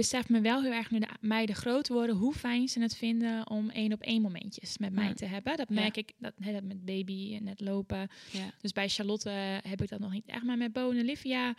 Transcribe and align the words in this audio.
besef 0.00 0.28
me 0.28 0.40
wel 0.40 0.62
heel 0.62 0.72
erg 0.72 0.90
nu 0.90 0.98
de 0.98 1.08
meiden 1.20 1.54
groot 1.54 1.88
worden, 1.88 2.16
hoe 2.16 2.34
fijn 2.34 2.68
ze 2.68 2.80
het 2.80 2.96
vinden 2.96 3.50
om 3.50 3.70
één 3.70 3.92
op 3.92 4.00
één 4.02 4.22
momentjes 4.22 4.78
met 4.78 4.92
mij 4.92 5.06
Ja. 5.08 5.14
te 5.14 5.24
hebben. 5.24 5.56
Dat 5.56 5.66
Ja. 5.68 5.74
merk 5.74 5.96
ik 5.96 6.12
dat, 6.18 6.32
hè, 6.40 6.52
dat 6.52 6.62
met 6.62 6.84
baby 6.84 7.34
en 7.36 7.44
net 7.44 7.60
lopen. 7.60 8.08
Ja. 8.30 8.50
Dus 8.60 8.72
bij 8.72 8.88
Charlotte 8.88 9.30
heb 9.62 9.82
ik 9.82 9.88
dat 9.88 10.00
nog 10.00 10.12
niet 10.12 10.26
echt. 10.26 10.42
Maar 10.42 10.56
met 10.56 10.72
Bo 10.72 10.90
en 10.90 10.98
Olivia, 11.00 11.54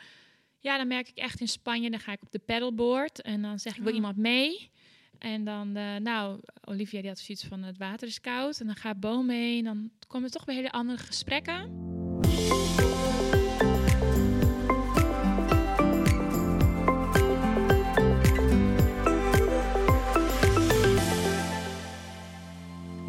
ja, 0.59 0.77
dan 0.77 0.87
merk 0.87 1.09
ik 1.09 1.17
echt 1.17 1.39
in 1.39 1.47
Spanje. 1.47 1.89
Dan 1.89 1.99
ga 1.99 2.11
ik 2.11 2.21
op 2.21 2.31
de 2.31 2.39
paddleboard 2.39 3.21
en 3.21 3.41
dan 3.41 3.59
zeg 3.59 3.73
ik, 3.75 3.79
wil 3.81 3.89
Oh. 3.89 3.95
iemand 3.95 4.17
mee? 4.17 4.69
En 5.19 5.43
dan, 5.43 5.75
eh, 5.75 5.95
nou, 5.95 6.39
Olivia 6.65 6.99
die 6.99 7.09
had 7.09 7.19
zoiets 7.19 7.43
van 7.45 7.63
het 7.63 7.77
water 7.77 8.07
is 8.07 8.21
koud. 8.21 8.59
En 8.59 8.65
dan 8.65 8.75
gaat 8.75 8.99
Bo 8.99 9.21
mee. 9.23 9.57
En 9.57 9.63
dan 9.63 9.91
komen 10.07 10.27
er 10.27 10.33
toch 10.33 10.45
weer 10.45 10.55
hele 10.55 10.71
andere 10.71 10.97
gesprekken. 10.97 11.69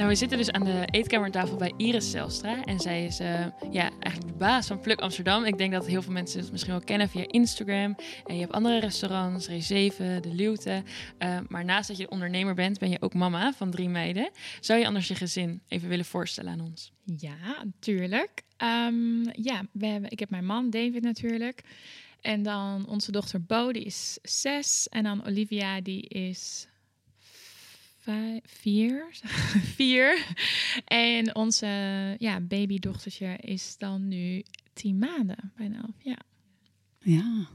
Nou, 0.03 0.15
we 0.15 0.21
zitten 0.21 0.39
dus 0.39 0.51
aan 0.51 0.65
de 0.65 0.83
eetkamertafel 0.91 1.57
bij 1.57 1.73
Iris 1.77 2.11
Zelstra. 2.11 2.65
En 2.65 2.81
zij 2.81 3.05
is 3.05 3.19
eh, 3.19 3.47
ja, 3.71 3.91
eigenlijk 3.99 4.27
de 4.27 4.39
baas 4.39 4.67
van 4.67 4.81
Pluk 4.81 5.01
Amsterdam. 5.01 5.45
Ik 5.45 5.59
denk 5.59 5.73
dat 5.73 5.87
heel 5.87 6.03
veel 6.03 6.13
mensen 6.13 6.41
het 6.41 6.51
misschien 6.51 6.73
wel 6.73 6.83
kennen 6.85 7.09
via 7.09 7.25
Instagram. 7.27 7.97
En 8.27 8.35
je 8.35 8.41
hebt 8.41 8.53
andere 8.53 8.81
restaurants, 8.81 9.49
Rezeven, 9.49 10.23
De 10.23 10.35
Luwte. 10.35 10.83
Eh, 11.19 11.39
maar 11.49 11.65
naast 11.65 11.89
dat 11.89 11.97
je 11.97 12.11
ondernemer 12.11 12.55
bent, 12.55 12.79
ben 12.79 12.91
je 12.91 13.01
ook 13.01 13.15
mama 13.15 13.53
van 13.53 13.71
drie 13.71 13.89
meiden. 13.89 14.31
Zou 14.61 14.79
je 14.79 14.87
anders 14.87 15.09
je 15.09 15.15
gezin 15.15 15.63
even 15.69 15.89
willen 15.89 16.05
voorstellen 16.05 16.53
aan 16.53 16.61
ons? 16.61 16.93
Ja, 17.05 17.63
natuurlijk. 17.65 18.43
Ehm, 18.57 19.23
ja, 19.33 19.67
we 19.73 19.87
hebben, 19.87 20.11
ik 20.11 20.19
heb 20.19 20.31
mijn 20.31 20.47
man 20.47 20.71
David 20.71 21.03
natuurlijk. 21.03 21.63
En 22.21 22.43
dan 22.43 22.89
onze 22.89 23.13
dochter 23.13 23.43
Bo, 23.43 23.73
die 23.73 23.85
is 23.85 24.19
zes. 24.23 24.89
En 24.89 25.03
dan 25.03 25.27
Olivia, 25.27 25.81
die 25.81 26.09
is 26.09 26.67
vijf, 28.03 28.41
vier. 28.45 29.07
vier. 29.77 30.27
En 30.85 31.35
onze 31.35 31.67
ja, 32.19 32.41
babydochtertje 32.41 33.37
is 33.37 33.75
dan 33.79 34.09
nu 34.09 34.45
tien 34.73 34.99
maanden, 34.99 35.53
bijna 35.57 35.77
elf. 35.77 35.95
Ja. 35.99 36.19
Ja. 36.99 37.47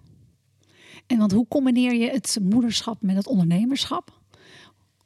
En 1.08 1.18
want 1.18 1.32
hoe 1.32 1.48
combineer 1.48 1.94
je 1.94 2.10
het 2.10 2.38
moederschap 2.42 3.02
met 3.02 3.16
het 3.16 3.28
ondernemerschap? 3.28 4.20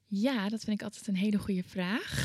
Ja, 0.07 0.49
dat 0.49 0.63
vind 0.63 0.79
ik 0.79 0.83
altijd 0.83 1.07
een 1.07 1.16
hele 1.16 1.38
goede 1.38 1.63
vraag. 1.63 2.09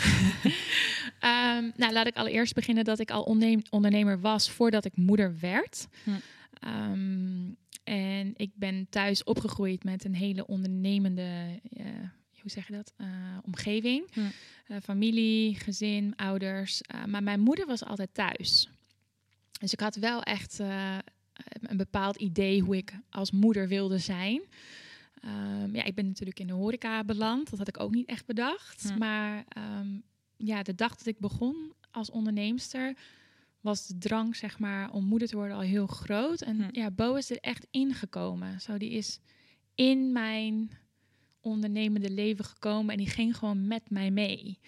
Ehm, 1.21 1.71
nou, 1.77 1.93
laat 1.93 2.07
ik 2.07 2.17
allereerst 2.17 2.55
beginnen 2.55 2.85
dat 2.85 2.99
ik 2.99 3.11
al 3.11 3.23
ondernemer 3.71 4.21
was 4.21 4.51
voordat 4.51 4.85
ik 4.85 4.97
moeder 4.97 5.39
werd. 5.41 5.89
Hm. 6.05 6.11
Ehm, 6.53 7.53
en 7.85 8.33
ik 8.37 8.51
ben 8.55 8.87
thuis 8.91 9.25
opgegroeid 9.25 9.85
met 9.85 10.05
een 10.05 10.15
hele 10.15 10.47
ondernemende, 10.47 11.61
eh, 11.77 11.85
hoe 12.47 12.55
zeg 12.55 12.67
je 12.67 12.73
dat, 12.73 12.93
Eh, 12.97 13.07
omgeving. 13.43 14.09
Eh, 14.67 14.77
familie, 14.83 15.55
gezin, 15.55 16.17
ouders. 16.17 16.81
Eh, 16.83 17.05
maar 17.05 17.23
mijn 17.23 17.41
moeder 17.41 17.67
was 17.67 17.85
altijd 17.85 18.15
thuis. 18.15 18.69
Dus 19.61 19.73
ik 19.73 19.81
had 19.81 19.95
wel 19.97 20.23
echt 20.23 20.59
een 21.61 21.77
bepaald 21.77 22.17
idee 22.17 22.61
hoe 22.63 22.77
ik 22.77 22.93
als 23.11 23.31
moeder 23.31 23.69
wilde 23.69 23.99
zijn. 23.99 24.41
Ehm, 25.21 25.75
ja, 25.75 25.85
ik 25.85 25.95
ben 25.95 26.07
natuurlijk 26.07 26.39
in 26.41 26.47
de 26.47 26.53
horeca 26.53 27.05
beland. 27.05 27.51
Dat 27.51 27.59
had 27.59 27.69
ik 27.69 27.81
ook 27.81 27.95
niet 27.95 28.09
echt 28.09 28.27
bedacht. 28.27 28.97
Maar 28.99 29.45
ehm, 29.49 29.89
ja, 30.37 30.63
de 30.63 30.75
dag 30.75 30.97
dat 30.97 31.07
ik 31.07 31.19
begon 31.19 31.73
als 31.91 32.11
onderneemster 32.11 32.97
was 33.61 33.87
de 33.87 33.99
drang, 33.99 34.37
zeg 34.37 34.59
maar, 34.59 34.91
om 34.93 35.05
moeder 35.05 35.29
te 35.29 35.37
worden 35.37 35.57
al 35.57 35.63
heel 35.63 35.87
groot. 35.87 36.41
En 36.41 36.57
Hm. 36.63 36.69
ja, 36.73 36.91
Bo 36.91 37.15
is 37.15 37.31
er 37.31 37.39
echt 37.41 37.67
ingekomen. 37.71 38.61
Zo, 38.61 38.79
die 38.79 38.91
is 38.91 39.19
in 39.75 40.13
mijn 40.13 40.71
ondernemende 41.51 42.11
leven 42.11 42.45
gekomen 42.45 42.93
en 42.93 42.99
die 42.99 43.11
ging 43.11 43.37
gewoon 43.37 43.67
met 43.67 43.91
mij 43.91 44.11
mee. 44.11 44.59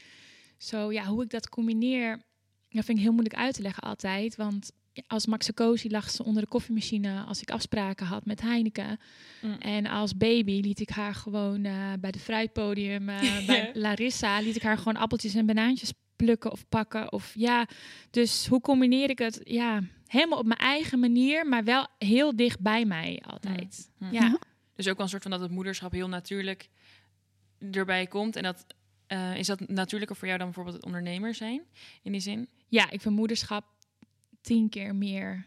Zo, 0.57 0.93
ja, 0.93 1.05
hoe 1.05 1.23
ik 1.23 1.31
dat 1.31 1.49
combineer, 1.49 2.23
dat 2.69 2.85
vind 2.85 2.99
ik 2.99 3.05
heel 3.05 3.13
moeilijk 3.13 3.37
uit 3.37 3.55
te 3.55 3.63
leggen 3.63 3.83
altijd. 3.83 4.37
Want 4.37 4.73
als 5.07 5.27
Max 5.27 5.53
Cosi 5.55 5.91
lag 5.91 6.11
ze 6.11 6.25
onder 6.25 6.43
de 6.43 6.49
koffiemachine 6.49 7.23
als 7.23 7.41
ik 7.41 7.51
afspraken 7.51 8.07
had 8.07 8.25
met 8.25 8.41
Heineken. 8.41 8.99
Mm. 9.43 9.53
En 9.53 9.87
als 9.87 10.17
baby 10.17 10.61
liet 10.61 10.81
ik 10.81 10.89
haar 10.89 11.15
gewoon 11.15 11.65
eh, 11.65 11.93
bij 12.01 12.11
de 12.11 12.19
fruitpodium, 12.19 13.09
eh, 13.09 13.47
bij 13.47 13.71
Larissa, 13.75 14.41
liet 14.41 14.57
ik 14.57 14.63
haar 14.63 14.79
gewoon 14.79 14.97
appeltjes 14.97 15.35
en 15.35 15.47
banaantjes 15.47 15.93
plukken 16.17 16.53
of 16.53 16.69
pakken. 16.69 17.13
Of 17.13 17.33
ja, 17.35 17.69
dus 18.11 18.47
hoe 18.47 18.61
combineer 18.61 19.11
ik 19.11 19.19
het? 19.19 19.41
Ja, 19.45 19.83
helemaal 20.07 20.39
op 20.39 20.47
mijn 20.47 20.61
eigen 20.61 20.99
manier, 20.99 21.47
maar 21.47 21.65
wel 21.65 21.87
heel 21.99 22.37
dicht 22.37 22.61
bij 22.61 22.85
mij 22.85 23.23
altijd. 23.27 23.91
Mm. 23.99 24.13
Ja. 24.13 24.39
Dus 24.75 24.89
ook 24.89 24.97
wel 24.97 25.05
een 25.05 25.11
soort 25.11 25.23
van 25.23 25.31
dat 25.31 25.41
het 25.41 25.51
moederschap 25.51 25.93
heel 25.93 26.09
natuurlijk 26.09 26.69
erbij 27.73 28.07
komt. 28.07 28.37
En 28.37 28.43
dat 28.43 28.67
eh, 29.07 29.37
is 29.37 29.47
dat 29.47 29.69
natuurlijker 29.69 30.17
voor 30.17 30.27
jou 30.27 30.39
dan 30.39 30.47
bijvoorbeeld 30.47 30.77
het 30.77 30.85
ondernemer 30.85 31.35
zijn 31.35 31.63
in 32.03 32.13
die 32.13 32.21
zin? 32.21 32.49
ja, 32.69 32.91
ik 32.91 33.01
vind 33.01 33.15
moederschap 33.15 33.65
tien 34.41 34.69
keer 34.69 34.95
meer 34.95 35.47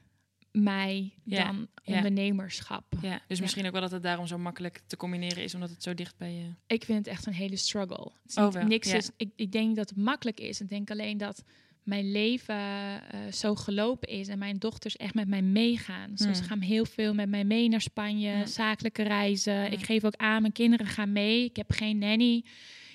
mij 0.52 1.14
Ja, 1.24 1.46
dan 1.46 1.68
ja. 1.84 1.96
ondernemerschap. 1.96 2.84
Ja, 3.02 3.22
dus 3.28 3.40
misschien 3.42 3.66
ook 3.66 3.72
wel 3.72 3.82
dat 3.82 3.92
het 3.92 4.04
daarom 4.04 4.28
zo 4.28 4.38
makkelijk 4.38 4.82
te 4.88 4.98
combineren 4.98 5.44
is, 5.44 5.54
omdat 5.54 5.70
het 5.70 5.84
zo 5.84 5.94
dicht 5.94 6.18
bij 6.18 6.34
je. 6.34 6.54
Ik 6.68 6.84
vind 6.86 6.98
het 6.98 7.08
echt 7.08 7.26
een 7.26 7.34
hele 7.34 7.56
struggle. 7.56 8.12
Het 8.22 8.32
is 8.32 8.38
Oh, 8.38 8.54
niet- 8.54 8.68
niks 8.68 8.94
is, 8.94 9.10
ik, 9.18 9.30
ik 9.36 9.52
denk 9.52 9.76
dat 9.76 9.90
het 9.90 9.98
makkelijk 9.98 10.40
is. 10.40 10.62
Ik 10.62 10.70
denk 10.70 10.92
alleen 10.92 11.18
dat 11.18 11.44
mijn 11.84 12.12
leven 12.12 12.56
eh, 12.56 13.32
zo 13.32 13.56
gelopen 13.56 14.08
is 14.10 14.28
en 14.28 14.38
mijn 14.40 14.58
dochters 14.58 14.98
echt 14.98 15.14
met 15.14 15.28
mij 15.28 15.42
meegaan. 15.42 16.18
Ze 16.18 16.24
Hmm. 16.24 16.34
gaan 16.34 16.60
heel 16.60 16.86
veel 16.86 17.14
met 17.14 17.30
mij 17.30 17.44
mee 17.44 17.70
naar 17.70 17.82
Spanje, 17.82 18.30
Ja. 18.30 18.46
zakelijke 18.46 19.04
reizen. 19.04 19.54
Ja. 19.54 19.66
Ik 19.66 19.84
geef 19.86 20.04
ook 20.04 20.16
aan, 20.16 20.42
mijn 20.42 20.54
kinderen 20.54 20.86
gaan 20.88 21.12
mee. 21.12 21.44
Ik 21.46 21.56
heb 21.56 21.72
geen 21.72 21.98
nanny. 21.98 22.44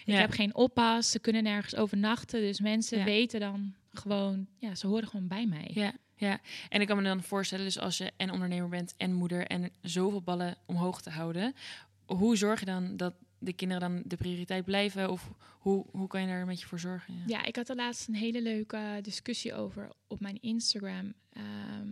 Ik 0.04 0.14
heb 0.14 0.30
geen 0.30 0.54
oppas. 0.54 1.10
Ze 1.10 1.18
kunnen 1.18 1.42
nergens 1.42 1.76
overnachten. 1.76 2.40
Dus 2.40 2.60
mensen 2.60 2.98
Ja. 2.98 3.04
weten 3.04 3.40
dan 3.40 3.74
gewoon, 3.92 4.46
ja, 4.58 4.74
ze 4.74 4.86
horen 4.86 5.08
gewoon 5.08 5.28
bij 5.28 5.46
mij. 5.46 5.70
Ja, 5.74 5.92
ja. 6.16 6.40
En 6.68 6.80
ik 6.80 6.86
kan 6.86 6.96
me 6.96 7.02
dan 7.02 7.22
voorstellen, 7.22 7.64
dus 7.64 7.78
als 7.78 7.98
je 7.98 8.12
en 8.16 8.30
ondernemer 8.30 8.68
bent 8.68 8.94
en 8.96 9.12
moeder 9.14 9.46
en 9.46 9.70
zoveel 9.82 10.22
ballen 10.22 10.56
omhoog 10.66 11.02
te 11.02 11.10
houden, 11.10 11.54
hoe 12.06 12.36
zorg 12.36 12.60
je 12.60 12.66
dan 12.66 12.96
dat 12.96 13.14
de 13.46 13.52
kinderen 13.52 13.90
dan 13.90 14.02
de 14.04 14.16
prioriteit 14.16 14.64
blijven? 14.64 15.10
Of 15.10 15.30
hoe, 15.58 15.86
hoe 15.90 16.08
kan 16.08 16.20
je 16.20 16.26
daar 16.26 16.40
een 16.40 16.46
beetje 16.46 16.66
voor 16.66 16.80
zorgen? 16.80 17.14
Ja. 17.14 17.22
Ja, 17.26 17.44
ik 17.44 17.56
had 17.56 17.68
er 17.68 17.76
laatst 17.76 18.08
een 18.08 18.14
hele 18.14 18.42
leuke 18.42 18.98
discussie 19.02 19.54
over 19.54 19.90
op 20.06 20.20
mijn 20.20 20.38
Instagram. 20.40 21.14
Ehm, 21.32 21.88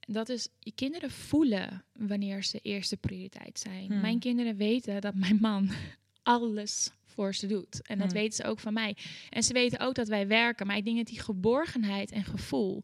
dat 0.00 0.28
is, 0.28 0.48
je 0.58 0.72
kinderen 0.72 1.10
voelen 1.10 1.84
wanneer 1.92 2.44
ze 2.44 2.58
eerste 2.62 2.96
prioriteit 2.96 3.58
zijn. 3.58 3.86
Hmm. 3.86 4.00
Mijn 4.00 4.18
kinderen 4.18 4.56
weten 4.56 5.00
dat 5.00 5.14
mijn 5.14 5.38
man 5.40 5.70
alles 6.22 6.90
voor 7.04 7.34
ze 7.34 7.46
doet. 7.46 7.82
En 7.82 7.98
dat 7.98 8.12
Hmm. 8.12 8.20
weten 8.20 8.34
ze 8.34 8.44
ook 8.44 8.60
van 8.60 8.72
mij. 8.72 8.96
En 9.30 9.42
ze 9.42 9.52
weten 9.52 9.78
ook 9.78 9.94
dat 9.94 10.08
wij 10.08 10.26
werken. 10.26 10.66
Maar 10.66 10.76
ik 10.76 10.84
denk 10.84 10.96
dat 10.96 11.06
die 11.06 11.20
geborgenheid 11.20 12.10
en 12.10 12.24
gevoel... 12.24 12.82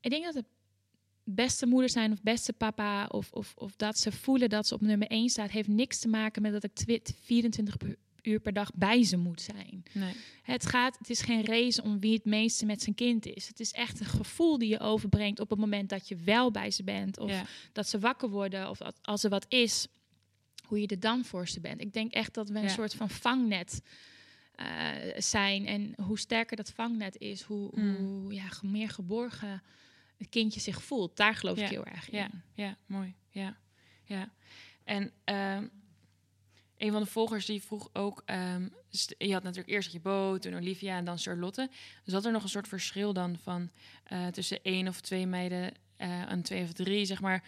Ik 0.00 0.10
denk 0.10 0.24
dat 0.24 0.34
het 0.34 0.46
beste 1.34 1.66
moeder 1.66 1.90
zijn 1.90 2.12
of 2.12 2.22
beste 2.22 2.52
papa... 2.52 3.06
of, 3.06 3.32
of, 3.32 3.52
of 3.56 3.76
dat 3.76 3.98
ze 3.98 4.12
voelen 4.12 4.48
dat 4.48 4.66
ze 4.66 4.74
op 4.74 4.80
nummer 4.80 5.08
1 5.08 5.28
staat... 5.28 5.50
heeft 5.50 5.68
niks 5.68 5.98
te 5.98 6.08
maken 6.08 6.42
met 6.42 6.52
dat 6.52 6.64
ik 6.64 6.72
twi- 6.74 7.00
24 7.24 7.76
pu- 7.76 7.96
uur 8.22 8.40
per 8.40 8.52
dag 8.52 8.70
bij 8.74 9.04
ze 9.04 9.16
moet 9.16 9.40
zijn. 9.40 9.82
Nee. 9.92 10.14
Het, 10.42 10.66
gaat, 10.66 10.98
het 10.98 11.10
is 11.10 11.20
geen 11.20 11.44
race 11.44 11.82
om 11.82 12.00
wie 12.00 12.12
het 12.14 12.24
meeste 12.24 12.66
met 12.66 12.82
zijn 12.82 12.94
kind 12.94 13.26
is. 13.26 13.48
Het 13.48 13.60
is 13.60 13.72
echt 13.72 14.00
een 14.00 14.06
gevoel 14.06 14.58
die 14.58 14.68
je 14.68 14.80
overbrengt 14.80 15.40
op 15.40 15.50
het 15.50 15.58
moment 15.58 15.88
dat 15.88 16.08
je 16.08 16.16
wel 16.16 16.50
bij 16.50 16.70
ze 16.70 16.84
bent. 16.84 17.18
Of 17.18 17.30
Ja. 17.30 17.44
dat 17.72 17.88
ze 17.88 17.98
wakker 17.98 18.28
worden. 18.28 18.70
Of 18.70 18.78
als 19.02 19.24
er 19.24 19.30
wat 19.30 19.46
is, 19.48 19.86
hoe 20.66 20.80
je 20.80 20.86
er 20.86 21.00
dan 21.00 21.24
voor 21.24 21.48
ze 21.48 21.60
bent. 21.60 21.80
Ik 21.80 21.92
denk 21.92 22.12
echt 22.12 22.34
dat 22.34 22.48
we 22.48 22.56
een 22.58 22.62
Ja. 22.62 22.68
soort 22.68 22.94
van 22.94 23.10
vangnet 23.10 23.80
eh, 24.54 24.66
zijn. 25.18 25.66
En 25.66 25.92
hoe 26.04 26.18
sterker 26.18 26.56
dat 26.56 26.70
vangnet 26.70 27.16
is, 27.18 27.42
hoe, 27.42 27.70
Mm. 27.74 27.94
hoe 27.96 28.32
ja, 28.34 28.48
meer 28.62 28.88
geborgen 28.88 29.62
het 30.20 30.28
kindje 30.28 30.60
zich 30.60 30.82
voelt. 30.82 31.16
Daar 31.16 31.34
geloof 31.34 31.58
Ja. 31.58 31.64
ik 31.64 31.70
heel 31.70 31.84
erg 31.84 32.10
in. 32.10 32.18
Ja, 32.18 32.30
ja, 32.54 32.76
mooi. 32.86 33.14
Ja, 33.28 33.56
ja. 34.04 34.30
En 34.84 35.12
ehm, 35.24 35.66
een 36.76 36.92
van 36.92 37.02
de 37.02 37.08
volgers 37.08 37.46
die 37.46 37.62
vroeg 37.62 37.88
ook, 37.92 38.22
ehm, 38.24 38.68
je 39.18 39.32
had 39.32 39.42
natuurlijk 39.42 39.68
eerst 39.68 39.92
je 39.92 40.00
boot, 40.00 40.42
toen 40.42 40.54
Olivia 40.54 40.96
en 40.96 41.04
dan 41.04 41.18
Charlotte. 41.18 41.70
Zat 42.04 42.24
er 42.24 42.32
nog 42.32 42.42
een 42.42 42.48
soort 42.48 42.68
verschil 42.68 43.12
dan 43.12 43.38
van 43.42 43.70
eh, 44.04 44.26
tussen 44.26 44.62
één 44.62 44.88
of 44.88 45.00
twee 45.00 45.26
meiden 45.26 45.72
eh, 45.96 46.30
en 46.30 46.42
twee 46.42 46.62
of 46.62 46.72
drie, 46.72 47.04
zeg 47.04 47.20
maar? 47.20 47.44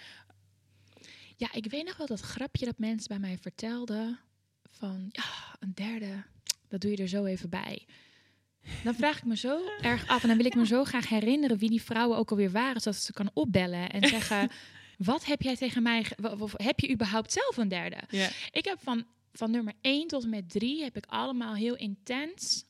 Ja, 1.36 1.52
ik 1.52 1.70
weet 1.70 1.86
nog 1.86 1.96
wel 1.96 2.06
dat 2.06 2.20
grapje 2.20 2.64
dat 2.64 2.78
mensen 2.78 3.08
bij 3.08 3.18
mij 3.18 3.38
vertelden 3.38 4.18
van 4.70 5.08
ja, 5.10 5.56
een 5.60 5.74
derde, 5.74 6.22
dat 6.68 6.80
doe 6.80 6.90
je 6.90 6.96
er 6.96 7.08
zo 7.08 7.24
even 7.24 7.50
bij. 7.50 7.86
Dan 8.84 8.94
vraag 8.94 9.16
ik 9.18 9.24
me 9.24 9.36
zo 9.36 9.60
erg 9.80 10.06
af 10.08 10.22
en 10.22 10.28
dan 10.28 10.36
wil 10.36 10.46
ik 10.46 10.54
me 10.54 10.66
zo 10.66 10.84
graag 10.84 11.08
herinneren 11.08 11.58
wie 11.58 11.70
die 11.70 11.82
vrouwen 11.82 12.18
ook 12.18 12.30
alweer 12.30 12.50
waren, 12.50 12.80
zodat 12.80 13.00
ze 13.00 13.12
kan 13.12 13.30
opbellen 13.34 13.90
en 13.90 14.08
zeggen: 14.08 14.50
wat 14.98 15.24
heb 15.24 15.42
jij 15.42 15.56
tegen 15.56 15.82
mij? 15.82 16.06
wa- 16.16 16.36
Heb 16.56 16.80
je 16.80 16.90
überhaupt 16.90 17.32
zelf 17.32 17.56
een 17.56 17.68
derde? 17.68 17.96
Ik 18.50 18.64
heb 18.64 18.78
van, 18.82 19.04
van 19.32 19.50
nummer 19.50 19.72
1 19.80 20.06
tot 20.06 20.22
en 20.22 20.28
met 20.30 20.50
3 20.50 20.82
heb 20.82 20.96
ik 20.96 21.06
allemaal 21.06 21.54
heel 21.54 21.76
intens 21.76 22.64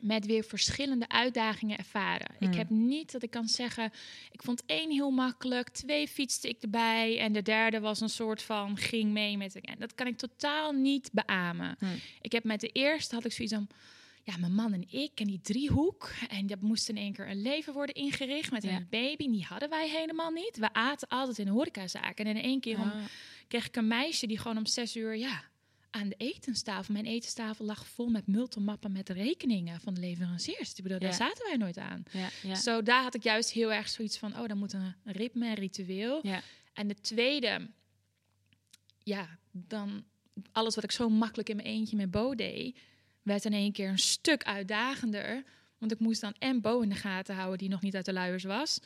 met 0.00 0.26
weer 0.26 0.44
verschillende 0.44 1.08
uitdagingen 1.08 1.78
ervaren. 1.78 2.26
Ik 2.38 2.46
Hmm. 2.48 2.52
heb 2.58 2.70
niet 2.70 3.12
dat 3.12 3.22
ik 3.22 3.30
kan 3.30 3.48
zeggen, 3.48 3.92
ik 4.30 4.42
vond 4.42 4.62
één 4.66 4.90
heel 4.90 5.10
makkelijk, 5.10 5.68
twee 5.68 6.08
fietste 6.08 6.48
ik 6.48 6.62
erbij 6.62 7.18
en 7.18 7.32
de 7.32 7.42
derde 7.42 7.80
was 7.80 8.00
een 8.00 8.08
soort 8.08 8.42
van 8.42 8.76
ging 8.76 9.12
mee 9.12 9.36
met. 9.36 9.60
En 9.60 9.76
dat 9.78 9.94
kan 9.94 10.06
ik 10.06 10.16
totaal 10.18 10.72
niet 10.72 11.10
beamen. 11.12 11.76
Hmm. 11.78 11.88
Ik 12.20 12.32
heb 12.32 12.44
met 12.44 12.60
de 12.60 12.68
eerste 12.68 13.14
had 13.14 13.24
ik 13.24 13.32
zoiets 13.32 13.54
van, 13.54 13.68
ja, 14.24 14.36
mijn 14.36 14.54
man 14.54 14.72
en 14.72 14.84
ik 14.90 15.20
en 15.20 15.26
die 15.26 15.40
driehoek 15.40 16.10
en 16.28 16.46
dat 16.46 16.60
moest 16.60 16.88
in 16.88 16.96
één 16.96 17.12
keer 17.12 17.28
een 17.28 17.42
leven 17.42 17.72
worden 17.72 17.94
ingericht 17.94 18.50
met 18.50 18.62
Ja. 18.62 18.76
een 18.76 18.86
baby. 18.90 19.30
Die 19.30 19.44
hadden 19.44 19.68
wij 19.70 19.88
helemaal 19.88 20.30
niet. 20.30 20.56
We 20.56 20.72
aten 20.72 21.08
altijd 21.08 21.38
in 21.38 21.48
horecazaken 21.48 22.26
en 22.26 22.36
in 22.36 22.42
één 22.42 22.60
keer 22.60 22.78
om 22.78 22.90
Ah, 22.90 23.04
kreeg 23.48 23.66
ik 23.66 23.76
een 23.76 23.86
meisje 23.88 24.26
die 24.26 24.38
gewoon 24.38 24.56
om 24.56 24.66
zes 24.66 24.96
uur 24.96 25.16
ja, 25.16 25.42
aan 25.90 26.08
de 26.08 26.14
etenstafel. 26.18 26.92
Mijn 26.92 27.06
etenstafel 27.06 27.64
lag 27.64 27.86
vol 27.86 28.08
met 28.08 28.26
multimappen 28.26 28.92
met 28.92 29.08
rekeningen 29.08 29.80
van 29.80 29.94
de 29.94 30.00
leveranciers. 30.00 30.74
Ik 30.74 30.82
bedoel, 30.82 30.98
Ja. 31.00 31.04
daar 31.06 31.14
zaten 31.16 31.46
wij 31.46 31.56
nooit 31.56 31.78
aan. 31.78 32.02
ja, 32.12 32.28
ja. 32.42 32.54
Zo 32.54 32.82
daar 32.82 33.02
had 33.02 33.14
ik 33.14 33.22
juist 33.22 33.50
heel 33.52 33.72
erg 33.72 33.88
zoiets 33.88 34.18
van, 34.18 34.38
oh, 34.38 34.46
dan 34.48 34.58
moet 34.58 34.72
een 34.72 34.94
ritme, 35.04 35.46
een 35.48 35.54
ritueel. 35.54 36.18
Ja. 36.26 36.42
En 36.72 36.88
de 36.88 36.94
tweede, 37.00 37.70
ja, 39.02 39.38
dan 39.52 40.04
alles 40.52 40.74
wat 40.74 40.84
ik 40.84 40.92
zo 40.92 41.08
makkelijk 41.08 41.48
in 41.48 41.56
mijn 41.56 41.68
eentje 41.68 41.96
met 41.96 42.10
Bo 42.10 42.34
deed, 42.34 42.78
werd 43.30 43.44
in 43.44 43.52
één 43.52 43.72
keer 43.72 43.88
een 43.88 43.98
stuk 43.98 44.44
uitdagender. 44.44 45.42
Want 45.78 45.92
ik 45.92 45.98
moest 45.98 46.20
dan 46.20 46.34
en 46.38 46.60
Bo 46.60 46.80
in 46.80 46.88
de 46.88 46.94
gaten 46.94 47.34
houden, 47.34 47.58
die 47.58 47.68
nog 47.68 47.82
niet 47.82 47.96
uit 47.96 48.04
de 48.04 48.12
luiers 48.12 48.44
was. 48.44 48.80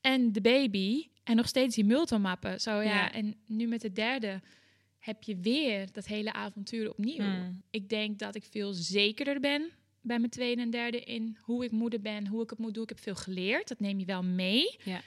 En 0.00 0.32
de 0.32 0.40
baby. 0.40 1.06
En 1.24 1.36
nog 1.36 1.48
steeds 1.48 1.74
die 1.74 1.84
multimappen. 1.84 2.60
Zo 2.60 2.70
ja. 2.70 2.82
Ja. 2.82 3.12
En 3.12 3.34
nu 3.46 3.66
met 3.66 3.80
de 3.80 3.92
derde 3.92 4.40
heb 4.98 5.22
je 5.22 5.36
weer 5.36 5.92
dat 5.92 6.06
hele 6.06 6.32
avontuur 6.32 6.90
opnieuw. 6.90 7.24
Hmm. 7.24 7.62
Ik 7.70 7.88
denk 7.88 8.18
dat 8.18 8.34
ik 8.34 8.44
veel 8.50 8.72
zekerder 8.72 9.40
ben 9.40 9.70
bij 10.00 10.18
mijn 10.18 10.30
tweede 10.30 10.62
en 10.62 10.70
derde 10.70 11.00
in 11.00 11.36
hoe 11.40 11.64
ik 11.64 11.70
moeder 11.70 12.00
ben, 12.00 12.26
hoe 12.26 12.42
ik 12.42 12.50
het 12.50 12.58
moet 12.58 12.74
doen. 12.74 12.82
Ik 12.82 12.88
heb 12.88 13.00
veel 13.00 13.14
geleerd. 13.14 13.68
Dat 13.68 13.80
neem 13.80 13.98
je 13.98 14.04
wel 14.04 14.22
mee. 14.22 14.76
Ja. 14.84 15.00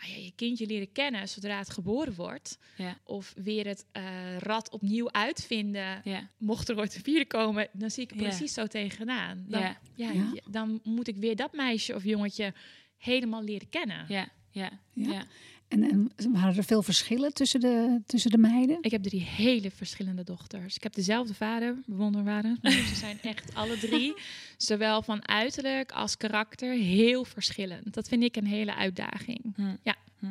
Maar 0.00 0.08
ja, 0.08 0.16
je 0.24 0.32
kindje 0.36 0.66
leren 0.66 0.92
kennen 0.92 1.28
zodra 1.28 1.58
het 1.58 1.70
geboren 1.70 2.14
wordt. 2.14 2.58
Ja. 2.76 2.98
Of 3.04 3.32
weer 3.36 3.66
het 3.66 3.86
eh, 3.92 4.36
rad 4.38 4.70
opnieuw 4.70 5.10
uitvinden. 5.12 6.00
Ja. 6.04 6.30
Mocht 6.38 6.68
er 6.68 6.78
ooit 6.78 6.94
een 6.94 7.02
vierde 7.02 7.26
komen, 7.26 7.68
dan 7.72 7.90
zie 7.90 8.02
ik 8.02 8.10
er 8.10 8.16
Ja. 8.16 8.22
precies 8.22 8.52
zo 8.54 8.66
tegenaan. 8.66 9.44
Dan, 9.48 9.60
Ja. 9.60 9.80
ja. 9.94 10.10
Ja. 10.10 10.30
je- 10.34 10.42
dan 10.50 10.80
moet 10.84 11.08
ik 11.08 11.16
weer 11.16 11.36
dat 11.36 11.52
meisje 11.52 11.94
of 11.94 12.04
jongetje 12.04 12.54
helemaal 12.96 13.42
leren 13.42 13.68
kennen. 13.68 14.04
Ja, 14.08 14.28
ja, 14.50 14.70
Ja. 14.92 15.24
En, 15.70 15.82
en 16.16 16.32
waren 16.32 16.56
er 16.56 16.64
veel 16.64 16.82
verschillen 16.82 17.32
tussen 17.32 17.60
de, 17.60 18.00
tussen 18.06 18.30
de 18.30 18.38
meiden? 18.38 18.78
Ik 18.80 18.90
heb 18.90 19.02
drie 19.02 19.20
hele 19.20 19.70
verschillende 19.70 20.24
dochters. 20.24 20.76
Ik 20.76 20.82
heb 20.82 20.94
dezelfde 20.94 21.34
vader, 21.34 21.76
bewondervader. 21.86 22.56
Maar 22.62 22.72
ze 22.72 22.94
zijn 22.94 23.20
echt 23.22 23.54
alle 23.54 23.78
drie, 23.78 24.14
zowel 24.56 25.02
van 25.02 25.28
uiterlijk 25.28 25.92
als 25.92 26.16
karakter, 26.16 26.74
heel 26.74 27.24
verschillend. 27.24 27.94
Dat 27.94 28.08
vind 28.08 28.22
ik 28.22 28.36
een 28.36 28.46
hele 28.46 28.74
uitdaging. 28.74 29.52
Hm. 29.56 29.76
Ja. 29.82 29.96
Hm. 30.18 30.26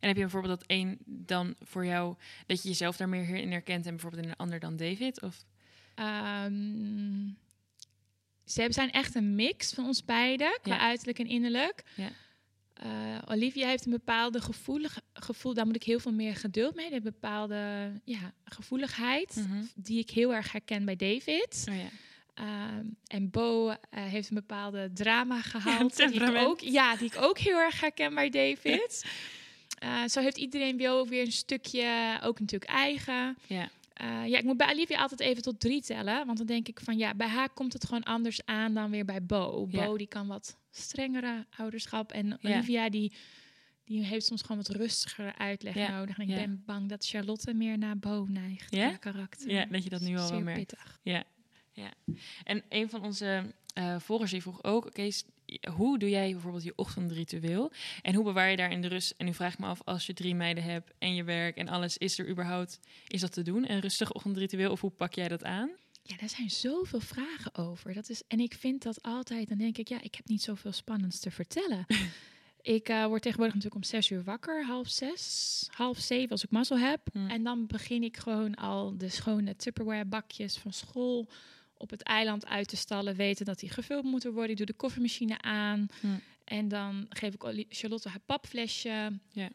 En 0.00 0.08
heb 0.10 0.16
je 0.16 0.22
bijvoorbeeld 0.22 0.58
dat 0.60 0.68
één 0.68 0.98
dan 1.04 1.54
voor 1.62 1.86
jou, 1.86 2.14
dat 2.46 2.62
je 2.62 2.68
jezelf 2.68 2.96
daar 2.96 3.08
meer 3.08 3.34
in 3.36 3.50
herkent 3.50 3.86
en 3.86 3.90
bijvoorbeeld 3.90 4.22
in 4.22 4.28
een 4.28 4.36
ander 4.36 4.60
dan 4.60 4.76
David? 4.76 5.22
Of? 5.22 5.44
Ehm, 5.94 7.28
ze 8.44 8.66
zijn 8.68 8.90
echt 8.90 9.14
een 9.14 9.34
mix 9.34 9.72
van 9.72 9.86
ons 9.86 10.04
beiden, 10.04 10.58
qua 10.62 10.74
Ja. 10.74 10.80
uiterlijk 10.80 11.18
en 11.18 11.26
innerlijk. 11.26 11.82
Ja. 11.94 12.10
Eh, 12.74 12.88
Olivia 13.28 13.66
heeft 13.68 13.84
een 13.84 13.90
bepaalde 13.92 14.40
gevoelig, 14.40 15.00
gevoel, 15.12 15.54
daar 15.54 15.66
moet 15.66 15.76
ik 15.76 15.82
heel 15.82 15.98
veel 16.00 16.12
meer 16.12 16.36
geduld 16.36 16.74
mee. 16.74 16.92
Een 16.92 17.02
bepaalde 17.02 17.90
ja, 18.04 18.32
gevoeligheid, 18.44 19.34
Mhm. 19.48 19.62
die 19.74 19.98
ik 19.98 20.10
heel 20.10 20.34
erg 20.34 20.52
herken 20.52 20.84
bij 20.84 20.96
David. 20.96 21.64
Oh 21.70 21.76
ja. 21.76 21.88
Ehm, 22.34 22.84
en 23.06 23.30
Bo 23.30 23.68
eh, 23.68 23.76
heeft 23.90 24.28
een 24.28 24.34
bepaalde 24.34 24.90
drama 24.94 25.40
gehaald. 25.52 25.96
die, 25.96 26.06
ik 26.22 26.36
ook, 26.36 26.60
ja, 26.60 26.96
die 26.96 27.06
ik 27.06 27.16
ook 27.22 27.38
heel 27.38 27.58
erg 27.58 27.80
herken 27.80 28.14
bij 28.14 28.30
David. 28.30 29.04
Eh, 29.74 30.04
zo 30.06 30.20
heeft 30.20 30.36
iedereen 30.36 30.76
wel 30.76 31.06
weer 31.08 31.24
een 31.24 31.32
stukje, 31.32 32.18
ook 32.22 32.40
natuurlijk 32.40 32.70
eigen. 32.70 33.36
Ja. 33.46 33.68
Eh, 33.94 34.26
ja, 34.26 34.38
ik 34.38 34.44
moet 34.44 34.56
bij 34.56 34.70
Olivia 34.72 34.98
altijd 35.00 35.20
even 35.20 35.42
tot 35.42 35.60
drie 35.60 35.82
tellen. 35.82 36.26
Want 36.26 36.38
dan 36.38 36.46
denk 36.46 36.68
ik 36.68 36.80
van 36.80 36.98
ja, 36.98 37.14
bij 37.14 37.28
haar 37.28 37.48
komt 37.50 37.72
het 37.72 37.84
gewoon 37.86 38.02
anders 38.02 38.44
aan 38.46 38.74
dan 38.74 38.90
weer 38.90 39.04
bij 39.04 39.24
Bo. 39.24 39.66
Ja. 39.70 39.84
Bo 39.86 39.96
die 39.96 40.06
kan 40.06 40.26
wat 40.26 40.56
strengere 40.70 41.46
ouderschap. 41.56 42.12
En 42.12 42.26
Ja. 42.40 42.54
Olivia 42.54 42.90
die, 42.90 43.12
die 43.84 44.04
heeft 44.04 44.26
soms 44.26 44.42
gewoon 44.42 44.56
wat 44.56 44.68
rustiger 44.68 45.34
uitleg 45.38 45.74
Ja. 45.74 45.98
nodig. 45.98 46.18
En 46.18 46.28
ik 46.28 46.34
ben 46.34 46.62
bang 46.66 46.88
dat 46.88 47.06
Charlotte 47.06 47.54
meer 47.54 47.78
naar 47.78 47.98
Bo 47.98 48.26
neigt. 48.28 48.74
Ja? 48.74 48.96
karakter. 48.96 49.50
Ja, 49.50 49.64
dat 49.64 49.84
je 49.84 49.90
dat 49.90 50.00
nu 50.00 50.16
al 50.18 50.30
wel 50.30 50.40
merkt. 50.40 50.58
pittig. 50.58 50.98
Ja, 51.02 51.24
ja. 51.72 51.90
En 52.44 52.62
een 52.68 52.90
van 52.90 53.02
onze 53.02 53.54
eh 53.74 53.96
volgers 53.98 54.30
die 54.30 54.42
vroeg 54.42 54.64
ook, 54.64 54.86
oké, 54.86 55.10
s- 55.10 55.24
hoe 55.76 55.98
doe 55.98 56.10
jij 56.10 56.32
bijvoorbeeld 56.32 56.64
je 56.64 56.72
ochtendritueel? 56.76 57.72
En 58.02 58.14
hoe 58.14 58.24
bewaar 58.24 58.50
je 58.50 58.56
daar 58.56 58.70
in 58.70 58.80
de 58.80 58.88
rust? 58.88 59.14
En 59.16 59.26
nu 59.26 59.34
vraag 59.34 59.52
ik 59.52 59.58
me 59.58 59.66
af, 59.66 59.82
als 59.84 60.06
je 60.06 60.14
drie 60.14 60.34
meiden 60.34 60.64
hebt 60.64 60.92
en 60.98 61.14
je 61.14 61.24
werk 61.24 61.56
en 61.56 61.68
alles, 61.68 61.98
is 61.98 62.18
er 62.18 62.28
überhaupt, 62.28 62.80
is 63.08 63.20
dat 63.20 63.32
te 63.32 63.42
doen? 63.42 63.70
Een 63.70 63.80
rustig 63.80 64.12
ochtendritueel 64.12 64.70
of 64.70 64.80
hoe 64.80 64.90
pak 64.90 65.14
jij 65.14 65.28
dat 65.28 65.44
aan? 65.44 65.70
Ja, 66.02 66.16
daar 66.16 66.28
zijn 66.28 66.50
zoveel 66.50 67.00
vragen 67.00 67.54
over. 67.54 67.94
Dat 67.94 68.08
is, 68.08 68.22
en 68.28 68.40
ik 68.40 68.54
vind 68.54 68.82
dat 68.82 69.02
altijd, 69.02 69.48
dan 69.48 69.58
denk 69.58 69.78
ik, 69.78 69.88
ja, 69.88 70.02
ik 70.02 70.14
heb 70.14 70.28
niet 70.28 70.42
zoveel 70.42 70.72
spannends 70.72 71.20
te 71.20 71.30
vertellen. 71.30 71.86
ik 72.62 72.88
eh, 72.88 73.06
word 73.06 73.22
tegenwoordig 73.22 73.54
natuurlijk 73.54 73.84
om 73.84 73.90
zes 73.90 74.10
uur 74.10 74.24
wakker, 74.24 74.64
half 74.64 74.88
zes, 74.88 75.66
half 75.70 75.98
zeven 75.98 76.30
als 76.30 76.44
ik 76.44 76.50
mazzel 76.50 76.78
heb. 76.78 77.00
Hmm. 77.12 77.30
En 77.30 77.42
dan 77.42 77.66
begin 77.66 78.02
ik 78.02 78.16
gewoon 78.16 78.54
al 78.54 78.98
de 78.98 79.08
schone 79.08 79.56
Tupperware 79.56 80.04
bakjes 80.04 80.56
van 80.56 80.72
school 80.72 81.28
op 81.84 81.90
het 81.90 82.02
eiland 82.02 82.46
uit 82.46 82.68
te 82.68 82.76
stallen, 82.76 83.16
weten 83.16 83.44
dat 83.44 83.58
die 83.58 83.70
gevuld 83.70 84.04
moeten 84.04 84.32
worden. 84.32 84.50
Ik 84.50 84.56
doe 84.56 84.66
de 84.66 84.72
koffiemachine 84.72 85.40
aan 85.40 85.86
Hmm. 86.00 86.20
en 86.44 86.68
dan 86.68 87.06
geef 87.08 87.34
ik 87.34 87.64
Charlotte 87.68 88.08
haar 88.08 88.20
papflesje. 88.26 89.18
Ja. 89.32 89.48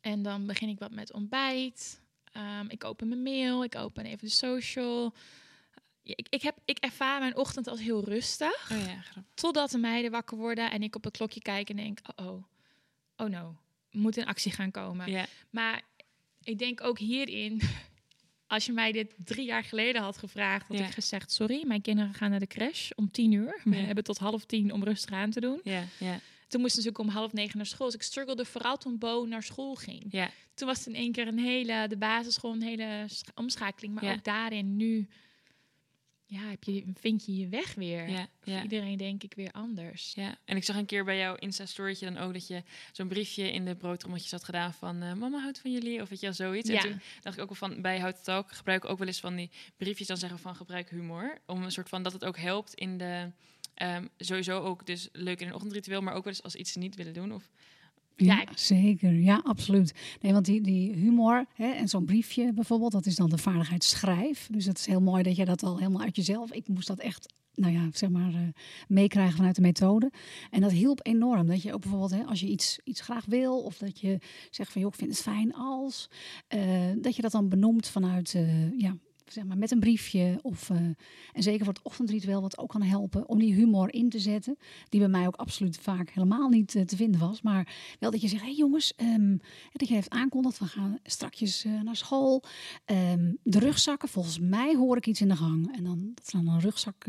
En 0.00 0.22
dan 0.22 0.46
begin 0.46 0.68
ik 0.68 0.78
wat 0.78 0.90
met 0.90 1.12
ontbijt. 1.12 2.00
Ehm, 2.32 2.64
ik 2.68 2.84
open 2.84 3.08
mijn 3.08 3.22
mail, 3.22 3.64
ik 3.64 3.74
open 3.74 4.04
even 4.04 4.26
de 4.26 4.32
social. 4.32 5.14
Ik, 6.02 6.26
ik, 6.30 6.42
heb, 6.42 6.56
ik 6.64 6.78
ervaar 6.78 7.20
mijn 7.20 7.36
ochtend 7.36 7.66
als 7.66 7.80
heel 7.80 8.04
rustig. 8.04 8.70
Oh 8.72 8.86
ja. 8.86 9.02
Totdat 9.34 9.70
de 9.70 9.78
meiden 9.78 10.10
wakker 10.10 10.36
worden 10.36 10.70
en 10.70 10.82
ik 10.82 10.96
op 10.96 11.04
het 11.04 11.16
klokje 11.16 11.40
kijk 11.40 11.70
en 11.70 11.76
denk: 11.76 11.98
oh, 12.16 12.26
oh, 12.26 12.44
oh 13.16 13.28
no, 13.28 13.56
moet 13.90 14.16
in 14.16 14.26
actie 14.26 14.52
gaan 14.52 14.70
komen. 14.70 15.10
Ja, 15.10 15.26
Maar 15.50 15.82
ik 16.42 16.58
denk 16.58 16.80
ook 16.80 16.98
hierin, 16.98 17.60
als 18.52 18.66
je 18.66 18.72
mij 18.72 18.92
dit 18.92 19.14
drie 19.24 19.44
jaar 19.46 19.64
geleden 19.64 20.02
had 20.02 20.18
gevraagd, 20.18 20.68
had 20.68 20.78
Ja. 20.78 20.86
ik 20.86 20.92
gezegd: 20.92 21.32
sorry, 21.32 21.62
mijn 21.66 21.80
kinderen 21.80 22.14
gaan 22.14 22.30
naar 22.30 22.38
de 22.38 22.46
crash 22.46 22.90
om 22.94 23.10
tien 23.10 23.32
uur. 23.32 23.60
We 23.64 23.76
Ja. 23.76 23.82
hebben 23.84 24.04
tot 24.04 24.18
half 24.18 24.44
tien 24.44 24.72
om 24.72 24.84
rustig 24.84 25.10
aan 25.14 25.30
te 25.30 25.40
doen. 25.40 25.60
ja, 25.64 25.84
ja, 25.98 26.20
Toen 26.48 26.60
moest 26.60 26.76
natuurlijk 26.76 27.04
om 27.04 27.08
half 27.08 27.32
negen 27.32 27.56
naar 27.56 27.66
school. 27.66 27.86
Dus 27.86 27.94
ik 27.94 28.02
struggelde 28.02 28.44
vooral 28.44 28.76
toen 28.76 28.98
Bo 28.98 29.24
naar 29.24 29.42
school 29.42 29.74
ging. 29.74 30.04
ja. 30.10 30.30
Toen 30.54 30.68
was 30.68 30.78
het 30.78 30.86
in 30.86 30.94
één 30.94 31.12
keer 31.12 31.26
een 31.26 31.38
hele, 31.38 31.86
de 31.88 31.96
basisschool, 31.96 32.52
een 32.52 32.62
hele 32.62 33.04
sch- 33.08 33.22
omschakeling. 33.34 33.94
Maar 34.00 34.12
ook 34.12 34.24
daarin 34.24 34.76
nu, 34.76 35.08
ja, 36.32 36.48
heb 36.48 36.64
je, 36.64 36.84
vind 36.94 37.24
je 37.24 37.36
je 37.36 37.48
weg 37.48 37.74
weer. 37.74 38.28
ja, 38.44 38.62
iedereen 38.62 38.96
denk 38.96 39.22
ik 39.22 39.34
weer 39.34 39.50
anders. 39.50 40.12
Ja, 40.14 40.36
en 40.44 40.56
ik 40.56 40.64
zag 40.64 40.76
een 40.76 40.86
keer 40.86 41.04
bij 41.04 41.18
jouw 41.18 41.34
Insta-storytje 41.34 42.12
dan 42.12 42.18
ook 42.18 42.32
dat 42.32 42.46
je 42.46 42.62
zo'n 42.92 43.08
briefje 43.08 43.52
in 43.52 43.64
de 43.64 43.76
broodtrommeltjes 43.76 44.30
had 44.30 44.44
gedaan 44.44 44.74
van 44.74 45.02
eh, 45.02 45.12
mama 45.12 45.40
houdt 45.40 45.58
van 45.58 45.72
jullie 45.72 46.02
of 46.02 46.08
weet 46.08 46.20
je 46.20 46.26
wel 46.26 46.34
zoiets. 46.34 46.68
Ja. 46.68 46.74
En 46.74 46.82
toen 46.82 47.00
dacht 47.20 47.36
ik 47.36 47.42
ook 47.42 47.58
wel 47.58 47.68
van 47.68 47.82
bij 47.82 47.98
Hout 47.98 48.24
Talk 48.24 48.52
gebruik 48.52 48.84
ik 48.84 48.90
ook 48.90 48.98
wel 48.98 49.06
eens 49.06 49.20
van 49.20 49.36
die 49.36 49.50
briefjes 49.76 50.06
dan 50.06 50.16
zeggen 50.16 50.38
van 50.38 50.54
gebruik 50.54 50.90
humor. 50.90 51.38
Om 51.46 51.62
een 51.62 51.72
soort 51.72 51.88
van 51.88 52.02
dat 52.02 52.12
het 52.12 52.24
ook 52.24 52.38
helpt 52.38 52.74
in 52.74 52.98
de 52.98 53.30
ehm, 53.74 54.06
sowieso 54.18 54.60
ook 54.60 54.86
dus 54.86 55.08
leuk 55.12 55.40
in 55.40 55.46
een 55.46 55.54
ochtendritueel, 55.54 56.02
maar 56.02 56.14
ook 56.14 56.24
wel 56.24 56.32
eens 56.32 56.42
als 56.42 56.54
iets 56.54 56.72
ze 56.72 56.78
niet 56.78 56.94
willen 56.96 57.14
doen. 57.14 57.32
Of 57.32 57.50
Ja, 58.16 58.44
zeker. 58.54 59.12
Ja, 59.12 59.40
absoluut. 59.44 59.92
Nee, 60.20 60.32
want 60.32 60.44
die, 60.44 60.60
die 60.60 60.94
humor 60.94 61.46
hè, 61.54 61.70
en 61.70 61.88
zo'n 61.88 62.04
briefje 62.04 62.52
bijvoorbeeld, 62.52 62.92
dat 62.92 63.06
is 63.06 63.16
dan 63.16 63.30
de 63.30 63.38
vaardigheid 63.38 63.84
schrijf. 63.84 64.48
Dus 64.52 64.64
het 64.64 64.78
is 64.78 64.86
heel 64.86 65.00
mooi 65.00 65.22
dat 65.22 65.36
je 65.36 65.44
dat 65.44 65.62
al 65.62 65.78
helemaal 65.78 66.02
uit 66.02 66.16
jezelf. 66.16 66.52
Ik 66.52 66.68
moest 66.68 66.86
dat 66.86 66.98
echt, 66.98 67.34
nou 67.54 67.72
ja, 67.72 67.88
zeg 67.92 68.10
maar, 68.10 68.34
eh, 68.34 68.40
meekrijgen 68.88 69.36
vanuit 69.36 69.54
de 69.54 69.60
methode. 69.60 70.10
En 70.50 70.60
dat 70.60 70.72
hielp 70.72 71.00
enorm. 71.02 71.46
Dat 71.46 71.62
je 71.62 71.72
ook 71.74 71.80
bijvoorbeeld, 71.80 72.10
hè, 72.10 72.24
als 72.24 72.40
je 72.40 72.46
iets, 72.46 72.78
iets 72.84 73.00
graag 73.00 73.24
wil, 73.24 73.62
of 73.62 73.78
dat 73.78 74.00
je 74.00 74.18
zegt 74.50 74.72
van, 74.72 74.80
joh, 74.80 74.90
ik 74.90 74.98
vind 74.98 75.10
het 75.10 75.22
fijn 75.22 75.54
als, 75.54 76.10
eh, 76.48 76.90
dat 76.96 77.16
je 77.16 77.22
dat 77.22 77.32
dan 77.32 77.48
benoemt 77.48 77.88
vanuit, 77.88 78.34
eh, 78.34 78.78
ja. 78.78 78.96
Zeg 79.32 79.44
maar 79.44 79.58
met 79.58 79.70
een 79.70 79.80
briefje. 79.80 80.38
Of, 80.42 80.70
eh, 80.70 80.76
en 81.32 81.42
zeker 81.42 81.64
voor 81.64 81.74
het 81.74 81.82
ochtendritueel, 81.82 82.40
wat 82.40 82.58
ook 82.58 82.68
kan 82.68 82.82
helpen 82.82 83.28
om 83.28 83.38
die 83.38 83.54
humor 83.54 83.92
in 83.92 84.08
te 84.08 84.18
zetten. 84.18 84.56
Die 84.88 85.00
bij 85.00 85.08
mij 85.08 85.26
ook 85.26 85.36
absoluut 85.36 85.78
vaak 85.78 86.10
helemaal 86.10 86.48
niet 86.48 86.74
eh, 86.74 86.82
te 86.82 86.96
vinden 86.96 87.20
was. 87.20 87.42
Maar 87.42 87.74
wel 87.98 88.10
dat 88.10 88.20
je 88.20 88.28
zegt, 88.28 88.42
hé 88.42 88.48
hey 88.48 88.56
jongens, 88.56 88.94
ehm, 88.94 89.36
dat 89.72 89.88
je 89.88 89.96
even 89.96 90.10
aankondigt, 90.10 90.58
we 90.58 90.66
gaan 90.66 90.98
strakjes 91.02 91.64
eh, 91.64 91.80
naar 91.80 91.96
school. 91.96 92.42
Ehm, 92.84 93.32
de 93.42 93.58
rugzakken, 93.58 94.08
volgens 94.08 94.38
mij 94.38 94.74
hoor 94.74 94.96
ik 94.96 95.06
iets 95.06 95.20
in 95.20 95.28
de 95.28 95.36
gang. 95.36 95.76
En 95.76 95.84
dan, 95.84 96.12
dat 96.14 96.30
dan 96.30 96.48
een 96.48 96.60
rugzak. 96.60 97.06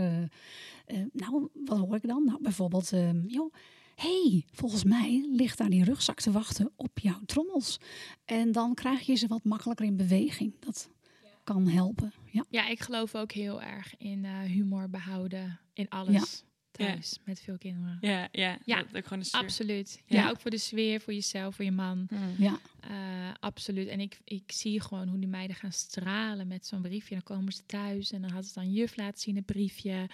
nou, 1.13 1.49
wat 1.65 1.77
hoor 1.77 1.95
ik 1.95 2.07
dan? 2.07 2.25
Nou, 2.25 2.41
bijvoorbeeld, 2.41 2.91
ehm 2.91 3.21
joh, 3.27 3.53
hey, 3.95 4.45
volgens 4.51 4.83
mij 4.83 5.27
ligt 5.31 5.57
daar 5.57 5.69
die 5.69 5.83
rugzak 5.83 6.21
te 6.21 6.31
wachten 6.31 6.71
op 6.75 6.99
jouw 6.99 7.21
trommels. 7.25 7.79
En 8.25 8.51
dan 8.51 8.73
krijg 8.73 9.01
je 9.01 9.15
ze 9.15 9.27
wat 9.27 9.43
makkelijker 9.43 9.85
in 9.85 9.97
beweging. 9.97 10.53
Dat 10.59 10.89
kan 11.43 11.67
helpen, 11.67 12.13
ja. 12.31 12.45
Ja, 12.49 12.67
ik 12.67 12.79
geloof 12.79 13.15
ook 13.15 13.31
heel 13.31 13.61
erg 13.61 13.97
in 13.97 14.25
eh, 14.25 14.39
humor 14.39 14.89
behouden 14.89 15.59
in 15.73 15.89
alles. 15.89 16.43
thuis 16.71 17.19
met 17.25 17.41
veel 17.41 17.57
kinderen. 17.57 17.97
Ja, 18.01 18.27
ja. 18.31 18.57
Ja, 18.65 18.77
dat 18.83 18.95
ook 18.95 19.03
gewoon 19.03 19.19
een 19.19 19.25
sfeer. 19.25 19.41
Absoluut. 19.41 20.03
Ja. 20.05 20.21
Ja. 20.21 20.29
ook 20.29 20.39
voor 20.39 20.51
de 20.51 20.57
sfeer, 20.57 21.01
voor 21.01 21.13
jezelf, 21.13 21.55
voor 21.55 21.65
je 21.65 21.71
man. 21.71 22.05
Hmm. 22.09 22.35
Ja, 22.37 22.59
Eh, 22.79 23.33
absoluut. 23.39 23.87
En 23.87 23.99
ik, 23.99 24.19
ik 24.23 24.51
zie 24.51 24.81
gewoon 24.81 25.07
hoe 25.07 25.19
die 25.19 25.27
meiden 25.29 25.55
gaan 25.55 25.71
stralen 25.71 26.47
met 26.47 26.65
zo'n 26.65 26.81
briefje. 26.81 27.13
Dan 27.13 27.23
komen 27.23 27.53
ze 27.53 27.65
thuis 27.65 28.11
en 28.11 28.21
dan 28.21 28.31
had 28.31 28.45
ze 28.45 28.53
dan 28.53 28.71
juf 28.71 28.95
laten 28.95 29.19
zien 29.21 29.35
het 29.35 29.45
briefje. 29.45 30.09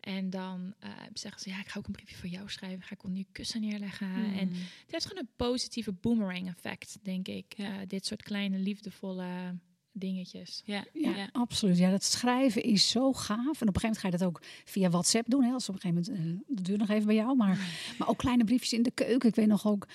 En 0.00 0.30
dan 0.30 0.74
eh, 0.78 0.90
zeggen 1.14 1.40
ze, 1.40 1.48
ja, 1.50 1.60
ik 1.60 1.68
ga 1.68 1.78
ook 1.78 1.86
een 1.86 1.92
briefje 1.92 2.16
voor 2.16 2.28
jou 2.28 2.50
schrijven. 2.50 2.82
Ga 2.82 2.94
ik 2.94 3.04
onder 3.04 3.18
je 3.18 3.26
kussen 3.32 3.60
neerleggen. 3.60 4.10
Hmm. 4.12 4.38
En 4.38 4.48
het 4.48 4.90
heeft 4.90 5.06
gewoon 5.06 5.22
een 5.22 5.32
positieve 5.36 5.92
boomerang 5.92 6.48
effect, 6.48 6.98
denk 7.02 7.28
ik. 7.28 7.54
Ja. 7.56 7.80
Eh, 7.80 7.86
dit 7.88 8.06
soort 8.06 8.22
kleine, 8.22 8.58
liefdevolle 8.58 9.58
dingetjes. 9.92 10.62
Ja, 10.64 10.84
ja, 10.92 11.16
ja. 11.16 11.28
absoluut. 11.32 11.78
Ja, 11.78 11.90
dat 11.90 12.04
schrijven 12.04 12.62
is 12.62 12.90
zo 12.90 13.12
gaaf. 13.12 13.38
En 13.38 13.68
op 13.68 13.74
een 13.74 13.80
gegeven 13.80 13.80
moment 13.80 13.98
ga 13.98 14.06
je 14.08 14.16
dat 14.16 14.24
ook 14.24 14.40
via 14.64 14.90
WhatsApp 14.90 15.30
doen. 15.30 15.42
Hè? 15.42 15.52
Als 15.52 15.68
op 15.68 15.74
een 15.74 15.80
gegeven 15.80 16.12
moment, 16.18 16.38
eh 16.48 16.54
dat 16.56 16.64
duurt 16.64 16.78
nog 16.78 16.88
even 16.88 17.06
bij 17.06 17.14
jou. 17.14 17.36
Maar, 17.36 17.58
maar 17.98 18.08
ook 18.08 18.18
kleine 18.18 18.44
briefjes 18.44 18.72
in 18.72 18.82
de 18.82 18.90
keuken. 18.90 19.28
Ik 19.28 19.34
weet 19.34 19.46
nog 19.46 19.66
ook, 19.66 19.88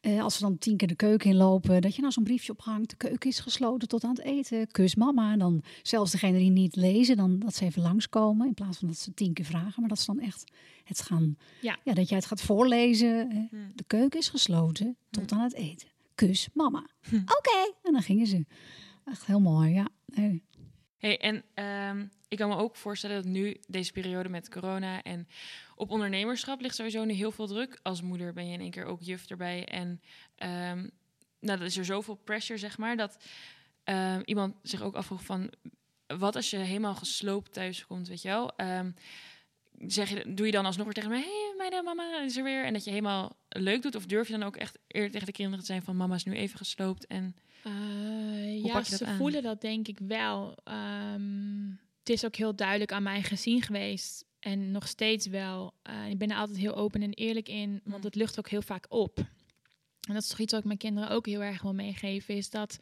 eh, 0.00 0.22
als 0.22 0.38
we 0.38 0.44
dan 0.44 0.58
tien 0.58 0.76
keer 0.76 0.88
de 0.88 0.94
keuken 0.94 1.30
inlopen, 1.30 1.80
dat 1.82 1.94
je 1.94 2.00
nou 2.00 2.12
zo'n 2.12 2.24
briefje 2.24 2.52
ophangt. 2.52 2.90
De 2.90 2.96
keuken 2.96 3.30
is 3.30 3.40
gesloten 3.40 3.88
tot 3.88 4.04
aan 4.04 4.10
het 4.14 4.24
eten. 4.24 4.70
Kus 4.70 4.94
mama. 4.94 5.32
En 5.32 5.38
dan 5.38 5.62
zelfs 5.82 6.10
degene 6.10 6.38
die 6.38 6.50
niet 6.50 6.76
lezen, 6.76 7.16
dan 7.16 7.38
dat 7.38 7.54
ze 7.54 7.64
even 7.64 7.82
langskomen. 7.82 8.46
In 8.46 8.54
plaats 8.54 8.78
van 8.78 8.88
dat 8.88 8.98
ze 8.98 9.14
tien 9.14 9.32
keer 9.32 9.44
vragen. 9.44 9.80
Maar 9.80 9.88
dat 9.88 9.98
ze 9.98 10.06
dan 10.06 10.20
echt 10.20 10.50
het 10.84 11.00
gaan, 11.00 11.36
Ja. 11.60 11.78
dat 11.84 12.08
jij 12.08 12.18
het 12.18 12.26
gaat 12.26 12.40
voorlezen. 12.42 13.30
Hmm. 13.50 13.72
De 13.74 13.84
keuken 13.86 14.18
is 14.18 14.28
gesloten 14.28 14.96
tot 15.10 15.32
aan 15.32 15.40
het 15.40 15.54
eten. 15.54 15.88
Kus 16.14 16.48
mama. 16.54 16.86
Hm. 17.08 17.16
Oké. 17.16 17.72
En 17.82 17.92
dan 17.92 18.02
gingen 18.02 18.26
ze. 18.26 18.44
Echt 19.04 19.26
heel 19.26 19.40
mooi, 19.40 19.72
ja. 19.72 19.88
Nee. 20.06 20.44
Hey, 20.96 21.18
en 21.18 21.44
ehm, 21.54 22.06
ik 22.28 22.38
kan 22.38 22.48
me 22.48 22.56
ook 22.56 22.76
voorstellen 22.76 23.16
dat 23.16 23.32
nu, 23.32 23.56
deze 23.68 23.92
periode 23.92 24.28
met 24.28 24.48
corona 24.48 25.02
en 25.02 25.28
op 25.76 25.90
ondernemerschap 25.90 26.60
ligt 26.60 26.74
sowieso 26.74 27.04
nu 27.04 27.12
heel 27.12 27.32
veel 27.32 27.46
druk. 27.46 27.80
Als 27.82 28.02
moeder 28.02 28.32
ben 28.32 28.46
je 28.46 28.52
in 28.52 28.60
één 28.60 28.70
keer 28.70 28.84
ook 28.84 29.02
juf 29.02 29.30
erbij. 29.30 29.64
En 29.68 30.00
ehm, 30.36 30.78
nou, 31.40 31.58
dat 31.58 31.60
is 31.60 31.76
er 31.76 31.84
zoveel 31.84 32.14
pressure, 32.14 32.58
zeg 32.58 32.78
maar, 32.78 32.96
dat 32.96 33.24
ehm, 33.84 34.20
iemand 34.24 34.54
zich 34.62 34.82
ook 34.82 34.94
afvroeg 34.94 35.24
van... 35.24 35.52
Wat 36.06 36.36
als 36.36 36.50
je 36.50 36.56
helemaal 36.56 36.94
gesloopt 36.94 37.52
thuis 37.52 37.86
komt, 37.86 38.08
weet 38.08 38.22
je 38.22 38.28
wel? 38.28 38.54
Zeg 39.86 40.08
je, 40.08 40.34
doe 40.34 40.46
je 40.46 40.52
dan 40.52 40.66
alsnog 40.66 40.84
weer 40.84 40.94
tegen 40.94 41.10
mij... 41.10 41.20
Hé, 41.20 41.54
hey, 41.56 41.70
mijn 41.70 41.84
mama 41.84 42.22
is 42.22 42.36
er 42.36 42.42
weer. 42.42 42.64
En 42.64 42.72
dat 42.72 42.84
je 42.84 42.90
helemaal 42.90 43.36
leuk 43.48 43.82
doet? 43.82 43.94
Of 43.94 44.06
durf 44.06 44.26
je 44.26 44.32
dan 44.38 44.42
ook 44.42 44.56
echt 44.56 44.78
eerder 44.86 45.10
tegen 45.10 45.26
de 45.26 45.32
kinderen 45.32 45.60
te 45.60 45.66
zijn 45.66 45.82
van... 45.82 45.96
Mama 45.96 46.14
is 46.14 46.24
nu 46.24 46.32
even 46.32 46.58
gesloopt 46.58 47.06
en... 47.06 47.36
Uh, 47.66 48.64
ja, 48.64 48.82
ze 48.82 49.06
aan? 49.06 49.16
voelen 49.16 49.42
dat 49.42 49.60
denk 49.60 49.88
ik 49.88 49.98
wel. 49.98 50.54
Ehm, 50.64 51.68
het 51.98 52.08
is 52.08 52.24
ook 52.24 52.36
heel 52.36 52.56
duidelijk 52.56 52.92
aan 52.92 53.02
mij 53.02 53.22
gezien 53.22 53.62
geweest. 53.62 54.24
En 54.40 54.70
nog 54.70 54.88
steeds 54.88 55.26
wel. 55.26 55.74
Eh, 55.82 56.08
ik 56.08 56.18
ben 56.18 56.30
er 56.30 56.36
altijd 56.36 56.58
heel 56.58 56.74
open 56.74 57.02
en 57.02 57.12
eerlijk 57.12 57.48
in. 57.48 57.80
Want 57.84 57.96
Mm. 57.98 58.04
het 58.04 58.14
lucht 58.14 58.38
ook 58.38 58.48
heel 58.48 58.62
vaak 58.62 58.86
op. 58.88 59.18
En 60.08 60.14
dat 60.14 60.22
is 60.22 60.28
toch 60.28 60.38
iets 60.38 60.52
wat 60.52 60.60
ik 60.60 60.66
mijn 60.66 60.78
kinderen 60.78 61.10
ook 61.10 61.26
heel 61.26 61.42
erg 61.42 61.62
wil 61.62 61.74
meegeven. 61.74 62.36
Is 62.36 62.50
dat 62.50 62.78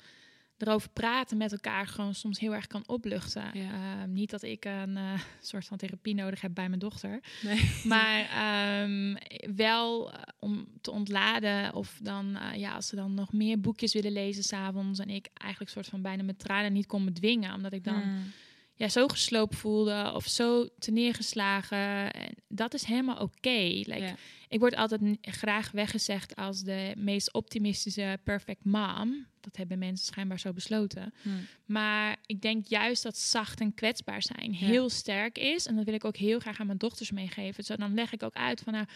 erover 0.62 0.88
praten 0.88 1.36
met 1.36 1.52
elkaar 1.52 1.86
gewoon 1.86 2.14
soms 2.14 2.38
heel 2.38 2.54
erg 2.54 2.66
kan 2.66 2.82
opluchten. 2.86 3.50
Ja. 3.52 3.70
Ehm, 3.72 4.12
niet 4.12 4.30
dat 4.30 4.42
ik 4.42 4.64
een 4.64 4.96
eh, 4.96 5.20
soort 5.40 5.66
van 5.66 5.76
therapie 5.76 6.14
nodig 6.14 6.40
heb 6.40 6.54
bij 6.54 6.68
mijn 6.68 6.80
dochter. 6.80 7.20
Nee. 7.42 7.70
Maar 7.84 8.20
ehm, 8.20 9.16
wel 9.56 10.12
eh, 10.12 10.20
om 10.38 10.66
te 10.80 10.90
ontladen. 10.90 11.74
Of 11.74 11.98
dan, 12.02 12.36
eh, 12.36 12.58
ja, 12.58 12.74
als 12.74 12.86
ze 12.86 12.96
dan 12.96 13.14
nog 13.14 13.32
meer 13.32 13.60
boekjes 13.60 13.92
willen 13.92 14.12
lezen 14.12 14.42
s'avonds. 14.42 14.98
En 14.98 15.08
ik 15.10 15.28
eigenlijk 15.34 15.70
soort 15.72 15.86
van 15.86 16.02
bijna 16.02 16.22
mijn 16.22 16.36
tranen 16.36 16.72
niet 16.72 16.86
kon 16.86 17.04
bedwingen. 17.04 17.54
Omdat 17.54 17.72
ik 17.72 17.84
dan 17.84 18.02
Hmm. 18.02 18.32
Ja, 18.80 18.88
zo 18.88 19.08
gesloopt 19.08 19.56
voelde. 19.56 20.12
Of 20.14 20.26
zo 20.26 20.68
te 20.78 20.90
neergeslagen. 20.90 22.12
En 22.12 22.34
dat 22.48 22.74
is 22.74 22.84
helemaal 22.84 23.16
oké. 23.16 23.58
Like. 23.82 24.14
Ik 24.48 24.60
word 24.60 24.76
altijd 24.76 25.00
graag 25.20 25.70
weggezegd 25.70 26.36
als 26.36 26.62
de 26.62 26.92
meest 26.96 27.32
optimistische 27.32 28.18
perfect 28.24 28.64
mom. 28.64 29.26
Dat 29.40 29.56
hebben 29.56 29.78
mensen 29.78 30.06
schijnbaar 30.06 30.38
zo 30.38 30.52
besloten. 30.52 31.14
Hmm. 31.22 31.46
Maar 31.64 32.16
ik 32.26 32.40
denk 32.42 32.66
juist 32.66 33.02
dat 33.02 33.18
zacht 33.18 33.60
en 33.60 33.74
kwetsbaar 33.74 34.22
zijn 34.22 34.52
Ja. 34.52 34.58
heel 34.58 34.88
sterk 34.88 35.38
is. 35.38 35.66
En 35.66 35.76
dat 35.76 35.84
wil 35.84 35.94
ik 35.94 36.04
ook 36.04 36.16
heel 36.16 36.38
graag 36.38 36.60
aan 36.60 36.66
mijn 36.66 36.78
dochters 36.78 37.10
meegeven. 37.10 37.64
Zo, 37.64 37.76
dan 37.76 37.94
leg 37.94 38.12
ik 38.12 38.22
ook 38.22 38.34
uit 38.34 38.60
van, 38.60 38.72
nou, 38.72 38.86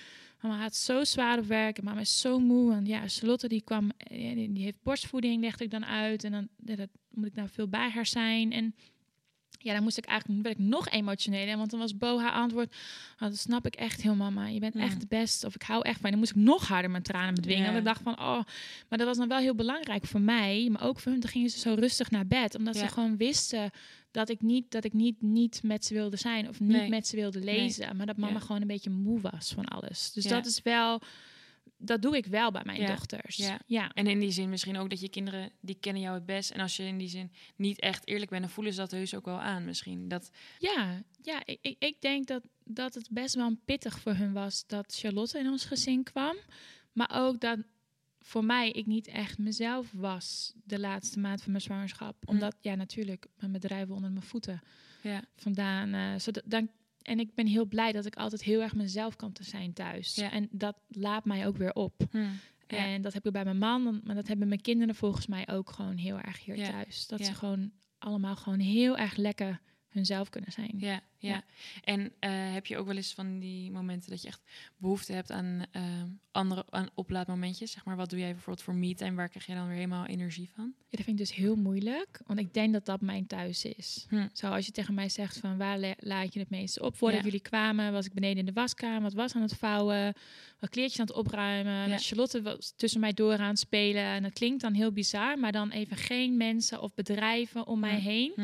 mama 0.41 0.59
had 0.59 0.77
zo 0.77 1.05
zwaar 1.05 1.39
op 1.39 1.47
werk. 1.47 1.79
En 1.79 1.85
mama 1.85 2.01
is 2.01 2.21
zo 2.21 2.39
moe. 2.39 2.73
En 2.75 2.87
ja, 2.87 3.09
Charlotte 3.09 3.49
die 3.49 3.63
kwam, 3.63 3.91
eh, 3.97 4.35
die, 4.35 4.53
die 4.53 4.65
heeft 4.65 4.83
borstvoeding, 4.83 5.41
legde 5.41 5.65
ik 5.65 5.71
dan 5.71 5.85
uit. 5.87 6.25
En 6.25 6.33
dan 6.33 6.49
ja, 6.65 6.75
dat 6.77 6.89
moet 7.11 7.27
ik 7.27 7.35
nou 7.35 7.49
veel 7.49 7.69
bij 7.69 7.91
haar 7.91 8.07
zijn. 8.07 8.53
En 8.53 8.75
ja, 9.65 9.73
dan 9.75 9.83
moest 9.83 9.99
ik 9.99 10.05
eigenlijk 10.05 10.43
werd 10.43 10.59
ik 10.59 10.65
nog 10.65 10.89
emotioneler. 10.89 11.57
Want 11.57 11.71
dan 11.71 11.81
was 11.81 11.97
Bo 11.97 12.19
haar 12.19 12.33
antwoord. 12.33 12.75
Oh, 13.15 13.21
dat 13.21 13.37
snap 13.39 13.67
ik 13.67 13.75
echt 13.75 14.03
heel, 14.03 14.15
mama. 14.15 14.47
Je 14.47 14.61
bent 14.61 14.75
Ja. 14.75 14.81
echt 14.81 15.01
de 15.01 15.07
beste. 15.09 15.47
Of 15.47 15.55
ik 15.55 15.63
hou 15.63 15.83
echt 15.83 15.95
van 16.01 16.05
je. 16.05 16.11
Dan 16.11 16.19
moest 16.19 16.31
ik 16.31 16.43
nog 16.43 16.69
harder 16.69 16.91
mijn 16.91 17.03
tranen 17.03 17.35
bedwingen. 17.35 17.65
Ja. 17.65 17.67
Want 17.73 17.79
ik 17.79 17.85
dacht 17.85 18.03
van, 18.03 18.13
oh, 18.19 18.43
maar 18.89 18.99
dat 18.99 19.07
was 19.07 19.17
dan 19.17 19.29
wel 19.29 19.39
heel 19.39 19.55
belangrijk 19.55 20.07
voor 20.07 20.21
mij. 20.21 20.69
Maar 20.73 20.83
ook 20.83 21.01
voor 21.01 21.13
hun. 21.13 21.21
Dan 21.21 21.31
gingen 21.31 21.51
ze 21.51 21.59
zo 21.59 21.75
rustig 21.79 22.11
naar 22.11 22.27
bed. 22.27 22.55
Omdat 22.55 22.75
Ja. 22.75 22.81
ze 22.81 22.89
gewoon 22.93 23.17
wisten 23.17 23.71
dat 24.11 24.29
ik 24.29 24.43
niet, 24.43 24.71
dat 24.71 24.85
ik 24.85 24.93
niet, 24.93 25.23
niet 25.23 25.61
met 25.63 25.85
ze 25.85 25.95
wilde 25.95 26.17
zijn. 26.17 26.49
Of 26.49 26.61
niet 26.61 26.71
Nee. 26.71 26.89
met 26.89 27.07
ze 27.07 27.17
wilde 27.17 27.41
lezen. 27.41 27.97
Maar 27.97 28.07
dat 28.07 28.17
mama 28.17 28.39
gewoon 28.39 28.61
een 28.61 28.67
beetje 28.67 28.91
moe 28.91 29.21
was 29.21 29.53
van 29.55 29.65
alles. 29.65 30.13
Dus 30.13 30.25
dat 30.25 30.47
is 30.47 30.61
wel... 30.63 31.01
Dat 31.77 32.03
doe 32.03 32.17
ik 32.17 32.27
wel 32.27 32.51
bij 32.51 32.63
mijn 32.65 32.81
Ja. 32.81 32.87
dochters. 32.87 33.37
Ja. 33.37 33.61
ja. 33.67 33.91
En 33.95 34.07
in 34.07 34.19
die 34.21 34.31
zin 34.31 34.49
misschien 34.51 34.77
ook 34.77 34.91
dat 34.91 35.01
je 35.01 35.09
kinderen, 35.09 35.51
die 35.61 35.77
kennen 35.81 36.03
jou 36.03 36.15
het 36.15 36.27
best. 36.27 36.51
En 36.51 36.61
als 36.61 36.77
je 36.77 36.83
in 36.83 36.99
die 36.99 37.09
zin 37.09 37.33
niet 37.57 37.81
echt 37.81 38.07
eerlijk 38.09 38.31
bent, 38.31 38.43
dan 38.43 38.51
voelen 38.51 38.73
ze 38.73 38.81
dat 38.81 38.91
heus 38.91 39.15
ook 39.15 39.25
wel 39.25 39.41
aan 39.41 39.65
misschien. 39.65 40.09
Dat, 40.09 40.31
Ja, 40.59 41.03
ja 41.23 41.43
ik, 41.45 41.59
ik, 41.61 41.77
ik 41.79 42.01
denk 42.01 42.27
dat, 42.27 42.43
dat 42.65 42.95
het 42.95 43.09
best 43.11 43.35
wel 43.35 43.57
pittig 43.65 43.99
voor 44.01 44.15
hun 44.15 44.33
was 44.33 44.67
dat 44.67 44.95
Charlotte 44.97 45.39
in 45.39 45.49
ons 45.49 45.65
gezin 45.65 46.03
kwam. 46.03 46.37
Maar 46.93 47.11
ook 47.15 47.41
dat 47.41 47.59
voor 48.21 48.45
mij 48.45 48.71
ik 48.71 48.87
niet 48.87 49.07
echt 49.07 49.39
mezelf 49.39 49.93
was 49.93 50.53
de 50.65 50.79
laatste 50.79 51.19
maand 51.19 51.43
van 51.43 51.51
mijn 51.51 51.63
zwangerschap. 51.65 52.17
Omdat, 52.29 52.57
ja, 52.61 52.75
natuurlijk, 52.75 53.27
mijn 53.37 53.53
bedrijf 53.53 53.89
onder 53.89 54.11
mijn 54.11 54.25
voeten 54.25 54.63
ja, 55.03 55.23
vandaan. 55.37 55.95
eh 55.95 56.19
zodat, 56.21 56.43
dan, 56.47 56.69
en 57.05 57.19
ik 57.19 57.35
ben 57.35 57.47
heel 57.47 57.67
blij 57.67 57.93
dat 57.93 58.07
ik 58.07 58.17
altijd 58.17 58.43
heel 58.43 58.63
erg 58.63 58.75
mezelf 58.75 59.17
kan 59.17 59.33
te 59.33 59.45
zijn 59.45 59.73
thuis. 59.73 60.15
Ja. 60.15 60.31
En 60.31 60.49
dat 60.51 60.77
laat 60.89 61.25
mij 61.25 61.47
ook 61.47 61.57
weer 61.57 61.73
op. 61.73 62.03
Ja. 62.11 62.31
En 62.67 63.03
dat 63.03 63.13
heb 63.13 63.27
ik 63.27 63.33
bij 63.33 63.45
mijn 63.45 63.59
man, 63.59 64.01
maar 64.05 64.15
dat 64.15 64.27
hebben 64.27 64.49
mijn 64.49 64.61
kinderen 64.61 64.95
volgens 64.95 65.27
mij 65.27 65.49
ook 65.49 65.71
gewoon 65.71 65.97
heel 65.97 66.19
erg 66.19 66.45
hier 66.45 66.57
thuis. 66.57 67.07
Dat 67.07 67.25
ze 67.25 67.35
gewoon 67.35 67.71
allemaal 67.99 68.37
gewoon 68.37 68.59
heel 68.59 68.97
erg 68.97 69.17
lekker 69.17 69.61
hunzelf 69.95 70.29
kunnen 70.29 70.53
zijn. 70.53 70.73
ja, 70.77 70.93
ja. 70.93 71.01
Ja. 71.31 71.45
En 71.85 72.13
eh, 72.19 72.31
heb 72.53 72.67
je 72.67 72.77
ook 72.79 72.87
wel 72.87 72.97
eens 72.97 73.15
van 73.15 73.39
die 73.39 73.71
momenten 73.71 74.11
dat 74.11 74.23
je 74.23 74.29
echt 74.29 74.41
behoefte 74.77 75.13
hebt 75.13 75.31
aan 75.31 75.67
ehm, 75.73 76.07
andere 76.31 76.65
aan 76.71 76.89
oplaadmomentjes? 76.95 77.71
Zeg 77.71 77.85
maar, 77.85 77.97
wat 77.97 78.11
doe 78.11 78.19
jij 78.19 78.33
bijvoorbeeld 78.33 78.65
voor 78.65 78.75
me-time? 78.75 79.17
Waar 79.17 79.29
krijg 79.29 79.47
je 79.47 79.55
dan 79.55 79.67
weer 79.67 79.77
helemaal 79.77 80.07
energie 80.07 80.51
van? 80.55 80.73
Ja, 80.79 80.85
dat 80.97 81.05
vind 81.05 81.21
ik 81.21 81.27
dus 81.27 81.35
heel 81.37 81.57
moeilijk, 81.57 82.21
want 82.27 82.39
ik 82.39 82.55
denk 82.55 82.73
dat 82.73 82.85
dat 82.87 83.01
mijn 83.01 83.27
thuis 83.27 83.65
is. 83.65 84.07
Hm. 84.09 84.27
Zo 84.33 84.47
als 84.51 84.67
je 84.67 84.73
tegen 84.73 84.95
mij 84.95 85.09
zegt 85.09 85.39
van 85.39 85.57
waar 85.57 85.95
laat 85.99 86.33
je 86.35 86.41
het 86.41 86.51
meeste 86.51 86.83
op? 86.83 86.97
Voordat 86.97 87.19
Ja. 87.19 87.25
jullie 87.25 87.41
kwamen 87.41 87.93
was 87.93 88.07
ik 88.07 88.13
beneden 88.13 88.39
in 88.39 88.47
de 88.47 88.53
waskamer, 88.53 89.03
wat 89.03 89.13
was 89.13 89.35
aan 89.35 89.43
het 89.43 89.55
vouwen, 89.57 90.15
wat 90.61 90.71
kleertjes 90.71 91.01
aan 91.01 91.07
het 91.07 91.17
opruimen. 91.17 91.73
Ja. 91.73 91.93
En 91.93 91.99
Charlotte 91.99 92.43
was 92.43 92.73
tussen 92.77 93.01
mij 93.01 93.13
door 93.13 93.39
aan 93.39 93.49
het 93.49 93.59
spelen 93.59 94.03
en 94.05 94.23
dat 94.23 94.33
klinkt 94.33 94.61
dan 94.63 94.73
heel 94.75 94.93
bizar, 94.93 95.39
maar 95.39 95.53
dan 95.53 95.71
even 95.71 95.97
geen 95.97 96.37
mensen 96.37 96.83
of 96.83 96.95
bedrijven 96.95 97.67
om 97.67 97.81
mij 97.81 97.99
Hm. 97.99 98.03
heen. 98.05 98.33
Hm. 98.37 98.43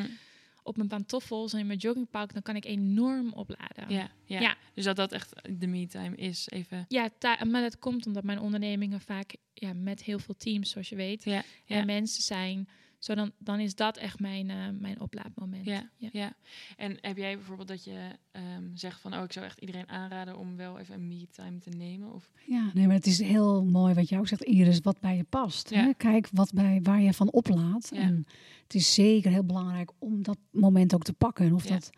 Op 0.62 0.76
mijn 0.76 0.88
pantoffels 0.88 1.52
en 1.52 1.59
in 1.59 1.67
mijn 1.67 1.79
joggingpak, 1.79 2.33
dan 2.33 2.43
kan 2.43 2.57
ik 2.57 2.64
enorm 2.64 3.33
opladen. 3.33 3.85
Ja, 3.88 4.11
ja. 4.25 4.40
Ja. 4.40 4.57
Dus 4.75 4.85
dat 4.85 4.97
dat 4.97 5.12
echt 5.12 5.33
de 5.59 5.67
me-time 5.67 6.17
is. 6.17 6.49
Even. 6.49 6.85
Ja, 6.88 7.11
maar 7.47 7.62
dat 7.62 7.79
komt 7.79 8.07
omdat 8.07 8.25
mijn 8.25 8.38
ondernemingen 8.38 9.00
vaak 9.00 9.37
ja, 9.55 9.73
met 9.73 10.02
heel 10.02 10.19
veel 10.19 10.37
teams, 10.37 10.71
zoals 10.71 10.88
je 10.88 10.97
weet, 10.97 11.25
Ja, 11.25 11.43
en 11.67 11.87
mensen 11.87 12.23
zijn. 12.23 12.69
Zo 13.00 13.14
dan, 13.14 13.33
dan 13.38 13.61
is 13.61 13.75
dat 13.75 13.97
echt 13.97 14.21
mijn, 14.21 14.50
eh, 14.50 14.57
mijn 14.78 15.00
oplaadmoment. 15.00 15.64
Ja, 15.64 15.90
Ja. 15.97 16.09
ja. 16.12 16.33
En 16.76 16.99
heb 17.00 17.16
jij 17.16 17.35
bijvoorbeeld 17.37 17.69
dat 17.69 17.85
je 17.85 18.09
ehm, 18.30 18.64
zegt 18.75 19.00
van, 19.00 19.14
oh, 19.14 19.23
ik 19.23 19.33
zou 19.33 19.47
echt 19.47 19.59
iedereen 19.59 19.88
aanraden 19.88 20.38
om 20.38 20.57
wel 20.57 20.78
even 20.78 20.95
een 20.95 21.09
me-time 21.09 21.59
te 21.59 21.71
nemen? 21.71 22.14
Of 22.14 22.30
Ja, 22.47 22.71
nee, 22.75 22.87
maar 22.87 22.97
het 22.97 23.07
is 23.07 23.19
heel 23.19 23.64
mooi 23.64 23.95
wat 23.95 24.09
jij 24.09 24.19
ook 24.19 24.28
zegt, 24.28 24.42
Iris, 24.45 24.80
wat 24.80 25.00
bij 25.00 25.16
je 25.16 25.25
past. 25.25 25.71
Ja. 25.71 25.83
Hè? 25.85 25.92
Kijk 25.95 26.28
wat 26.33 26.52
bij, 26.52 26.80
waar 26.83 27.00
je 27.00 27.12
van 27.12 27.30
oplaadt. 27.33 27.90
Ja. 27.95 28.00
En 28.00 28.26
het 28.62 28.75
is 28.75 28.95
zeker 28.95 29.30
heel 29.30 29.45
belangrijk 29.45 29.90
om 29.99 30.23
dat 30.23 30.38
moment 30.50 30.95
ook 30.95 31.02
te 31.04 31.12
pakken. 31.12 31.52
Of 31.52 31.64
Ja. 31.69 31.71
dat 31.75 31.90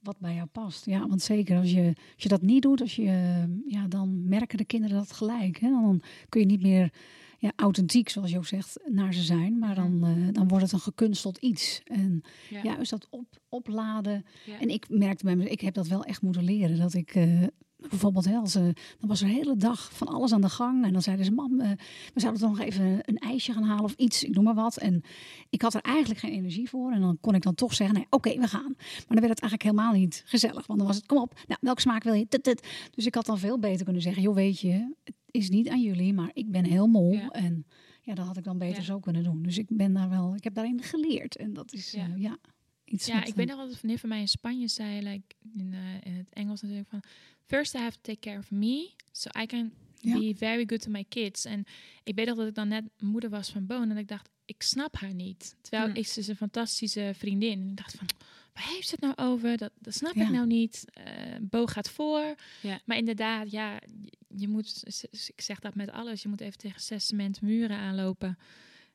wat 0.00 0.18
bij 0.18 0.34
jou 0.34 0.46
past. 0.46 0.86
Ja, 0.86 1.06
want 1.08 1.22
zeker 1.22 1.58
als 1.58 1.70
je, 1.70 1.86
als 2.14 2.22
je 2.22 2.28
dat 2.28 2.42
niet 2.42 2.62
doet, 2.62 2.80
als 2.80 2.96
je, 2.96 3.44
ja, 3.66 3.86
dan 3.88 4.28
merken 4.28 4.58
de 4.58 4.64
kinderen 4.64 4.96
dat 4.96 5.12
gelijk. 5.12 5.58
Hè? 5.58 5.68
Dan 5.68 6.02
kun 6.28 6.40
je 6.40 6.46
niet 6.46 6.62
meer 6.62 6.92
ja, 7.40 7.52
authentiek, 7.56 8.08
zoals 8.08 8.30
je 8.30 8.36
ook 8.36 8.46
zegt, 8.46 8.80
naar 8.84 9.14
ze 9.14 9.22
zijn. 9.22 9.58
Maar 9.58 9.74
dan, 9.74 10.04
eh, 10.04 10.32
dan 10.32 10.48
wordt 10.48 10.64
het 10.64 10.72
een 10.72 10.80
gekunsteld 10.80 11.38
iets. 11.38 11.80
En 11.84 12.22
ja, 12.50 12.62
juist 12.62 12.90
dat 12.90 13.06
op, 13.10 13.26
opladen. 13.48 14.24
ja. 14.46 14.60
En 14.60 14.68
ik 14.68 14.88
merkte 14.88 15.24
bij 15.24 15.36
me, 15.36 15.50
ik 15.50 15.60
heb 15.60 15.74
dat 15.74 15.88
wel 15.88 16.04
echt 16.04 16.22
moeten 16.22 16.44
leren. 16.44 16.78
Dat 16.78 16.94
ik, 16.94 17.14
eh, 17.14 17.42
bijvoorbeeld, 17.76 18.24
hè, 18.24 18.36
als, 18.36 18.54
eh, 18.54 18.62
dan 18.98 19.08
was 19.08 19.20
er 19.20 19.26
de 19.26 19.32
hele 19.32 19.56
dag 19.56 19.94
van 19.94 20.08
alles 20.08 20.32
aan 20.32 20.40
de 20.40 20.48
gang. 20.48 20.84
En 20.84 20.92
dan 20.92 21.02
zeiden 21.02 21.24
ze, 21.24 21.32
mam, 21.32 21.56
we 22.14 22.20
zouden 22.20 22.40
toch 22.42 22.50
nog 22.50 22.60
even 22.60 22.98
een 23.02 23.18
ijsje 23.18 23.52
gaan 23.52 23.62
halen 23.62 23.84
of 23.84 23.94
iets, 23.94 24.24
ik 24.24 24.34
noem 24.34 24.44
maar 24.44 24.54
wat. 24.54 24.76
En 24.76 25.02
ik 25.50 25.62
had 25.62 25.74
er 25.74 25.80
eigenlijk 25.80 26.20
geen 26.20 26.32
energie 26.32 26.68
voor. 26.68 26.92
En 26.92 27.00
dan 27.00 27.18
kon 27.20 27.34
ik 27.34 27.42
dan 27.42 27.54
toch 27.54 27.74
zeggen, 27.74 27.96
nee, 27.96 28.06
oké, 28.10 28.38
we 28.38 28.48
gaan. 28.48 28.74
Maar 28.76 29.04
dan 29.06 29.20
werd 29.20 29.28
het 29.28 29.40
eigenlijk 29.40 29.62
helemaal 29.62 29.92
niet 29.92 30.22
gezellig. 30.26 30.66
Want 30.66 30.78
dan 30.78 30.88
was 30.88 30.96
het, 30.96 31.06
kom 31.06 31.18
op, 31.18 31.34
nou, 31.46 31.58
welke 31.60 31.80
smaak 31.80 32.02
wil 32.02 32.14
je? 32.14 32.28
Tut, 32.28 32.42
tut. 32.42 32.66
Dus 32.94 33.06
ik 33.06 33.14
had 33.14 33.26
dan 33.26 33.38
veel 33.38 33.58
beter 33.58 33.84
kunnen 33.84 34.02
zeggen, 34.02 34.22
joh, 34.22 34.34
weet 34.34 34.60
je, 34.60 34.94
is 35.30 35.48
niet 35.50 35.68
aan 35.68 35.82
jullie, 35.82 36.12
maar 36.12 36.30
ik 36.32 36.50
ben 36.50 36.64
heel 36.64 36.86
mol. 36.86 37.12
Ja. 37.12 37.28
En 37.28 37.66
ja, 38.02 38.14
dat 38.14 38.26
had 38.26 38.36
ik 38.36 38.44
dan 38.44 38.58
beter 38.58 38.76
Ja. 38.78 38.82
zo 38.84 39.00
kunnen 39.00 39.22
doen. 39.22 39.42
Dus 39.42 39.58
ik 39.58 39.66
ben 39.68 39.92
daar 39.92 40.08
wel, 40.08 40.34
ik 40.34 40.44
heb 40.44 40.54
daarin 40.54 40.82
geleerd. 40.82 41.36
En 41.36 41.52
dat 41.52 41.72
is, 41.72 41.90
Ja. 41.90 42.14
ja 42.16 42.38
iets 42.84 43.06
Ja, 43.06 43.20
ik 43.22 43.28
eh, 43.28 43.34
weet 43.34 43.46
nog 43.46 43.56
dat 43.58 43.68
een 43.70 43.76
vriendin 43.76 43.98
van 43.98 44.08
mij 44.08 44.20
in 44.20 44.28
Spanje 44.28 44.68
zei, 44.68 45.02
like, 45.02 45.34
in, 45.56 45.72
eh, 45.74 46.12
in 46.12 46.16
het 46.18 46.32
Engels 46.32 46.60
natuurlijk, 46.60 46.88
van... 46.88 47.02
First 47.46 47.74
I 47.74 47.78
have 47.78 47.96
to 48.00 48.00
take 48.02 48.18
care 48.18 48.38
of 48.38 48.50
me, 48.50 48.90
so 49.12 49.28
I 49.40 49.46
can 49.46 49.72
Ja. 50.00 50.18
be 50.18 50.34
very 50.36 50.64
good 50.66 50.80
to 50.82 50.90
my 50.90 51.04
kids. 51.08 51.44
En 51.44 51.64
ik 52.04 52.14
weet 52.14 52.26
nog 52.26 52.36
dat 52.36 52.46
ik 52.48 52.54
dan 52.54 52.68
net 52.68 52.84
moeder 52.98 53.30
was 53.30 53.50
van 53.50 53.66
Boon 53.66 53.90
en 53.90 53.96
ik 53.96 54.08
dacht, 54.08 54.28
ik 54.44 54.62
snap 54.62 54.96
haar 54.96 55.14
niet. 55.14 55.56
Terwijl 55.60 55.84
Hmm. 55.86 55.96
ik 55.96 56.06
ze 56.06 56.20
is 56.20 56.28
een 56.28 56.36
fantastische 56.36 57.12
vriendin. 57.16 57.60
En 57.60 57.68
ik 57.68 57.76
dacht 57.76 57.94
van, 57.94 58.06
waar 58.52 58.68
heeft 58.68 58.88
ze 58.88 58.96
het 59.00 59.16
nou 59.16 59.30
over? 59.32 59.56
Dat, 59.56 59.70
dat 59.78 59.94
snap 59.94 60.14
Ja. 60.14 60.22
ik 60.22 60.30
nou 60.30 60.46
niet. 60.46 60.84
Eh 60.92 61.04
Bo 61.40 61.66
gaat 61.66 61.90
voor. 61.90 62.34
Ja. 62.62 62.80
Maar 62.84 62.96
inderdaad, 62.96 63.50
ja, 63.50 63.80
je- 64.30 64.40
je 64.40 64.48
moet, 64.48 64.82
ik 65.34 65.40
zeg 65.40 65.58
dat 65.58 65.74
met 65.74 65.90
alles, 65.90 66.22
je 66.22 66.28
moet 66.28 66.40
even 66.40 66.58
tegen 66.58 66.80
zes 66.80 67.06
cement 67.06 67.40
muren 67.42 67.76
aanlopen. 67.76 68.38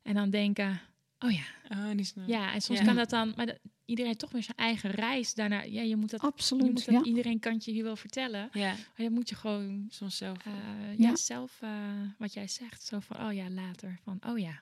En 0.02 0.14
dan 0.14 0.30
denken, 0.30 0.82
oh 1.20 1.32
ja, 1.32 1.44
Oh, 1.70 1.92
die 1.96 2.06
snap. 2.06 2.28
ja, 2.28 2.54
en 2.54 2.62
soms 2.62 2.80
Ja. 2.80 2.86
kan 2.86 2.96
dat 2.96 3.10
dan, 3.10 3.34
maar 3.36 3.46
dat- 3.46 3.60
iedereen 3.86 4.10
heeft 4.10 4.22
toch 4.24 4.32
weer 4.32 4.44
zijn 4.44 4.58
eigen 4.58 4.90
reis 4.92 5.34
daarna. 5.34 5.62
Ja, 5.62 5.82
je 5.82 5.96
moet 5.96 6.10
dat, 6.10 6.22
je 6.22 6.28
Absoluut, 6.28 6.72
moet 6.72 6.86
dat 6.86 6.94
ja. 6.94 7.04
iedereen 7.04 7.40
kan 7.40 7.54
het 7.54 7.66
je 7.66 7.72
hier 7.72 7.84
wel 7.84 7.96
vertellen. 7.96 8.50
Ja, 8.52 8.72
Maar 8.74 8.92
dan 8.96 9.12
moet 9.14 9.30
je 9.30 9.36
gewoon 9.36 9.86
soms 9.90 10.18
zelf. 10.18 10.46
eh, 10.46 10.54
Ja. 10.98 11.08
ja. 11.10 11.16
zelf, 11.16 11.58
eh, 11.62 11.70
wat 12.18 12.34
jij 12.34 12.48
zegt, 12.48 12.84
zo 12.84 13.00
van, 13.00 13.26
oh 13.28 13.34
ja, 13.34 13.50
later. 13.50 14.00
Van, 14.04 14.20
oh 14.28 14.38
ja. 14.40 14.62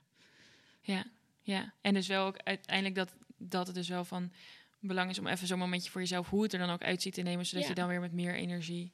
Ja, 0.82 1.06
ja. 1.42 1.74
En 1.82 1.94
dus 1.94 2.08
wel 2.08 2.26
ook 2.26 2.38
uiteindelijk 2.38 2.96
dat, 2.96 3.16
dat 3.38 3.66
het 3.68 3.76
dus 3.76 3.88
wel 3.88 4.06
van 4.06 4.32
belang 4.80 5.10
is 5.10 5.20
om 5.20 5.28
even 5.28 5.48
zo'n 5.48 5.60
momentje 5.60 5.92
voor 5.92 6.02
jezelf, 6.02 6.30
hoe 6.30 6.44
het 6.44 6.54
er 6.54 6.60
dan 6.60 6.70
ook 6.70 6.84
uitziet, 6.84 7.14
te 7.14 7.22
nemen, 7.22 7.46
zodat 7.46 7.64
Ja. 7.64 7.70
je 7.70 7.76
dan 7.76 7.88
weer 7.88 8.00
met 8.00 8.12
meer 8.14 8.36
energie 8.36 8.94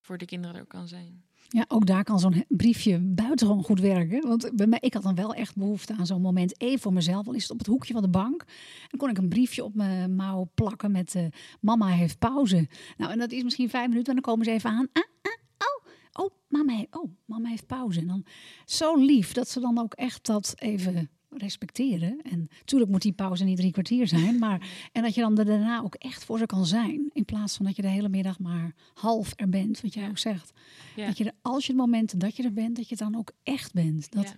voor 0.00 0.18
de 0.18 0.24
kinderen 0.24 0.56
er 0.56 0.62
ook 0.62 0.68
kan 0.68 0.88
zijn. 0.88 1.22
Ja, 1.52 1.64
ook 1.68 1.86
daar 1.86 2.04
kan 2.04 2.18
zo'n 2.18 2.44
briefje 2.48 2.98
buitengewoon 2.98 3.64
goed 3.64 3.80
werken. 3.80 4.28
Want 4.28 4.50
bij 4.54 4.66
mij, 4.66 4.78
ik 4.82 4.94
had 4.94 5.02
dan 5.02 5.14
wel 5.14 5.34
echt 5.34 5.56
behoefte 5.56 5.94
aan 5.98 6.06
zo'n 6.06 6.20
moment 6.20 6.60
even 6.60 6.80
voor 6.80 6.92
mezelf. 6.92 7.26
Al 7.26 7.34
is 7.34 7.42
het 7.42 7.50
op 7.50 7.58
het 7.58 7.66
hoekje 7.66 7.92
van 7.92 8.02
de 8.02 8.08
bank. 8.08 8.44
Dan 8.88 8.98
kon 8.98 9.10
ik 9.10 9.18
een 9.18 9.28
briefje 9.28 9.64
op 9.64 9.74
mijn 9.74 10.14
mouw 10.14 10.50
plakken 10.54 10.90
met 10.90 11.14
eh, 11.14 11.24
mama 11.60 11.86
heeft 11.86 12.18
pauze. 12.18 12.68
Nou, 12.96 13.12
en 13.12 13.18
dat 13.18 13.32
is 13.32 13.42
misschien 13.42 13.68
vijf 13.68 13.88
minuten 13.88 14.08
en 14.08 14.14
dan 14.14 14.32
komen 14.32 14.44
ze 14.44 14.50
even 14.50 14.70
aan. 14.70 14.88
Ah, 14.92 15.02
ah, 15.22 15.32
oh, 15.68 16.24
oh, 16.24 16.30
mama, 16.48 16.72
heeft, 16.72 16.96
oh, 16.96 17.10
mama 17.24 17.48
heeft 17.48 17.66
pauze. 17.66 18.00
En 18.00 18.06
dan 18.06 18.24
zo 18.64 18.96
lief 18.96 19.32
dat 19.32 19.48
ze 19.48 19.60
dan 19.60 19.78
ook 19.78 19.94
echt 19.94 20.26
dat 20.26 20.54
even 20.58 21.10
respecteren. 21.30 22.20
En 22.22 22.48
natuurlijk 22.58 22.90
moet 22.90 23.02
die 23.02 23.12
pauze 23.12 23.44
niet 23.44 23.56
drie 23.56 23.72
kwartier 23.72 24.08
zijn. 24.08 24.38
Maar, 24.38 24.68
en 24.92 25.02
dat 25.02 25.14
je 25.14 25.20
dan 25.20 25.34
daarna 25.34 25.80
ook 25.82 25.94
echt 25.94 26.24
voor 26.24 26.38
ze 26.38 26.46
kan 26.46 26.66
zijn. 26.66 27.10
In 27.12 27.24
plaats 27.24 27.56
van 27.56 27.66
dat 27.66 27.76
je 27.76 27.82
de 27.82 27.88
hele 27.88 28.08
middag 28.08 28.38
maar 28.38 28.74
half 28.94 29.32
er 29.36 29.48
bent, 29.48 29.80
wat 29.80 29.94
jij 29.94 30.08
ook 30.08 30.18
zegt. 30.18 30.52
Ja. 30.96 31.06
Dat 31.06 31.18
je 31.18 31.24
er, 31.24 31.32
als 31.42 31.66
je 31.66 31.72
het 31.72 31.80
moment 31.80 32.20
dat 32.20 32.36
je 32.36 32.42
er 32.42 32.52
bent, 32.52 32.76
dat 32.76 32.88
je 32.88 32.96
dan 32.96 33.16
ook 33.16 33.32
echt 33.42 33.72
bent. 33.72 34.10
Dat, 34.12 34.24
Ja. 34.24 34.34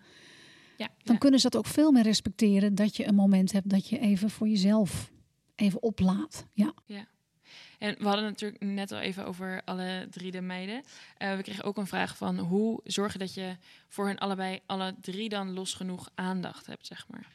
Ja, 0.76 0.88
Dan 1.04 1.14
Ja. 1.14 1.20
kunnen 1.20 1.40
ze 1.40 1.48
dat 1.50 1.60
ook 1.60 1.66
veel 1.72 1.92
meer 1.92 2.02
respecteren. 2.02 2.74
Dat 2.74 2.96
je 2.96 3.06
een 3.06 3.14
moment 3.14 3.52
hebt 3.52 3.68
dat 3.70 3.88
je 3.88 3.98
even 3.98 4.30
voor 4.30 4.48
jezelf 4.48 5.10
even 5.54 5.82
oplaat. 5.82 6.46
Ja, 6.52 6.74
En 7.82 7.94
we 7.98 8.04
hadden 8.04 8.24
natuurlijk 8.24 8.62
net 8.62 8.92
al 8.92 8.98
even 8.98 9.26
over 9.26 9.62
alle 9.64 10.06
drie 10.10 10.30
de 10.30 10.40
meiden. 10.40 10.82
Eh, 11.16 11.36
we 11.36 11.42
kregen 11.42 11.64
ook 11.64 11.76
een 11.76 11.86
vraag 11.86 12.16
van 12.16 12.38
hoe 12.38 12.80
zorgen 12.84 13.18
dat 13.18 13.34
je 13.34 13.56
voor 13.88 14.06
hen 14.06 14.18
allebei, 14.18 14.60
alle 14.66 14.94
drie 15.00 15.28
dan 15.28 15.52
los 15.52 15.74
genoeg 15.74 16.10
aandacht 16.14 16.66
hebt, 16.66 16.86
zeg 16.86 17.08
maar. 17.08 17.26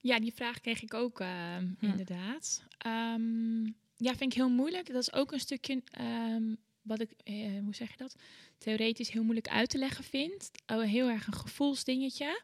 Ja, 0.00 0.20
die 0.20 0.32
vraag 0.34 0.60
kreeg 0.60 0.82
ik 0.82 0.94
ook 0.94 1.20
ehm, 1.20 1.66
Hm. 1.78 1.86
inderdaad. 1.86 2.62
Ehm, 2.78 3.64
ja, 3.96 4.14
vind 4.16 4.22
ik 4.22 4.32
heel 4.32 4.48
moeilijk. 4.50 4.86
Dat 4.92 5.02
is 5.02 5.12
ook 5.12 5.32
een 5.32 5.40
stukje 5.40 5.82
ehm, 5.90 6.54
wat 6.82 7.00
ik, 7.00 7.10
eh, 7.24 7.34
hoe 7.64 7.74
zeg 7.74 7.90
je 7.90 7.96
dat? 7.96 8.16
Theoretisch 8.58 9.10
heel 9.10 9.22
moeilijk 9.22 9.48
uit 9.48 9.70
te 9.70 9.78
leggen 9.78 10.04
vind. 10.04 10.50
Oh, 10.66 10.82
heel 10.82 11.08
erg 11.08 11.26
een 11.26 11.34
gevoelsdingetje. 11.34 12.42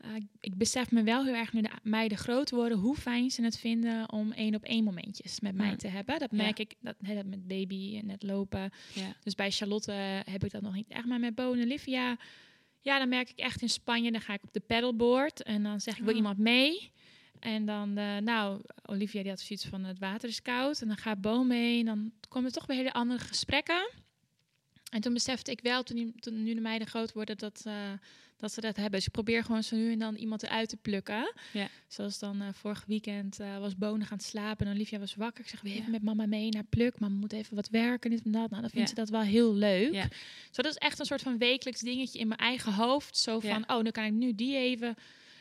Eh, 0.00 0.10
ik- 0.40 0.56
besef 0.56 0.90
me 0.90 1.02
wel 1.02 1.24
heel 1.24 1.34
erg 1.34 1.52
nu 1.52 1.60
de 1.60 1.70
meiden 1.82 2.18
groot 2.18 2.50
worden, 2.50 2.78
hoe 2.78 2.96
fijn 2.96 3.30
ze 3.30 3.42
het 3.42 3.58
vinden 3.58 4.12
om 4.12 4.32
één 4.32 4.54
op 4.54 4.62
één 4.64 4.84
momentjes 4.84 5.40
met 5.40 5.54
mij 5.54 5.76
te 5.76 5.88
hebben. 5.88 6.18
Dat 6.18 6.28
Ja. 6.30 6.36
merk 6.36 6.58
ik 6.58 6.74
dat, 6.80 6.94
met 7.24 7.46
baby 7.48 7.96
en 7.98 8.06
net 8.06 8.22
lopen. 8.22 8.70
Ja. 8.94 9.14
Dus 9.22 9.34
bij 9.34 9.50
Charlotte 9.50 9.92
heb 10.30 10.44
ik 10.44 10.50
dat 10.50 10.62
nog 10.62 10.74
niet 10.74 10.88
echt. 10.88 11.04
Maar 11.06 11.20
met 11.20 11.34
Bo 11.34 11.52
en 11.52 11.60
Olivia, 11.62 12.16
ja, 12.80 12.98
dan 12.98 13.08
merk 13.08 13.30
ik 13.30 13.38
echt 13.38 13.62
in 13.62 13.68
Spanje. 13.68 14.10
Dan 14.12 14.20
ga 14.20 14.32
ik 14.32 14.42
op 14.42 14.52
de 14.52 14.60
paddleboard 14.60 15.42
en 15.42 15.62
dan 15.62 15.80
zeg 15.80 15.94
ik, 15.94 16.00
wil 16.02 16.10
Ah. 16.10 16.16
iemand 16.16 16.38
mee? 16.38 16.90
En 17.40 17.64
dan, 17.66 17.96
eh, 17.96 18.16
nou, 18.16 18.60
Olivia 18.86 19.20
die 19.22 19.30
had 19.30 19.40
zoiets 19.40 19.66
van 19.66 19.84
het 19.84 19.98
water 19.98 20.28
is 20.28 20.42
koud. 20.42 20.80
En 20.82 20.88
dan 20.88 20.96
gaat 20.96 21.20
Bo 21.20 21.44
mee 21.44 21.78
en 21.80 21.84
dan 21.86 22.12
komen 22.28 22.48
er 22.48 22.54
toch 22.54 22.66
weer 22.66 22.76
hele 22.76 22.92
andere 22.92 23.18
gesprekken. 23.24 23.90
En 24.90 25.00
toen 25.00 25.12
besefte 25.12 25.50
ik 25.50 25.60
wel, 25.60 25.82
toen, 25.82 25.96
die, 25.96 26.12
toen 26.20 26.42
nu 26.42 26.54
de 26.54 26.60
meiden 26.60 26.88
groot 26.88 27.12
worden, 27.12 27.38
dat, 27.38 27.62
eh, 27.66 27.92
dat 28.40 28.52
ze 28.52 28.60
dat 28.60 28.76
hebben. 28.76 28.92
Dus 28.94 29.06
ik 29.06 29.12
probeer 29.12 29.44
gewoon 29.44 29.62
zo 29.62 29.76
nu 29.76 29.92
en 29.92 29.98
dan 29.98 30.14
iemand 30.14 30.42
eruit 30.42 30.68
te 30.68 30.76
plukken. 30.76 31.32
Ja. 31.52 31.68
Zoals 31.88 32.18
dan 32.18 32.40
eh, 32.40 32.48
vorig 32.52 32.84
weekend 32.86 33.40
eh, 33.40 33.58
was 33.58 33.76
Bo 33.76 33.96
nog 33.96 34.10
aan 34.10 34.16
het 34.16 34.26
slapen 34.26 34.66
en 34.66 34.72
Olivia 34.72 34.98
was 34.98 35.14
wakker. 35.14 35.44
Ik 35.44 35.50
zeg, 35.50 35.60
Ja. 35.62 35.70
even 35.70 35.90
met 35.90 36.02
mama 36.02 36.26
mee 36.26 36.48
naar 36.48 36.64
pluk? 36.64 36.98
Mama 36.98 37.14
moet 37.14 37.32
even 37.32 37.56
wat 37.56 37.68
werken, 37.68 38.10
dit 38.10 38.22
en 38.24 38.30
dat. 38.32 38.50
Nou, 38.50 38.62
dan 38.62 38.70
vindt 38.70 38.88
Ja. 38.88 38.94
ze 38.94 38.94
dat 38.94 39.08
wel 39.08 39.20
heel 39.20 39.54
leuk. 39.54 39.92
Ja. 39.92 40.08
Zo, 40.50 40.62
dat 40.62 40.70
is 40.72 40.76
echt 40.78 40.98
een 40.98 41.06
soort 41.06 41.22
van 41.22 41.38
wekelijks 41.38 41.80
dingetje 41.80 42.18
in 42.18 42.28
mijn 42.28 42.40
eigen 42.40 42.72
hoofd. 42.74 43.16
Zo 43.16 43.40
van, 43.40 43.62
oh, 43.62 43.82
dan 43.82 43.90
kan 43.92 44.04
ik 44.04 44.12
nu 44.12 44.34
die 44.34 44.56
even... 44.56 44.94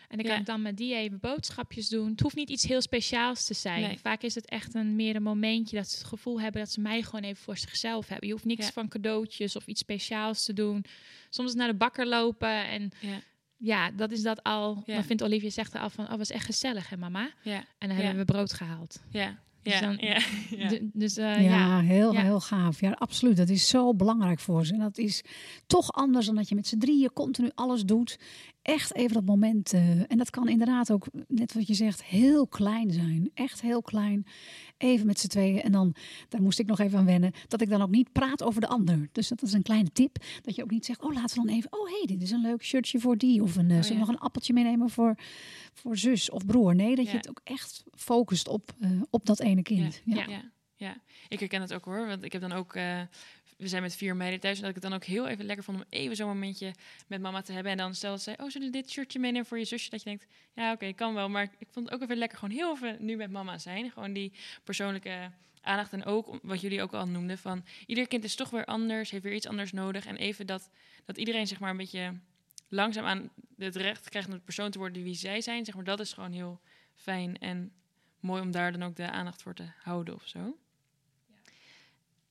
En 0.09 0.17
dan 0.17 0.25
kan 0.25 0.33
Ja. 0.35 0.39
ik 0.39 0.45
dan 0.45 0.61
met 0.61 0.77
die 0.77 0.95
even 0.95 1.19
boodschapjes 1.19 1.89
doen. 1.89 2.09
Het 2.11 2.19
hoeft 2.19 2.35
niet 2.35 2.49
iets 2.49 2.63
heel 2.63 2.81
speciaals 2.81 3.45
te 3.45 3.53
zijn. 3.53 3.81
Nee. 3.81 3.99
Vaak 3.99 4.21
is 4.21 4.35
het 4.35 4.45
echt 4.49 4.73
een 4.75 4.95
meer 4.95 5.15
een 5.15 5.23
momentje 5.23 5.75
dat 5.77 5.89
ze 5.89 5.97
het 5.97 6.05
gevoel 6.07 6.41
hebben 6.41 6.61
dat 6.61 6.71
ze 6.71 6.81
mij 6.81 7.01
gewoon 7.01 7.21
even 7.23 7.43
voor 7.43 7.57
zichzelf 7.57 8.07
hebben. 8.07 8.27
Je 8.27 8.33
hoeft 8.33 8.45
niks 8.45 8.65
Ja. 8.65 8.71
van 8.71 8.87
cadeautjes 8.87 9.55
of 9.55 9.67
iets 9.67 9.79
speciaals 9.81 10.43
te 10.45 10.53
doen. 10.53 10.85
Soms 11.29 11.53
naar 11.53 11.67
de 11.67 11.75
bakker 11.77 12.07
lopen 12.07 12.67
en 12.69 12.91
Ja. 12.99 13.19
ja, 13.57 13.91
dat 13.91 14.11
is 14.11 14.21
dat 14.21 14.43
al. 14.43 14.83
Ja. 14.85 14.93
Dan 14.93 15.03
vindt 15.03 15.23
Olivia 15.23 15.49
zegt 15.49 15.73
er 15.73 15.79
al 15.79 15.89
van, 15.89 16.11
oh, 16.11 16.17
was 16.17 16.29
echt 16.29 16.45
gezellig 16.45 16.89
hè 16.89 16.97
mama? 16.97 17.29
Ja. 17.43 17.63
En 17.77 17.87
dan 17.87 17.97
Ja. 17.97 18.03
hebben 18.03 18.25
we 18.25 18.31
brood 18.31 18.53
gehaald. 18.53 19.01
Ja. 19.11 19.39
Dus 19.63 19.73
Ja. 19.73 19.79
dan- 19.79 19.97
ja. 19.99 20.19
dus 20.93 21.17
eh, 21.17 21.25
ja, 21.25 21.39
ja. 21.41 21.79
heel, 21.81 22.13
Ja. 22.13 22.21
heel 22.21 22.39
gaaf. 22.39 22.79
Ja, 22.81 22.91
absoluut. 22.91 23.37
Dat 23.37 23.49
is 23.49 23.67
zo 23.67 23.93
belangrijk 23.95 24.39
voor 24.39 24.65
ze. 24.65 24.73
En 24.73 24.79
dat 24.79 24.97
is 24.97 25.23
toch 25.67 25.91
anders 25.91 26.25
dan 26.25 26.35
dat 26.35 26.49
je 26.49 26.55
met 26.55 26.67
z'n 26.67 26.77
drieën 26.77 27.13
continu 27.13 27.49
alles 27.55 27.83
doet. 27.83 28.17
Echt 28.69 28.95
even 28.95 29.13
dat 29.13 29.25
moment. 29.25 29.73
eh, 29.73 30.11
en 30.11 30.17
dat 30.17 30.29
kan 30.29 30.47
inderdaad 30.47 30.91
ook, 30.91 31.05
net 31.27 31.53
wat 31.53 31.67
je 31.67 31.73
zegt, 31.73 32.03
heel 32.03 32.47
klein 32.47 32.91
zijn. 32.91 33.31
Echt 33.33 33.61
heel 33.61 33.81
klein. 33.81 34.25
Even 34.77 35.05
met 35.05 35.19
z'n 35.19 35.27
tweeën. 35.27 35.61
En 35.61 35.71
dan, 35.71 35.95
daar 36.29 36.41
moest 36.41 36.59
ik 36.59 36.65
nog 36.67 36.79
even 36.79 36.99
aan 36.99 37.05
wennen, 37.05 37.31
dat 37.47 37.61
ik 37.61 37.69
dan 37.69 37.81
ook 37.81 37.89
niet 37.89 38.11
praat 38.11 38.43
over 38.43 38.61
de 38.61 38.67
ander. 38.67 39.09
Dus 39.11 39.27
dat 39.27 39.41
is 39.41 39.53
een 39.53 39.61
kleine 39.61 39.91
tip. 39.91 40.17
Dat 40.41 40.55
je 40.55 40.63
ook 40.63 40.71
niet 40.71 40.85
zegt, 40.85 41.01
oh 41.01 41.13
laten 41.13 41.41
we 41.41 41.47
dan 41.47 41.55
even, 41.55 41.73
oh 41.73 41.87
hé, 41.89 41.97
hey, 41.97 42.05
dit 42.07 42.21
is 42.21 42.31
een 42.31 42.41
leuk 42.41 42.63
shirtje 42.63 42.99
voor 42.99 43.17
die. 43.17 43.41
Of 43.43 43.55
een, 43.55 43.65
Oh, 43.65 43.71
zullen 43.71 43.87
we 43.87 43.93
ja. 43.93 43.99
nog 43.99 44.07
een 44.09 44.19
appeltje 44.19 44.53
meenemen 44.53 44.89
voor, 44.89 45.15
voor 45.73 45.97
zus 45.97 46.29
of 46.29 46.45
broer. 46.45 46.75
Nee, 46.75 46.95
dat 46.95 47.05
Ja. 47.05 47.11
je 47.11 47.17
het 47.17 47.29
ook 47.29 47.41
echt 47.43 47.83
focust 47.95 48.47
op, 48.47 48.71
eh, 48.79 48.89
op 49.09 49.25
dat 49.25 49.39
ene 49.39 49.61
kind. 49.61 50.01
Ja. 50.05 50.15
Ja. 50.15 50.25
Ja. 50.27 50.41
ja, 50.75 50.95
ik 51.27 51.39
herken 51.39 51.61
het 51.61 51.73
ook 51.73 51.85
hoor. 51.85 52.07
Want 52.07 52.23
ik 52.23 52.31
heb 52.31 52.41
dan 52.41 52.51
ook. 52.51 52.75
We 53.59 53.67
zijn 53.67 53.81
met 53.81 53.95
vier 53.95 54.15
meiden 54.15 54.39
thuis. 54.39 54.55
En 54.55 54.61
dat 54.61 54.69
ik 54.69 54.81
het 54.81 54.91
dan 54.91 54.93
ook 54.93 55.03
heel 55.03 55.27
even 55.27 55.45
lekker 55.45 55.63
vond 55.63 55.77
om 55.77 55.85
even 55.89 56.15
zo'n 56.15 56.27
momentje 56.27 56.73
met 57.07 57.21
mama 57.21 57.41
te 57.41 57.51
hebben. 57.51 57.71
En 57.71 57.77
dan 57.77 57.95
stel 57.95 58.11
dat 58.11 58.21
zij, 58.21 58.39
oh, 58.39 58.49
zullen 58.49 58.71
we 58.71 58.73
dit 58.73 58.91
shirtje 58.91 59.19
meenemen 59.19 59.47
voor 59.47 59.57
je 59.57 59.65
zusje? 59.65 59.89
Dat 59.89 60.03
je 60.03 60.09
denkt, 60.09 60.27
ja, 60.53 60.71
oké, 60.71 60.93
kan 60.93 61.13
wel. 61.13 61.29
Maar 61.29 61.43
ik 61.57 61.67
vond 61.71 61.85
het 61.85 61.95
ook 61.95 62.01
even 62.01 62.17
lekker 62.17 62.37
gewoon 62.37 62.55
heel 62.55 62.73
even 62.73 62.97
nu 62.99 63.15
met 63.15 63.31
mama 63.31 63.57
zijn. 63.57 63.91
Gewoon 63.91 64.13
die 64.13 64.31
persoonlijke 64.63 65.31
aandacht. 65.61 65.93
En 65.93 66.05
ook 66.05 66.39
wat 66.41 66.61
jullie 66.61 66.81
ook 66.81 66.93
al 66.93 67.07
noemden: 67.07 67.37
van 67.37 67.65
ieder 67.85 68.07
kind 68.07 68.23
is 68.23 68.35
toch 68.35 68.49
weer 68.49 68.65
anders, 68.65 69.11
heeft 69.11 69.23
weer 69.23 69.33
iets 69.33 69.47
anders 69.47 69.71
nodig. 69.71 70.05
En 70.05 70.15
even 70.15 70.47
dat, 70.47 70.69
dat 71.05 71.17
iedereen 71.17 71.47
zeg 71.47 71.59
maar 71.59 71.69
een 71.69 71.77
beetje 71.77 72.13
langzaam 72.67 73.05
aan 73.05 73.29
het 73.57 73.75
recht 73.75 74.09
krijgt 74.09 74.27
om 74.27 74.33
de 74.33 74.39
persoon 74.39 74.71
te 74.71 74.77
worden 74.77 75.03
wie 75.03 75.15
zij 75.15 75.41
zijn. 75.41 75.65
Zeg 75.65 75.75
maar, 75.75 75.83
dat 75.83 75.99
is 75.99 76.13
gewoon 76.13 76.31
heel 76.31 76.59
fijn 76.95 77.37
en 77.37 77.71
mooi 78.19 78.41
om 78.41 78.51
daar 78.51 78.71
dan 78.71 78.83
ook 78.83 78.95
de 78.95 79.11
aandacht 79.11 79.41
voor 79.41 79.53
te 79.53 79.71
houden 79.77 80.15
of 80.15 80.27
zo. 80.27 80.57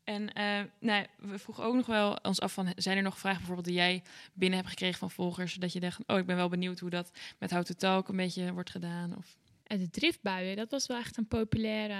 En 0.08 0.32
eh, 0.32 0.60
nou, 0.80 1.06
we 1.18 1.38
vroegen 1.38 1.64
ook 1.64 1.74
nog 1.74 1.86
wel 1.86 2.14
ons 2.22 2.40
af 2.40 2.52
van, 2.52 2.72
zijn 2.76 2.96
er 2.96 3.02
nog 3.02 3.18
vragen 3.18 3.38
bijvoorbeeld 3.38 3.66
die 3.66 3.76
jij 3.76 4.02
binnen 4.32 4.58
hebt 4.58 4.70
gekregen 4.70 4.98
van 4.98 5.10
volgers, 5.10 5.54
dat 5.54 5.72
je 5.72 5.80
dacht, 5.80 5.98
oh, 6.06 6.18
ik 6.18 6.26
ben 6.26 6.36
wel 6.36 6.48
benieuwd 6.48 6.78
hoe 6.78 6.90
dat 6.90 7.10
met 7.38 7.50
How 7.50 7.62
to 7.64 7.74
Talk 7.74 8.08
een 8.08 8.16
beetje 8.16 8.52
wordt 8.52 8.70
gedaan? 8.70 9.16
Of 9.16 9.36
En 9.62 9.78
de 9.78 9.90
driftbuien, 9.90 10.56
dat 10.56 10.70
was 10.70 10.86
wel 10.86 10.98
echt 10.98 11.16
een 11.16 11.26
populaire, 11.26 11.94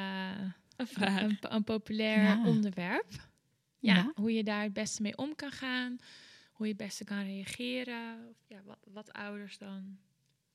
een 0.76 0.86
vraag. 0.86 1.22
een, 1.22 1.38
een 1.40 1.64
populair 1.64 2.22
Ja. 2.22 2.44
onderwerp. 2.46 3.12
Ja, 3.78 3.94
Ja. 3.94 4.12
hoe 4.14 4.32
je 4.32 4.44
daar 4.44 4.62
het 4.62 4.72
beste 4.72 5.02
mee 5.02 5.16
om 5.16 5.34
kan 5.34 5.50
gaan, 5.50 5.96
hoe 6.52 6.66
je 6.66 6.72
het 6.72 6.82
beste 6.82 7.04
kan 7.04 7.22
reageren. 7.22 8.28
Of 8.30 8.36
ja, 8.46 8.60
wat, 8.64 8.78
wat 8.92 9.12
ouders 9.12 9.58
dan 9.58 9.98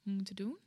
moeten 0.03 0.35
doen. 0.35 0.57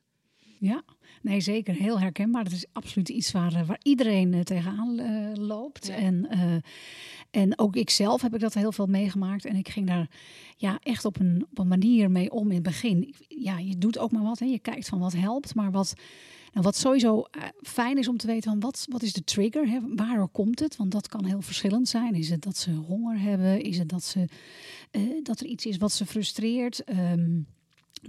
Ja, 0.58 0.82
nee, 1.22 1.40
zeker. 1.40 1.74
Heel 1.74 2.00
herkenbaar. 2.00 2.44
Dat 2.44 2.52
is 2.52 2.66
absoluut 2.72 3.08
iets 3.08 3.32
waar, 3.32 3.54
eh, 3.54 3.66
waar 3.66 3.80
iedereen 3.82 4.32
uh, 4.32 4.40
tegenaan 4.40 5.00
uh, 5.00 5.32
loopt. 5.34 5.86
Ja. 5.86 5.94
En, 5.94 6.28
en 7.30 7.58
ook 7.58 7.76
ik 7.76 7.90
zelf 7.90 8.22
heb 8.22 8.34
ik 8.34 8.40
dat 8.40 8.54
heel 8.54 8.72
veel 8.72 8.86
meegemaakt. 8.86 9.44
En 9.44 9.56
ik 9.56 9.68
ging 9.68 9.86
daar 9.86 10.10
ja, 10.56 10.78
echt 10.82 11.04
op 11.04 11.20
een, 11.20 11.46
op 11.50 11.58
een 11.58 11.68
manier 11.68 12.10
mee 12.10 12.30
om 12.30 12.48
in 12.48 12.54
het 12.54 12.62
begin. 12.62 13.14
Ja, 13.28 13.58
je 13.58 13.78
doet 13.78 13.98
ook 13.98 14.10
maar 14.10 14.22
wat. 14.22 14.38
Hè. 14.38 14.46
Je 14.46 14.58
kijkt 14.58 14.88
van 14.88 14.98
wat 14.98 15.12
helpt. 15.12 15.54
Maar 15.54 15.70
wat, 15.70 15.94
nou, 16.52 16.64
wat 16.64 16.76
sowieso 16.76 17.24
fijn 17.62 17.98
is 17.98 18.08
om 18.08 18.16
te 18.16 18.26
weten 18.26 18.50
van 18.50 18.60
wat, 18.60 18.86
wat 18.90 19.02
is 19.02 19.12
de 19.12 19.24
trigger? 19.24 19.68
Hè? 19.68 19.78
Waar 19.94 20.28
komt 20.28 20.60
het? 20.60 20.76
Want 20.76 20.90
dat 20.92 21.08
kan 21.08 21.24
heel 21.24 21.42
verschillend 21.42 21.88
zijn. 21.88 22.14
Is 22.14 22.30
het 22.30 22.42
dat 22.42 22.56
ze 22.56 22.70
honger 22.70 23.20
hebben? 23.20 23.62
Is 23.62 23.78
het 23.78 23.88
dat, 23.88 24.04
ze, 24.04 24.28
dat 25.22 25.40
er 25.40 25.46
iets 25.46 25.66
is 25.66 25.76
wat 25.76 25.92
ze 25.92 26.06
frustreert? 26.06 26.82
Um, 26.88 27.46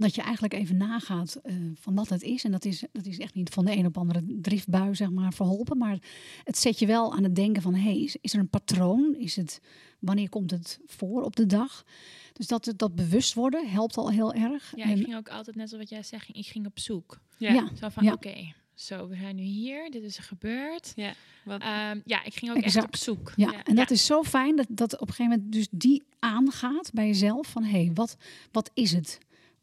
dat 0.00 0.14
je 0.14 0.22
eigenlijk 0.22 0.54
even 0.54 0.76
nagaat 0.76 1.40
uh, 1.44 1.54
van 1.74 1.94
wat 1.94 2.08
het 2.08 2.22
is. 2.22 2.44
En 2.44 2.50
dat 2.50 2.64
is, 2.64 2.84
dat 2.92 3.06
is 3.06 3.18
echt 3.18 3.34
niet 3.34 3.50
van 3.50 3.64
de 3.64 3.76
een 3.76 3.86
op 3.86 3.94
de 3.94 4.00
andere 4.00 4.24
driftbui 4.26 4.94
zeg 4.94 5.10
maar, 5.10 5.32
verholpen. 5.32 5.78
Maar 5.78 5.98
het 6.44 6.58
zet 6.58 6.78
je 6.78 6.86
wel 6.86 7.14
aan 7.14 7.22
het 7.22 7.34
denken 7.34 7.62
van... 7.62 7.74
Hey, 7.74 7.98
is, 8.00 8.16
is 8.20 8.32
er 8.32 8.38
een 8.38 8.48
patroon? 8.48 9.14
Is 9.18 9.36
het, 9.36 9.60
wanneer 9.98 10.28
komt 10.28 10.50
het 10.50 10.80
voor 10.86 11.22
op 11.22 11.36
de 11.36 11.46
dag? 11.46 11.84
Dus 12.32 12.46
dat, 12.46 12.72
dat 12.76 12.94
bewust 12.94 13.34
worden 13.34 13.68
helpt 13.70 13.96
al 13.96 14.10
heel 14.10 14.32
erg. 14.34 14.72
Ja, 14.76 14.84
en, 14.84 14.90
ik 14.98 15.04
ging 15.04 15.16
ook 15.16 15.28
altijd, 15.28 15.56
net 15.56 15.68
zoals 15.68 15.84
wat 15.84 15.92
jij 15.92 16.02
zegt, 16.02 16.28
ik 16.32 16.46
ging 16.46 16.66
op 16.66 16.78
zoek. 16.78 17.20
Ja. 17.36 17.52
Ja. 17.52 17.68
Zo 17.80 17.88
van, 17.88 18.04
Ja. 18.04 18.12
oké, 18.12 18.52
zo, 18.74 19.08
we 19.08 19.16
zijn 19.16 19.36
nu 19.36 19.42
hier. 19.42 19.90
Dit 19.90 20.02
is 20.02 20.16
er 20.16 20.22
gebeurd. 20.22 20.92
Ja, 20.96 21.12
wat, 21.44 21.60
Ehm, 21.60 22.00
ja, 22.04 22.24
ik 22.24 22.34
ging 22.34 22.50
ook 22.50 22.56
Exact. 22.56 22.76
echt 22.76 22.86
op 22.86 22.96
zoek. 22.96 23.32
Ja, 23.36 23.64
en 23.64 23.74
dat 23.74 23.90
is 23.90 24.06
zo 24.06 24.22
fijn 24.22 24.56
dat, 24.56 24.66
dat 24.68 24.92
op 24.94 25.08
een 25.08 25.14
gegeven 25.14 25.36
moment 25.36 25.52
dus 25.52 25.68
die 25.70 26.02
aangaat 26.18 26.90
bij 26.92 27.06
jezelf. 27.06 27.46
Van 27.46 27.62
hé, 27.64 27.70
hey, 27.70 27.90
wat, 27.94 28.16
wat 28.52 28.70
is 28.74 28.92
het? 28.92 29.18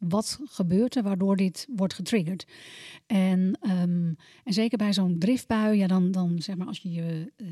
Wat 0.08 0.40
gebeurt 0.44 0.96
er 0.96 1.04
waardoor 1.04 1.36
dit 1.36 1.68
wordt 1.76 1.94
getriggerd? 1.94 2.46
En, 3.06 3.58
ehm, 3.62 4.14
en 4.44 4.54
zeker 4.54 4.78
bij 4.78 4.94
zo'n 4.94 5.20
driftbui, 5.20 5.78
ja, 5.78 5.88
dan, 5.88 6.12
dan 6.12 6.42
zeg 6.42 6.56
maar 6.56 6.68
als 6.68 6.80
je 6.80 6.92
je, 6.92 7.32
eh, 7.36 7.48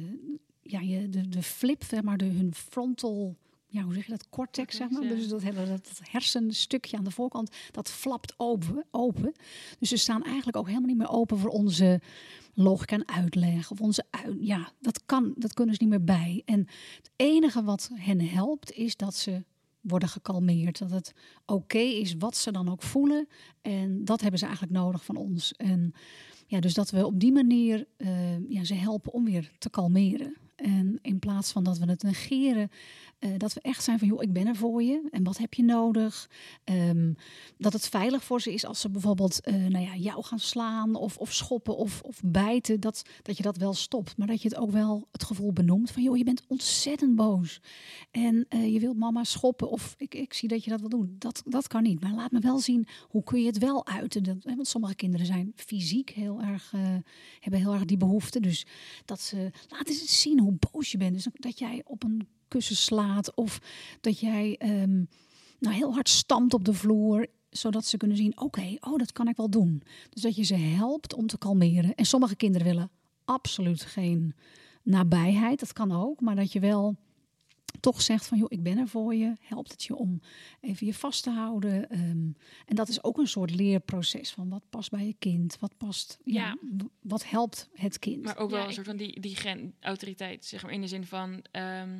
ja, 0.62 0.80
je 0.80 1.10
de, 1.10 1.30
de 1.30 1.44
flip, 1.44 1.84
zeg 1.84 2.02
maar, 2.02 2.18
de, 2.18 2.26
hun 2.26 2.54
frontal, 2.54 3.38
ja, 3.68 3.82
hoe 3.82 3.94
zeg 3.94 4.06
je 4.06 4.12
dat, 4.12 4.30
cortex, 4.30 4.76
zeg 4.76 4.90
maar. 4.90 5.04
Ja. 5.04 5.10
Dus 5.10 5.28
dat 5.28 5.42
hele 5.42 5.66
dat, 5.66 5.68
dat 5.68 6.00
hersenstukje 6.02 6.98
aan 6.98 7.04
de 7.04 7.12
voorkant, 7.12 7.56
dat 7.72 7.90
flapt 7.90 8.34
open, 8.38 8.86
open. 8.92 9.34
Dus 9.80 9.90
ze 9.90 9.98
staan 9.98 10.24
eigenlijk 10.24 10.58
ook 10.58 10.68
helemaal 10.68 10.88
niet 10.88 10.98
meer 10.98 11.10
open 11.10 11.38
voor 11.38 11.50
onze 11.50 12.02
logica 12.54 12.96
en 12.96 13.08
uitleg. 13.08 13.72
Of 13.72 13.82
onze 13.82 14.06
uit, 14.10 14.38
ja, 14.40 14.72
dat 14.80 15.06
kan, 15.06 15.34
dat 15.38 15.54
kunnen 15.54 15.76
ze 15.76 15.82
niet 15.82 15.92
meer 15.92 16.04
bij. 16.04 16.42
En 16.46 16.60
het 16.96 17.12
enige 17.16 17.64
wat 17.64 17.90
hen 17.94 18.20
helpt, 18.20 18.72
is 18.72 18.96
dat 18.96 19.16
ze 19.16 19.44
worden 19.84 20.10
gekalmeerd. 20.10 20.80
Dat 20.80 20.92
het 20.92 21.14
oké 21.46 21.78
is 21.78 22.16
wat 22.18 22.38
ze 22.38 22.52
dan 22.52 22.70
ook 22.72 22.82
voelen. 22.82 23.28
En 23.62 24.06
dat 24.06 24.22
hebben 24.22 24.40
ze 24.40 24.46
eigenlijk 24.46 24.76
nodig 24.76 25.06
van 25.06 25.16
ons. 25.16 25.54
En 25.54 25.94
ja, 26.48 26.60
dus 26.60 26.74
dat 26.74 26.90
we 26.90 27.06
op 27.06 27.20
die 27.20 27.32
manier 27.32 27.88
uh, 27.98 28.50
ja, 28.50 28.64
ze 28.64 28.74
helpen 28.74 29.14
om 29.14 29.26
weer 29.26 29.52
te 29.58 29.70
kalmeren. 29.70 30.36
En 30.56 31.00
in 31.02 31.20
plaats 31.20 31.52
van 31.52 31.64
dat 31.64 31.78
we 31.78 31.86
het 31.86 32.04
negeren, 32.04 32.70
uh, 33.20 33.30
dat 33.38 33.54
we 33.54 33.62
echt 33.62 33.84
zijn 33.84 34.00
van 34.00 34.08
joh, 34.08 34.22
ik 34.22 34.34
ben 34.34 34.48
er 34.48 34.56
voor 34.56 34.84
je. 34.84 35.08
En 35.12 35.24
wat 35.24 35.38
heb 35.38 35.54
je 35.54 35.64
nodig? 35.64 36.30
Um, 36.66 37.16
dat 37.58 37.74
het 37.74 37.88
veilig 37.88 38.24
voor 38.24 38.42
ze 38.42 38.54
is 38.54 38.66
als 38.66 38.80
ze 38.80 38.90
bijvoorbeeld 38.90 39.40
uh, 39.44 39.56
nou 39.56 39.86
ja, 39.86 39.96
jou 39.96 40.24
gaan 40.24 40.40
slaan 40.40 40.96
of, 40.96 41.18
of 41.18 41.34
schoppen 41.34 41.78
of, 41.78 42.02
of 42.02 42.22
bijten. 42.26 42.80
Dat, 42.80 43.04
dat 43.22 43.38
je 43.38 43.44
dat 43.44 43.58
wel 43.58 43.74
stopt. 43.74 44.18
Maar 44.18 44.28
dat 44.28 44.42
je 44.42 44.50
het 44.50 44.58
ook 44.58 44.72
wel 44.72 45.08
het 45.12 45.24
gevoel 45.24 45.54
benoemt 45.54 45.92
van 45.92 46.04
joh, 46.04 46.18
je 46.18 46.24
bent 46.24 46.44
ontzettend 46.48 47.16
boos. 47.16 47.62
En 48.12 48.46
uh, 48.50 48.74
je 48.74 48.80
wilt 48.80 48.98
mama 48.98 49.24
schoppen 49.24 49.70
of 49.70 49.96
ik, 49.98 50.16
ik 50.16 50.34
zie 50.34 50.50
dat 50.50 50.64
je 50.64 50.70
dat 50.70 50.80
wil 50.80 50.90
doen. 50.90 51.16
Dat, 51.18 51.44
dat 51.46 51.68
kan 51.68 51.84
niet. 51.84 52.02
Maar 52.02 52.14
laat 52.14 52.32
me 52.32 52.40
wel 52.40 52.60
zien 52.60 52.88
hoe 53.08 53.24
kun 53.24 53.40
je 53.40 53.48
het 53.48 53.58
wel 53.58 53.88
uiten. 53.88 54.42
Want 54.44 54.68
sommige 54.68 54.96
kinderen 54.96 55.26
zijn 55.26 55.52
fysiek 55.56 56.10
heel 56.10 56.42
erg, 56.42 56.74
hebben 57.40 57.60
heel 57.60 57.74
erg 57.74 57.86
die 57.86 57.98
behoefte. 57.98 58.40
Dus 58.40 58.66
dat 59.06 59.22
ze 59.22 59.52
laten 59.70 59.96
ze 59.96 60.06
zien 60.08 60.40
hoe 60.44 60.58
boos 60.72 60.92
je 60.92 60.98
bent. 60.98 61.14
Dus 61.14 61.28
dat 61.34 61.60
jij 61.60 61.82
op 61.86 62.04
een 62.04 62.28
kussen 62.48 62.76
slaat 62.76 63.36
of 63.36 63.60
dat 64.02 64.20
jij 64.20 64.60
um, 64.64 65.08
nou, 65.60 65.76
heel 65.76 65.94
hard 65.94 66.10
stampt 66.10 66.54
op 66.54 66.66
de 66.66 66.74
vloer 66.74 67.28
zodat 67.50 67.86
ze 67.86 67.98
kunnen 67.98 68.18
zien, 68.18 68.40
oké, 68.40 68.78
oh, 68.80 68.98
dat 68.98 69.12
kan 69.12 69.28
ik 69.28 69.38
wel 69.38 69.50
doen. 69.50 69.84
Dus 70.10 70.22
dat 70.22 70.36
je 70.36 70.44
ze 70.44 70.56
helpt 70.56 71.14
om 71.14 71.28
te 71.28 71.38
kalmeren. 71.38 71.96
En 71.96 72.06
sommige 72.06 72.36
kinderen 72.36 72.68
willen 72.68 72.90
absoluut 73.26 73.82
geen 73.82 74.34
nabijheid, 74.84 75.60
dat 75.60 75.74
kan 75.74 75.92
ook, 75.92 76.22
maar 76.22 76.36
dat 76.36 76.52
je 76.52 76.60
wel 76.60 76.96
toch 77.80 78.02
zegt 78.02 78.28
van, 78.28 78.38
joh, 78.38 78.48
ik 78.50 78.64
ben 78.64 78.78
er 78.78 78.88
voor 78.88 79.16
je, 79.16 79.38
helpt 79.40 79.72
het 79.72 79.84
je 79.84 79.96
om 79.96 80.22
even 80.62 80.88
je 80.88 80.94
vast 80.94 81.24
te 81.24 81.30
houden. 81.30 82.00
Um, 82.00 82.36
en 82.66 82.76
dat 82.76 82.88
is 82.88 83.04
ook 83.04 83.18
een 83.18 83.28
soort 83.28 83.56
leerproces 83.56 84.32
van 84.32 84.50
wat 84.50 84.64
past 84.70 84.92
bij 84.92 85.06
je 85.06 85.16
kind, 85.20 85.58
wat 85.60 85.78
past, 85.78 86.20
ja, 86.24 86.58
ja. 86.62 86.86
wat 87.02 87.30
helpt 87.30 87.70
het 87.74 88.00
kind. 88.00 88.24
Maar 88.24 88.38
ook 88.38 88.50
wel 88.50 88.60
Ja, 88.60 88.68
een 88.68 88.74
soort 88.74 88.88
van 88.88 88.98
die, 88.98 89.20
die 89.20 89.36
gen, 89.36 89.76
autoriteit, 89.80 90.46
zeg 90.46 90.64
maar, 90.64 90.72
in 90.72 90.82
de 90.82 90.88
zin 90.88 91.06
van... 91.06 91.44
ehm, 91.52 92.00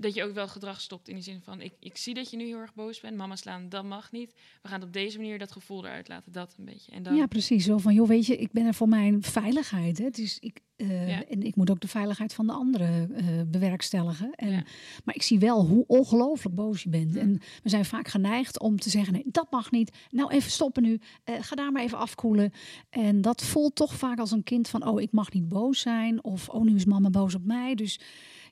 dat 0.00 0.14
je 0.14 0.24
ook 0.24 0.34
wel 0.34 0.48
gedrag 0.48 0.80
stopt 0.80 1.08
in 1.08 1.16
de 1.16 1.22
zin 1.22 1.40
van... 1.40 1.60
Ik, 1.60 1.72
ik 1.80 1.96
zie 1.96 2.14
dat 2.14 2.30
je 2.30 2.36
nu 2.36 2.44
heel 2.44 2.58
erg 2.58 2.74
boos 2.74 3.00
bent, 3.00 3.16
mama 3.16 3.36
slaan, 3.36 3.68
dat 3.68 3.84
mag 3.84 4.12
niet. 4.12 4.34
We 4.62 4.68
gaan 4.68 4.82
op 4.82 4.92
deze 4.92 5.18
manier 5.18 5.38
dat 5.38 5.52
gevoel 5.52 5.84
eruit 5.84 6.08
laten, 6.08 6.32
dat 6.32 6.54
een 6.58 6.64
beetje. 6.64 6.92
En 6.92 7.02
dan, 7.02 7.14
Ja, 7.14 7.26
precies. 7.26 7.64
Zo 7.64 7.78
van, 7.78 7.94
joh, 7.94 8.08
weet 8.08 8.26
je, 8.26 8.36
ik 8.36 8.52
ben 8.52 8.66
er 8.66 8.74
voor 8.74 8.88
mijn 8.88 9.22
veiligheid. 9.22 9.98
Hè. 9.98 10.10
Dus 10.10 10.38
ik, 10.38 10.60
uh, 10.76 11.08
Ja. 11.08 11.24
En 11.24 11.42
ik 11.42 11.56
moet 11.56 11.70
ook 11.70 11.80
de 11.80 11.88
veiligheid 11.88 12.34
van 12.34 12.46
de 12.46 12.52
anderen 12.52 13.10
uh, 13.10 13.26
bewerkstelligen. 13.46 14.34
En, 14.34 14.50
Ja. 14.50 14.64
Maar 15.04 15.14
ik 15.14 15.22
zie 15.22 15.38
wel 15.38 15.66
hoe 15.66 15.84
ongelooflijk 15.86 16.54
boos 16.54 16.82
je 16.82 16.88
bent. 16.88 17.14
Ja. 17.14 17.20
En 17.20 17.40
we 17.62 17.68
zijn 17.68 17.84
vaak 17.84 18.08
geneigd 18.08 18.60
om 18.60 18.78
te 18.78 18.90
zeggen, 18.90 19.12
nee, 19.12 19.24
dat 19.26 19.50
mag 19.50 19.70
niet. 19.70 19.96
Nou, 20.10 20.30
even 20.30 20.50
stoppen 20.50 20.82
nu. 20.82 21.00
Uh, 21.24 21.34
ga 21.40 21.56
daar 21.56 21.72
maar 21.72 21.82
even 21.82 21.98
afkoelen. 21.98 22.52
En 22.90 23.20
dat 23.20 23.42
voelt 23.42 23.74
toch 23.74 23.94
vaak 23.94 24.18
als 24.18 24.30
een 24.30 24.44
kind 24.44 24.68
van, 24.68 24.86
oh, 24.86 25.00
ik 25.00 25.12
mag 25.12 25.32
niet 25.32 25.48
boos 25.48 25.80
zijn. 25.80 26.24
Of, 26.24 26.48
oh, 26.48 26.62
nu 26.62 26.74
is 26.74 26.84
mama 26.84 27.10
boos 27.10 27.34
op 27.34 27.44
mij. 27.44 27.74
Dus 27.74 28.00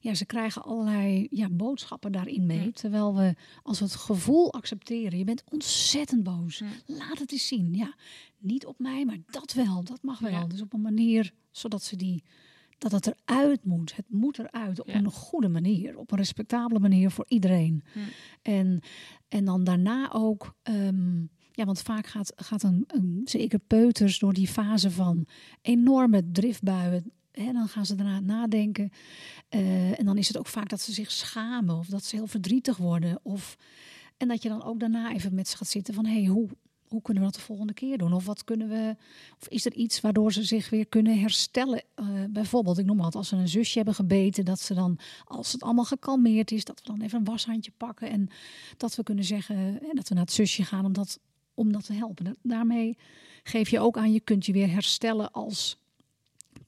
ja, 0.01 0.15
ze 0.15 0.27
krijgen 0.27 0.63
allerlei 0.65 1.27
ja, 1.31 1.49
boodschappen 1.51 2.13
daarin 2.13 2.47
mee. 2.47 2.65
Ja. 2.65 2.71
Terwijl 2.73 3.15
we, 3.17 3.35
als 3.63 3.79
we 3.79 3.85
het 3.85 3.95
gevoel 3.95 4.53
accepteren, 4.53 5.19
je 5.19 5.25
bent 5.25 5.45
ontzettend 5.51 6.23
boos. 6.23 6.59
Ja. 6.59 6.67
Laat 6.87 7.19
het 7.19 7.33
eens 7.33 7.47
zien. 7.47 7.75
Ja, 7.75 7.95
niet 8.39 8.67
op 8.67 8.79
mij, 8.79 9.05
maar 9.05 9.19
dat 9.31 9.53
wel. 9.53 9.85
Dat 9.85 10.03
mag 10.03 10.19
wel. 10.19 10.49
Dus 10.49 10.61
op 10.63 10.73
een 10.73 10.81
manier 10.81 11.33
zodat 11.51 11.83
ze 11.83 11.97
die 11.97 12.23
dat 12.79 12.93
het 12.93 13.07
eruit 13.27 13.65
moet. 13.65 13.97
Het 13.97 14.05
moet 14.09 14.39
eruit 14.39 14.81
op 14.81 14.87
Ja. 14.89 14.95
een 14.95 15.11
goede 15.11 15.49
manier, 15.49 15.99
op 15.99 16.11
een 16.13 16.19
respectabele 16.19 16.81
manier 16.81 17.11
voor 17.11 17.25
iedereen. 17.29 17.83
Ja. 17.95 18.01
En, 18.43 18.81
en 19.29 19.45
dan 19.45 19.65
daarna 19.65 20.13
ook. 20.13 20.55
ehm, 20.63 21.21
ja, 21.53 21.65
want 21.65 21.81
vaak 21.83 22.07
gaat, 22.07 22.33
gaat 22.37 22.63
een, 22.63 22.85
een, 22.87 23.21
zeker 23.25 23.59
peuters 23.59 24.19
door 24.19 24.33
die 24.33 24.49
fase 24.49 24.91
van 24.91 25.27
enorme 25.63 26.31
driftbuien. 26.33 27.13
Hè, 27.39 27.53
dan 27.53 27.69
gaan 27.69 27.87
ze 27.87 27.95
daarna 27.95 28.21
nadenken. 28.21 28.91
Eh, 29.49 29.99
en 29.99 30.05
dan 30.05 30.19
is 30.19 30.29
het 30.29 30.39
ook 30.39 30.47
vaak 30.47 30.69
dat 30.69 30.81
ze 30.81 30.93
zich 30.93 31.11
schamen 31.11 31.77
of 31.79 31.87
dat 31.87 32.05
ze 32.05 32.17
heel 32.17 32.27
verdrietig 32.27 32.77
worden. 32.77 33.21
Of, 33.23 33.57
en 34.17 34.29
dat 34.29 34.43
je 34.43 34.49
dan 34.49 34.63
ook 34.63 34.81
daarna 34.81 35.13
even 35.13 35.35
met 35.35 35.49
ze 35.49 35.57
gaat 35.57 35.69
zitten 35.69 35.95
van... 35.95 36.07
Hey, 36.07 36.25
hoe, 36.25 36.49
hoe 36.89 37.03
kunnen 37.03 37.23
we 37.23 37.29
dat 37.29 37.39
de 37.39 37.47
volgende 37.47 37.73
keer 37.73 37.99
doen? 37.99 38.13
Of 38.13 38.25
wat 38.27 38.45
kunnen 38.45 38.69
we... 38.69 38.97
Of 39.41 39.49
is 39.49 39.67
er 39.67 39.75
iets 39.75 40.01
waardoor 40.01 40.33
ze 40.33 40.43
zich 40.43 40.71
weer 40.71 40.87
kunnen 40.87 41.21
herstellen? 41.21 41.83
Eh, 41.95 42.07
bijvoorbeeld, 42.31 42.79
ik 42.79 42.87
noem 42.87 42.97
wat, 42.97 43.15
als 43.15 43.29
ze 43.29 43.37
een 43.37 43.49
zusje 43.49 43.77
hebben 43.77 43.95
gebeten... 43.95 44.45
dat 44.45 44.61
ze 44.61 44.75
dan, 44.75 44.99
als 45.25 45.53
het 45.53 45.63
allemaal 45.63 45.85
gekalmeerd 45.85 46.51
is... 46.51 46.65
dat 46.65 46.81
we 46.81 46.87
dan 46.87 47.01
even 47.01 47.19
een 47.19 47.25
washandje 47.25 47.73
pakken... 47.77 48.11
en 48.11 48.29
dat 48.77 48.95
we 48.95 49.03
kunnen 49.03 49.25
zeggen 49.25 49.57
eh, 49.83 49.89
dat 49.93 50.09
we 50.09 50.15
naar 50.15 50.25
het 50.25 50.33
zusje 50.33 50.65
gaan 50.65 50.85
om 50.85 50.93
dat, 50.93 51.19
om 51.55 51.73
dat 51.73 51.85
te 51.85 51.93
helpen. 51.93 52.25
Da- 52.25 52.35
Daarmee 52.43 52.97
geef 53.43 53.69
je 53.69 53.81
ook 53.81 53.97
aan, 53.99 54.13
je 54.13 54.21
kunt 54.21 54.47
je 54.47 54.53
weer 54.53 54.71
herstellen 54.71 55.31
als 55.31 55.77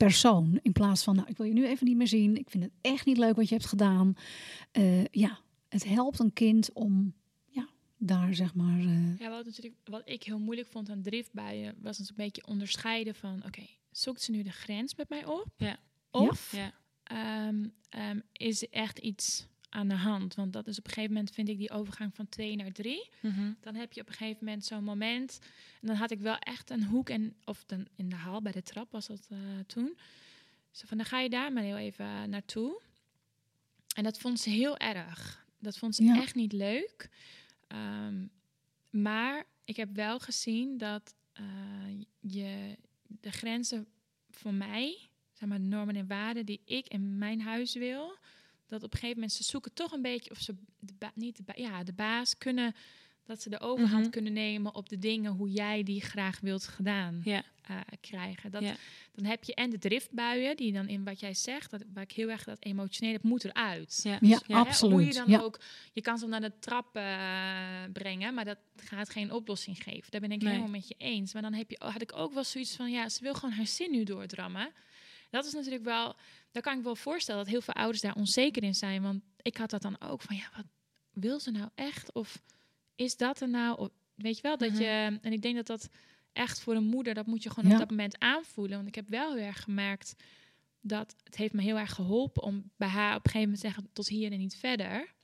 persoon. 0.04 0.58
In 0.62 0.72
plaats 0.72 1.02
van, 1.04 1.16
nou, 1.16 1.28
ik 1.28 1.36
wil 1.36 1.46
je 1.46 1.52
nu 1.52 1.66
even 1.66 1.86
niet 1.86 1.96
meer 1.96 2.08
zien. 2.08 2.36
Ik 2.36 2.50
vind 2.50 2.62
het 2.64 2.72
echt 2.80 3.06
niet 3.06 3.16
leuk 3.18 3.36
wat 3.36 3.48
je 3.48 3.54
hebt 3.54 3.66
gedaan. 3.66 4.14
Eh, 4.72 5.04
ja, 5.04 5.38
het 5.68 5.84
helpt 5.84 6.18
een 6.18 6.32
kind 6.32 6.72
om 6.72 7.14
ja, 7.46 7.68
daar 7.98 8.34
zeg 8.34 8.54
maar... 8.54 8.78
eh, 8.78 9.18
Ja, 9.18 9.30
wat, 9.30 9.44
natuurlijk, 9.44 9.74
wat 9.84 10.02
ik 10.04 10.22
heel 10.22 10.38
moeilijk 10.38 10.68
vond 10.68 10.90
aan 10.90 11.02
driftbuien 11.02 11.74
was 11.80 11.98
het 11.98 12.08
een 12.08 12.14
beetje 12.16 12.46
onderscheiden 12.46 13.14
van, 13.14 13.42
oké, 13.46 13.62
zoekt 13.90 14.22
ze 14.22 14.30
nu 14.30 14.42
de 14.42 14.52
grens 14.52 14.94
met 14.94 15.08
mij 15.08 15.24
op? 15.26 15.46
Ja. 15.56 15.78
Of 16.10 16.52
Ja. 16.52 16.72
ehm, 17.02 17.66
ehm, 17.88 18.20
is 18.32 18.62
er 18.62 18.68
echt 18.70 18.98
iets 18.98 19.46
aan 19.70 19.88
de 19.88 19.94
hand? 19.94 20.34
Want 20.34 20.52
dat 20.52 20.66
is 20.66 20.78
op 20.78 20.84
een 20.86 20.92
gegeven 20.92 21.14
moment, 21.14 21.34
vind 21.34 21.48
ik, 21.48 21.58
die 21.58 21.70
overgang 21.70 22.14
van 22.14 22.28
twee 22.28 22.56
naar 22.56 22.72
drie. 22.72 23.08
Mhm. 23.20 23.52
Dan 23.60 23.74
heb 23.74 23.92
je 23.92 24.00
op 24.00 24.08
een 24.08 24.14
gegeven 24.14 24.44
moment 24.44 24.64
zo'n 24.64 24.84
moment. 24.84 25.38
En 25.80 25.86
dan 25.86 25.96
had 25.96 26.10
ik 26.10 26.20
wel 26.20 26.36
echt 26.38 26.70
een 26.70 26.84
hoek 26.84 27.08
en 27.08 27.36
of 27.44 27.64
dan 27.64 27.86
in 27.96 28.08
de 28.08 28.16
hal 28.16 28.42
bij 28.42 28.52
de 28.52 28.62
trap 28.62 28.90
was 28.92 29.06
dat 29.06 29.26
eh, 29.30 29.38
toen. 29.66 29.98
Zo 30.70 30.86
van 30.86 30.96
dan 30.96 31.06
ga 31.06 31.20
je 31.20 31.30
daar 31.30 31.52
maar 31.52 31.62
heel 31.62 31.76
even 31.76 32.30
naartoe. 32.30 32.80
En 33.94 34.02
dat 34.02 34.18
vond 34.18 34.40
ze 34.40 34.50
heel 34.50 34.76
erg. 34.76 35.46
Dat 35.58 35.78
vond 35.78 35.94
ze 35.94 36.04
Ja. 36.04 36.20
echt 36.20 36.34
niet 36.34 36.52
leuk. 36.52 37.10
Ehm, 37.66 38.26
maar 38.90 39.44
ik 39.64 39.76
heb 39.76 39.94
wel 39.94 40.18
gezien 40.18 40.78
dat 40.78 41.14
eh, 41.32 41.44
je 42.20 42.76
de 43.06 43.30
grenzen 43.30 43.86
voor 44.30 44.54
mij, 44.54 45.08
zeg 45.32 45.48
maar 45.48 45.58
de 45.58 45.64
normen 45.64 45.96
en 45.96 46.06
waarden 46.06 46.46
die 46.46 46.60
ik 46.64 46.88
in 46.88 47.18
mijn 47.18 47.40
huis 47.40 47.74
wil, 47.74 48.18
dat 48.70 48.82
op 48.82 48.92
een 48.92 48.98
gegeven 48.98 49.20
moment 49.20 49.32
ze 49.32 49.42
zoeken 49.44 49.72
toch 49.74 49.92
een 49.92 50.02
beetje 50.02 50.30
of 50.30 50.38
ze 50.40 50.54
de 50.78 50.92
ba- 50.98 51.12
niet 51.14 51.36
de 51.36 51.42
ba- 51.42 51.52
ja 51.56 51.84
de 51.84 51.92
baas 51.92 52.38
kunnen 52.38 52.74
dat 53.24 53.42
ze 53.42 53.50
de 53.50 53.60
overhand 53.60 54.02
Mhm. 54.02 54.10
kunnen 54.10 54.32
nemen 54.32 54.74
op 54.74 54.88
de 54.88 54.98
dingen 54.98 55.32
hoe 55.32 55.50
jij 55.50 55.82
die 55.82 56.00
graag 56.00 56.40
wilt 56.40 56.66
gedaan 56.66 57.20
Ja. 57.24 57.42
eh, 57.62 57.76
krijgen. 58.00 58.50
Dat, 58.50 58.62
Ja. 58.62 58.74
Dan 59.14 59.24
heb 59.24 59.44
je 59.44 59.54
en 59.54 59.70
de 59.70 59.78
driftbuien, 59.78 60.56
die 60.56 60.72
dan 60.72 60.88
in 60.88 61.04
wat 61.04 61.20
jij 61.20 61.34
zegt, 61.34 61.70
dat, 61.70 61.82
waar 61.94 62.02
ik 62.02 62.12
heel 62.12 62.30
erg 62.30 62.44
dat 62.44 62.56
emotionele, 62.64 63.14
het 63.14 63.22
moet 63.22 63.44
eruit. 63.44 64.00
Ja. 64.02 64.10
Ja, 64.12 64.18
Ja. 64.20 64.38
Hè, 64.46 64.54
Hoe 64.54 64.66
absoluut. 64.66 65.06
je 65.06 65.12
dan 65.20 65.28
ja. 65.30 65.40
ook, 65.40 65.60
je 65.92 66.00
kan 66.00 66.18
ze 66.18 66.26
naar 66.26 66.40
de 66.40 66.52
trap 66.58 66.96
eh, 66.96 67.02
brengen, 67.92 68.34
maar 68.34 68.44
dat 68.44 68.58
gaat 68.76 69.10
geen 69.10 69.32
oplossing 69.32 69.82
geven. 69.82 70.10
Daar 70.10 70.20
ben 70.20 70.32
ik 70.32 70.38
Nee. 70.42 70.48
helemaal 70.50 70.70
met 70.70 70.88
je 70.88 70.94
eens. 70.98 71.32
Maar 71.32 71.42
dan 71.42 71.52
heb 71.52 71.70
je, 71.70 71.76
had 71.78 72.02
ik 72.02 72.16
ook 72.16 72.32
wel 72.32 72.44
zoiets 72.44 72.76
van, 72.76 72.90
ja, 72.90 73.08
ze 73.08 73.22
wil 73.22 73.34
gewoon 73.34 73.54
haar 73.54 73.66
zin 73.66 73.90
nu 73.90 74.04
doordrammen. 74.04 74.70
Dat 75.30 75.44
is 75.44 75.52
natuurlijk 75.52 75.84
wel, 75.84 76.16
daar 76.50 76.62
kan 76.62 76.78
ik 76.78 76.84
wel 76.84 76.96
voorstellen 76.96 77.40
dat 77.44 77.50
heel 77.52 77.60
veel 77.60 77.74
ouders 77.74 78.00
daar 78.00 78.14
onzeker 78.14 78.62
in 78.62 78.74
zijn. 78.74 79.02
Want 79.02 79.22
ik 79.42 79.56
had 79.56 79.70
dat 79.70 79.82
dan 79.82 80.00
ook 80.00 80.22
van, 80.22 80.36
ja, 80.36 80.50
wat 80.56 80.64
wil 81.12 81.40
ze 81.40 81.50
nou 81.50 81.68
echt? 81.74 82.12
Of 82.12 82.42
is 82.94 83.16
dat 83.16 83.40
er 83.40 83.48
nou? 83.48 83.78
Of, 83.78 83.88
weet 84.14 84.36
je 84.36 84.42
wel, 84.42 84.56
dat 84.56 84.70
Mhm. 84.70 84.80
je, 84.80 85.18
en 85.22 85.32
ik 85.32 85.42
denk 85.42 85.56
dat 85.56 85.66
dat 85.66 85.88
echt 86.32 86.60
voor 86.60 86.74
een 86.74 86.84
moeder, 86.86 87.14
dat 87.14 87.26
moet 87.26 87.42
je 87.42 87.50
gewoon 87.50 87.68
Ja. 87.68 87.72
op 87.74 87.80
dat 87.80 87.90
moment 87.90 88.18
aanvoelen. 88.18 88.76
Want 88.76 88.88
ik 88.88 88.94
heb 88.94 89.08
wel 89.08 89.34
heel 89.34 89.44
erg 89.44 89.62
gemerkt 89.62 90.14
dat 90.80 91.16
het 91.24 91.36
heeft 91.36 91.52
me 91.52 91.62
heel 91.62 91.78
erg 91.78 91.94
geholpen 91.94 92.42
om 92.42 92.70
bij 92.76 92.88
haar 92.88 93.16
op 93.16 93.24
een 93.24 93.30
gegeven 93.30 93.40
moment 93.40 93.60
te 93.60 93.66
zeggen 93.66 93.88
tot 93.92 94.08
hier 94.08 94.32
en 94.32 94.38
niet 94.38 94.56
verder. 94.56 95.14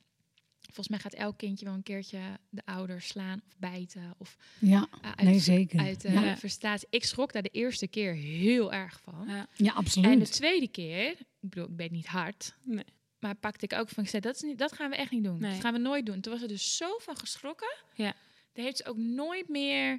Volgens 0.66 0.88
mij 0.88 0.98
gaat 0.98 1.14
elk 1.14 1.36
kindje 1.38 1.64
wel 1.64 1.74
een 1.74 1.82
keertje 1.82 2.18
de 2.48 2.62
ouders 2.64 3.06
slaan 3.06 3.42
of 3.46 3.56
bijten 3.58 4.14
of 4.18 4.36
ja. 4.58 4.88
uh, 5.02 5.10
uit, 5.10 5.22
Nee, 5.22 5.38
zeker. 5.38 5.80
uit 5.80 6.04
uh, 6.04 6.12
ja. 6.12 6.36
frustratie. 6.36 6.86
Ik 6.90 7.04
schrok 7.04 7.32
daar 7.32 7.42
de 7.42 7.48
eerste 7.48 7.86
keer 7.88 8.14
heel 8.14 8.72
erg 8.72 9.00
van. 9.00 9.24
Ja. 9.28 9.46
ja, 9.54 9.70
En 9.70 9.76
absoluut. 9.76 10.18
de 10.26 10.28
tweede 10.28 10.68
keer, 10.68 11.10
ik 11.10 11.16
bedoel, 11.40 11.64
ik 11.68 11.76
ben 11.76 11.92
niet 11.92 12.06
hard, 12.06 12.54
Nee. 12.62 12.84
maar 13.18 13.34
pakte 13.34 13.64
ik 13.64 13.72
ook 13.72 13.88
van, 13.88 14.02
ik 14.04 14.08
zei, 14.10 14.22
dat, 14.22 14.34
is 14.34 14.42
niet, 14.42 14.58
dat 14.58 14.72
gaan 14.72 14.90
we 14.90 14.96
echt 14.96 15.10
niet 15.10 15.24
doen. 15.24 15.40
Nee. 15.40 15.50
Dat 15.52 15.60
gaan 15.60 15.72
we 15.72 15.78
nooit 15.78 16.06
doen. 16.06 16.20
Toen 16.20 16.32
was 16.32 16.40
ze 16.40 16.48
dus 16.48 16.76
zo 16.76 16.98
van 16.98 17.16
geschrokken. 17.16 17.74
Ja. 17.94 18.14
Daar 18.52 18.64
heeft 18.64 18.76
ze 18.76 18.84
ook 18.86 18.96
nooit 18.96 19.48
meer 19.48 19.98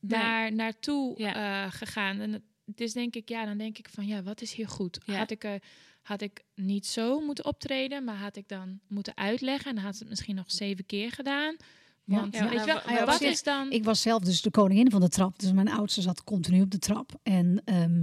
daar 0.00 0.52
naartoe 0.52 1.14
Ja. 1.20 1.64
eh, 1.64 1.72
gegaan. 1.72 2.20
En 2.20 2.32
het, 2.66 2.80
is 2.80 2.92
denk 2.92 3.14
ik, 3.14 3.28
ja, 3.28 3.44
dan 3.44 3.58
denk 3.58 3.78
ik 3.78 3.88
van, 3.88 4.06
ja, 4.06 4.22
wat 4.22 4.40
is 4.40 4.52
hier 4.52 4.68
goed? 4.68 4.98
Ja. 5.04 5.14
Had 5.16 5.30
ik 5.30 5.44
er 5.44 5.62
had 6.08 6.20
ik 6.20 6.44
niet 6.54 6.86
zo 6.86 7.20
moeten 7.20 7.44
optreden, 7.44 8.04
maar 8.04 8.16
had 8.16 8.36
ik 8.36 8.48
dan 8.48 8.80
moeten 8.86 9.16
uitleggen 9.16 9.70
en 9.76 9.82
had 9.82 9.98
het 9.98 10.08
misschien 10.08 10.34
nog 10.34 10.50
zeven 10.50 10.86
keer 10.86 11.10
gedaan. 11.10 11.56
Ja. 12.08 12.20
Want 12.20 12.34
Ja, 12.34 12.48
weet 12.48 12.58
je 12.60 12.64
wel, 12.66 12.74
wa- 12.74 12.92
wa- 12.92 13.04
wat 13.04 13.14
op 13.14 13.20
zich- 13.20 13.30
is 13.30 13.42
dan? 13.42 13.70
Ik 13.70 13.84
was 13.84 14.00
zelf 14.02 14.22
dus 14.22 14.42
de 14.42 14.50
koningin 14.50 14.90
van 14.90 15.00
de 15.00 15.08
trap. 15.08 15.38
Dus 15.38 15.52
mijn 15.52 15.68
oudste 15.70 16.02
zat 16.02 16.24
continu 16.24 16.62
op 16.62 16.70
de 16.70 16.78
trap. 16.78 17.12
En, 17.22 17.62
ehm, 17.64 17.98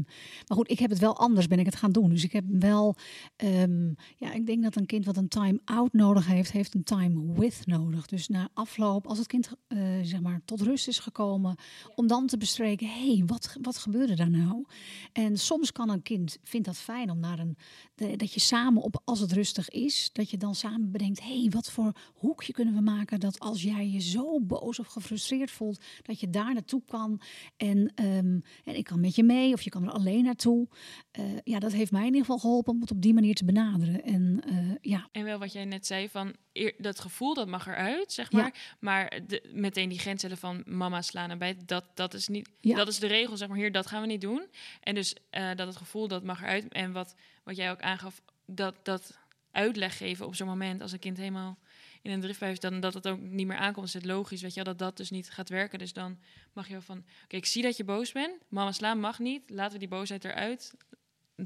maar 0.47 0.57
goed, 0.57 0.71
ik 0.71 0.79
heb 0.79 0.89
het 0.89 0.99
wel 0.99 1.17
anders 1.17 1.47
ben 1.47 1.59
ik 1.59 1.65
het 1.65 1.75
gaan 1.75 1.91
doen. 1.91 2.09
Dus 2.09 2.23
ik 2.23 2.31
heb 2.31 2.43
wel... 2.47 2.95
ehm, 3.35 3.87
ja, 4.17 4.33
ik 4.33 4.45
denk 4.45 4.63
dat 4.63 4.75
een 4.75 4.85
kind 4.85 5.05
wat 5.05 5.17
een 5.17 5.27
time-out 5.27 5.93
nodig 5.93 6.27
heeft... 6.27 6.51
heeft 6.51 6.73
een 6.73 6.83
time-with 6.83 7.61
nodig. 7.65 8.05
Dus 8.05 8.27
na 8.27 8.49
afloop, 8.53 9.07
als 9.07 9.17
het 9.17 9.27
kind 9.27 9.49
eh, 9.67 9.79
zeg 10.01 10.21
maar 10.21 10.41
tot 10.45 10.61
rust 10.61 10.87
is 10.87 10.99
gekomen... 10.99 11.55
om 11.95 12.07
dan 12.07 12.27
te 12.27 12.37
bespreken, 12.37 12.87
hé, 12.87 13.13
hey, 13.15 13.23
wat, 13.25 13.55
wat 13.61 13.77
gebeurde 13.77 14.15
daar 14.15 14.29
nou? 14.29 14.65
En 15.13 15.37
soms 15.37 15.71
kan 15.71 15.89
een 15.89 16.01
kind, 16.01 16.37
vindt 16.43 16.65
dat 16.65 16.77
fijn 16.77 17.09
om 17.11 17.19
naar 17.19 17.39
een... 17.39 17.57
de- 17.95 18.15
dat 18.15 18.33
je 18.33 18.39
samen 18.39 18.81
op, 18.81 19.01
als 19.05 19.19
het 19.19 19.31
rustig 19.31 19.69
is... 19.69 20.09
dat 20.13 20.29
je 20.29 20.37
dan 20.37 20.55
samen 20.55 20.91
bedenkt, 20.91 21.21
hé, 21.21 21.39
hey, 21.41 21.49
wat 21.49 21.71
voor 21.71 21.91
hoekje 22.13 22.53
kunnen 22.53 22.73
we 22.73 22.81
maken... 22.81 23.19
dat 23.19 23.39
als 23.39 23.61
jij 23.61 23.93
je 23.95 24.01
zo 24.01 24.41
boos 24.41 24.79
of 24.79 24.87
gefrustreerd 24.87 25.51
voelt, 25.51 25.83
dat 26.01 26.19
je 26.19 26.29
daar 26.29 26.53
naartoe 26.53 26.81
kan. 26.85 27.21
En, 27.57 27.91
ehm, 27.95 28.39
en 28.63 28.75
ik 28.75 28.83
kan 28.83 28.99
met 28.99 29.15
je 29.15 29.23
mee 29.23 29.53
of 29.53 29.61
je 29.61 29.69
kan 29.69 29.83
er 29.83 29.91
alleen 29.91 30.23
naartoe. 30.23 30.67
Eh, 31.11 31.23
ja, 31.43 31.59
dat 31.59 31.71
heeft 31.71 31.91
mij 31.91 32.01
in 32.01 32.05
ieder 32.07 32.21
geval 32.21 32.37
geholpen 32.39 32.73
om 32.73 32.81
het 32.81 32.91
op 32.91 33.01
die 33.01 33.13
manier 33.13 33.35
te 33.35 33.45
benaderen. 33.45 34.03
En 34.03 34.41
eh, 34.47 34.75
ja, 34.81 35.09
En 35.11 35.23
wel 35.23 35.39
wat 35.39 35.51
jij 35.53 35.65
net 35.65 35.85
zei 35.85 36.09
van 36.09 36.35
dat 36.77 36.99
gevoel 36.99 37.33
dat 37.33 37.47
mag 37.47 37.67
eruit, 37.67 38.11
zeg 38.13 38.31
Ja. 38.31 38.39
maar. 38.41 38.75
Maar 38.79 39.19
de, 39.27 39.49
meteen 39.53 39.89
die 39.89 39.99
grens 39.99 40.21
zetten 40.21 40.39
van 40.39 40.63
mama 40.65 41.01
slaan 41.01 41.29
en 41.29 41.37
bij 41.37 41.57
dat 41.65 41.85
dat 41.93 42.13
is 42.13 42.27
niet 42.27 42.49
Ja. 42.59 42.75
dat 42.75 42.87
is 42.87 42.99
de 42.99 43.07
regel 43.07 43.37
zeg 43.37 43.47
maar 43.47 43.57
hier 43.57 43.71
dat 43.71 43.87
gaan 43.87 44.01
we 44.01 44.07
niet 44.07 44.21
doen. 44.21 44.47
En 44.81 44.95
dus 44.95 45.15
eh, 45.29 45.47
dat 45.55 45.67
het 45.67 45.75
gevoel 45.77 46.07
dat 46.07 46.23
mag 46.23 46.41
eruit 46.41 46.67
en 46.73 46.91
wat 46.91 47.15
wat 47.43 47.55
jij 47.55 47.71
ook 47.71 47.81
aangaf 47.81 48.21
dat 48.45 48.75
dat 48.83 49.17
uitleg 49.51 49.97
geven 49.97 50.25
op 50.25 50.35
zo'n 50.35 50.47
moment 50.47 50.81
als 50.81 50.91
een 50.91 50.99
kind 50.99 51.17
helemaal 51.17 51.57
in 52.05 52.11
een 52.11 52.21
driftbui 52.21 52.51
is, 52.51 52.59
dan 52.59 52.79
dat 52.79 52.93
het 52.93 53.07
ook 53.07 53.19
niet 53.21 53.47
meer 53.47 53.57
aankomt. 53.57 53.87
Is 53.87 53.93
het 53.93 54.05
logisch, 54.05 54.41
weet 54.41 54.53
je 54.53 54.63
wel, 54.63 54.73
dat 54.73 54.79
dat 54.79 54.97
dus 54.97 55.09
niet 55.09 55.29
gaat 55.29 55.49
werken. 55.49 55.79
Dus 55.79 55.93
dan 55.93 56.17
mag 56.53 56.65
je 56.67 56.73
wel 56.73 56.81
van, 56.81 57.03
oké, 57.23 57.35
ik 57.35 57.45
zie 57.45 57.63
dat 57.63 57.77
je 57.77 57.83
boos 57.83 58.11
bent. 58.11 58.33
Mama 58.49 58.71
slaan 58.71 58.99
mag 58.99 59.19
niet. 59.19 59.49
Laten 59.49 59.73
we 59.73 59.79
die 59.79 59.87
boosheid 59.87 60.25
eruit 60.25 60.73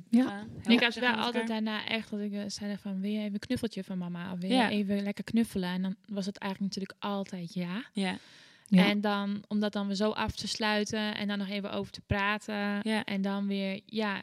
Ja. 0.10 0.24
gaan. 0.28 0.50
ik 0.68 0.80
had 0.84 0.96
wel 0.96 1.14
altijd 1.14 1.48
daarna 1.48 1.86
echt 1.88 2.10
dat 2.10 2.20
ik 2.20 2.34
eh, 2.34 2.44
zei 2.48 2.78
van, 2.78 3.02
wil 3.02 3.10
je 3.12 3.20
even 3.20 3.34
een 3.34 3.40
knuffeltje 3.40 3.84
van 3.84 3.98
mama? 3.98 4.32
Of 4.32 4.40
wil 4.40 4.50
Ja. 4.50 4.68
je 4.68 4.76
even 4.76 5.04
lekker 5.04 5.24
knuffelen? 5.24 5.70
En 5.70 5.82
dan 5.82 5.96
was 6.06 6.26
het 6.26 6.38
eigenlijk 6.38 6.74
natuurlijk 6.74 7.04
altijd 7.04 7.54
ja. 7.54 7.84
Ja, 7.94 8.18
ja. 8.68 8.86
En 8.88 9.02
dan, 9.02 9.44
om 9.48 9.60
dat 9.60 9.74
dan 9.74 9.88
weer 9.88 9.96
zo 9.96 10.10
af 10.12 10.36
te 10.36 10.48
sluiten 10.48 11.16
en 11.16 11.28
dan 11.28 11.38
nog 11.38 11.50
even 11.50 11.72
over 11.72 11.92
te 11.92 12.02
praten. 12.02 12.80
Ja. 12.84 13.04
En 13.04 13.22
dan 13.22 13.48
weer, 13.48 13.82
ja. 13.86 14.22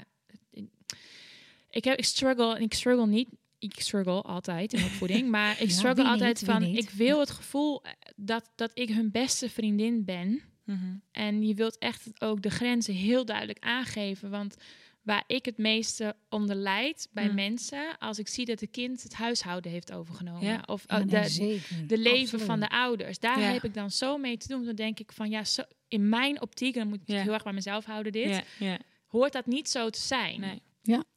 Ik, 1.71 1.85
heb, 1.85 1.99
ik 1.99 2.05
struggle, 2.05 2.57
en 2.57 2.63
ik 2.63 2.75
struggle 2.75 3.07
niet. 3.07 3.29
Ik 3.59 3.81
struggle 3.81 4.23
altijd 4.23 4.73
in 4.73 4.85
opvoeding. 4.85 5.29
maar 5.37 5.61
ik 5.61 5.69
Ja, 5.69 5.75
struggle 5.75 6.05
altijd 6.05 6.41
niet, 6.41 6.51
van, 6.51 6.63
ik 6.63 6.91
wil 6.91 7.21
het 7.21 7.31
gevoel 7.31 7.83
eh, 7.85 7.93
dat, 8.17 8.51
dat 8.55 8.71
ik 8.75 8.89
hun 8.89 9.11
beste 9.11 9.51
vriendin 9.51 10.05
ben. 10.05 10.43
Mhm. 10.65 10.95
En 11.13 11.47
je 11.47 11.55
wilt 11.55 11.79
echt 11.79 12.21
ook 12.23 12.43
de 12.43 12.51
grenzen 12.51 12.95
heel 12.95 13.25
duidelijk 13.25 13.59
aangeven. 13.65 14.31
Want 14.31 14.57
waar 15.03 15.25
ik 15.27 15.45
het 15.45 15.59
meeste 15.59 16.17
onder 16.29 16.57
lijd 16.57 17.09
bij 17.13 17.29
Mm. 17.29 17.35
mensen, 17.35 17.99
als 17.99 18.19
ik 18.19 18.29
zie 18.29 18.45
dat 18.45 18.61
een 18.63 18.71
kind 18.71 19.03
het 19.03 19.15
huishouden 19.15 19.71
heeft 19.71 19.93
overgenomen. 19.93 20.43
Ja. 20.45 20.63
Of 20.67 20.85
Ja, 20.87 20.99
nee, 20.99 21.07
de, 21.23 21.29
zeker. 21.29 21.87
de 21.87 21.99
leven 21.99 22.21
Absoluut. 22.21 22.45
van 22.47 22.61
de 22.61 22.69
ouders. 22.69 23.19
Daar 23.19 23.41
Ja. 23.41 23.53
heb 23.53 23.65
ik 23.65 23.75
dan 23.75 23.91
zo 23.91 24.17
mee 24.19 24.37
te 24.37 24.49
doen. 24.49 24.65
Dan 24.65 24.75
denk 24.75 24.99
ik 25.01 25.13
van 25.13 25.31
ja, 25.31 25.45
zo, 25.45 25.63
in 25.89 26.09
mijn 26.09 26.41
optiek, 26.43 26.75
en 26.75 26.81
dan 26.81 26.89
moet 26.89 27.01
ik 27.01 27.09
Ja. 27.09 27.23
heel 27.23 27.33
erg 27.33 27.43
bij 27.43 27.53
mezelf 27.53 27.85
houden 27.85 28.13
dit, 28.13 28.29
Ja, 28.29 28.43
ja. 28.59 28.79
hoort 29.07 29.33
dat 29.33 29.47
niet 29.47 29.69
zo 29.71 29.91
te 29.91 30.01
zijn. 30.01 30.41
Nee. 30.41 30.61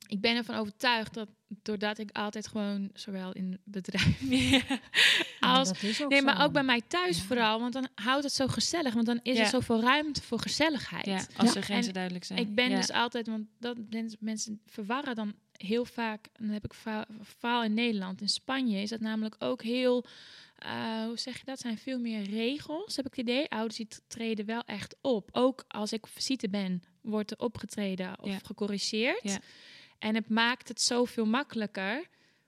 Ik 0.09 0.21
ben 0.21 0.35
ervan 0.35 0.55
overtuigd 0.55 1.13
dat 1.13 1.29
doordat 1.47 1.97
ik 1.97 2.11
altijd 2.11 2.47
gewoon, 2.47 2.89
zowel 2.93 3.33
in 3.33 3.59
bedrijf 3.63 4.19
Ja, 4.29 4.61
als 5.39 5.71
Nee, 6.07 6.21
maar 6.21 6.35
zo. 6.37 6.43
ook 6.43 6.51
bij 6.51 6.63
mij 6.63 6.81
thuis 6.87 7.17
Ja. 7.17 7.23
vooral. 7.23 7.59
Want 7.59 7.73
dan 7.73 7.87
houdt 7.95 8.23
het 8.23 8.33
zo 8.33 8.47
gezellig. 8.47 8.93
Want 8.93 9.05
dan 9.05 9.19
is 9.23 9.37
Ja. 9.37 9.43
er 9.43 9.49
zoveel 9.49 9.81
ruimte 9.81 10.21
voor 10.21 10.39
gezelligheid. 10.39 11.05
Ja, 11.05 11.15
als 11.37 11.47
Ja. 11.47 11.53
de 11.53 11.61
grenzen 11.61 11.87
En 11.87 11.93
duidelijk 11.93 12.25
zijn. 12.25 12.39
Ik 12.39 12.55
ben 12.55 12.69
ja. 12.69 12.75
dus 12.75 12.91
altijd, 12.91 13.27
want 13.27 13.47
dat 13.59 13.77
mensen, 14.19 14.61
verwarren 14.65 15.15
dan 15.15 15.33
heel 15.51 15.85
vaak. 15.85 16.25
En 16.33 16.43
dan 16.45 16.53
heb 16.53 16.65
ik 16.65 16.73
va- 16.73 17.07
vooral 17.21 17.63
in 17.63 17.73
Nederland. 17.73 18.21
In 18.21 18.29
Spanje 18.29 18.81
is 18.81 18.89
dat 18.89 18.99
namelijk 18.99 19.35
ook 19.39 19.63
heel. 19.63 20.05
eh, 20.59 21.03
hoe 21.05 21.17
zeg 21.19 21.37
je 21.37 21.45
dat? 21.45 21.59
Zijn 21.59 21.77
veel 21.77 21.99
meer 21.99 22.23
regels, 22.23 22.95
heb 22.95 23.05
ik 23.05 23.15
het 23.15 23.27
idee. 23.27 23.49
Ouders 23.49 23.75
die 23.75 23.87
treden 24.07 24.45
wel 24.45 24.63
echt 24.65 24.95
op. 25.01 25.29
Ook 25.31 25.63
als 25.67 25.93
ik 25.93 26.03
op 26.03 26.09
visite 26.09 26.49
ben, 26.49 26.83
wordt 27.01 27.31
er 27.31 27.37
opgetreden 27.39 28.19
of 28.21 28.29
Ja. 28.29 28.37
gecorrigeerd. 28.43 29.39
En 29.99 30.15
het 30.15 30.29
maakt 30.29 30.67
het 30.67 30.81
zoveel 30.81 31.25
makkelijker 31.25 32.07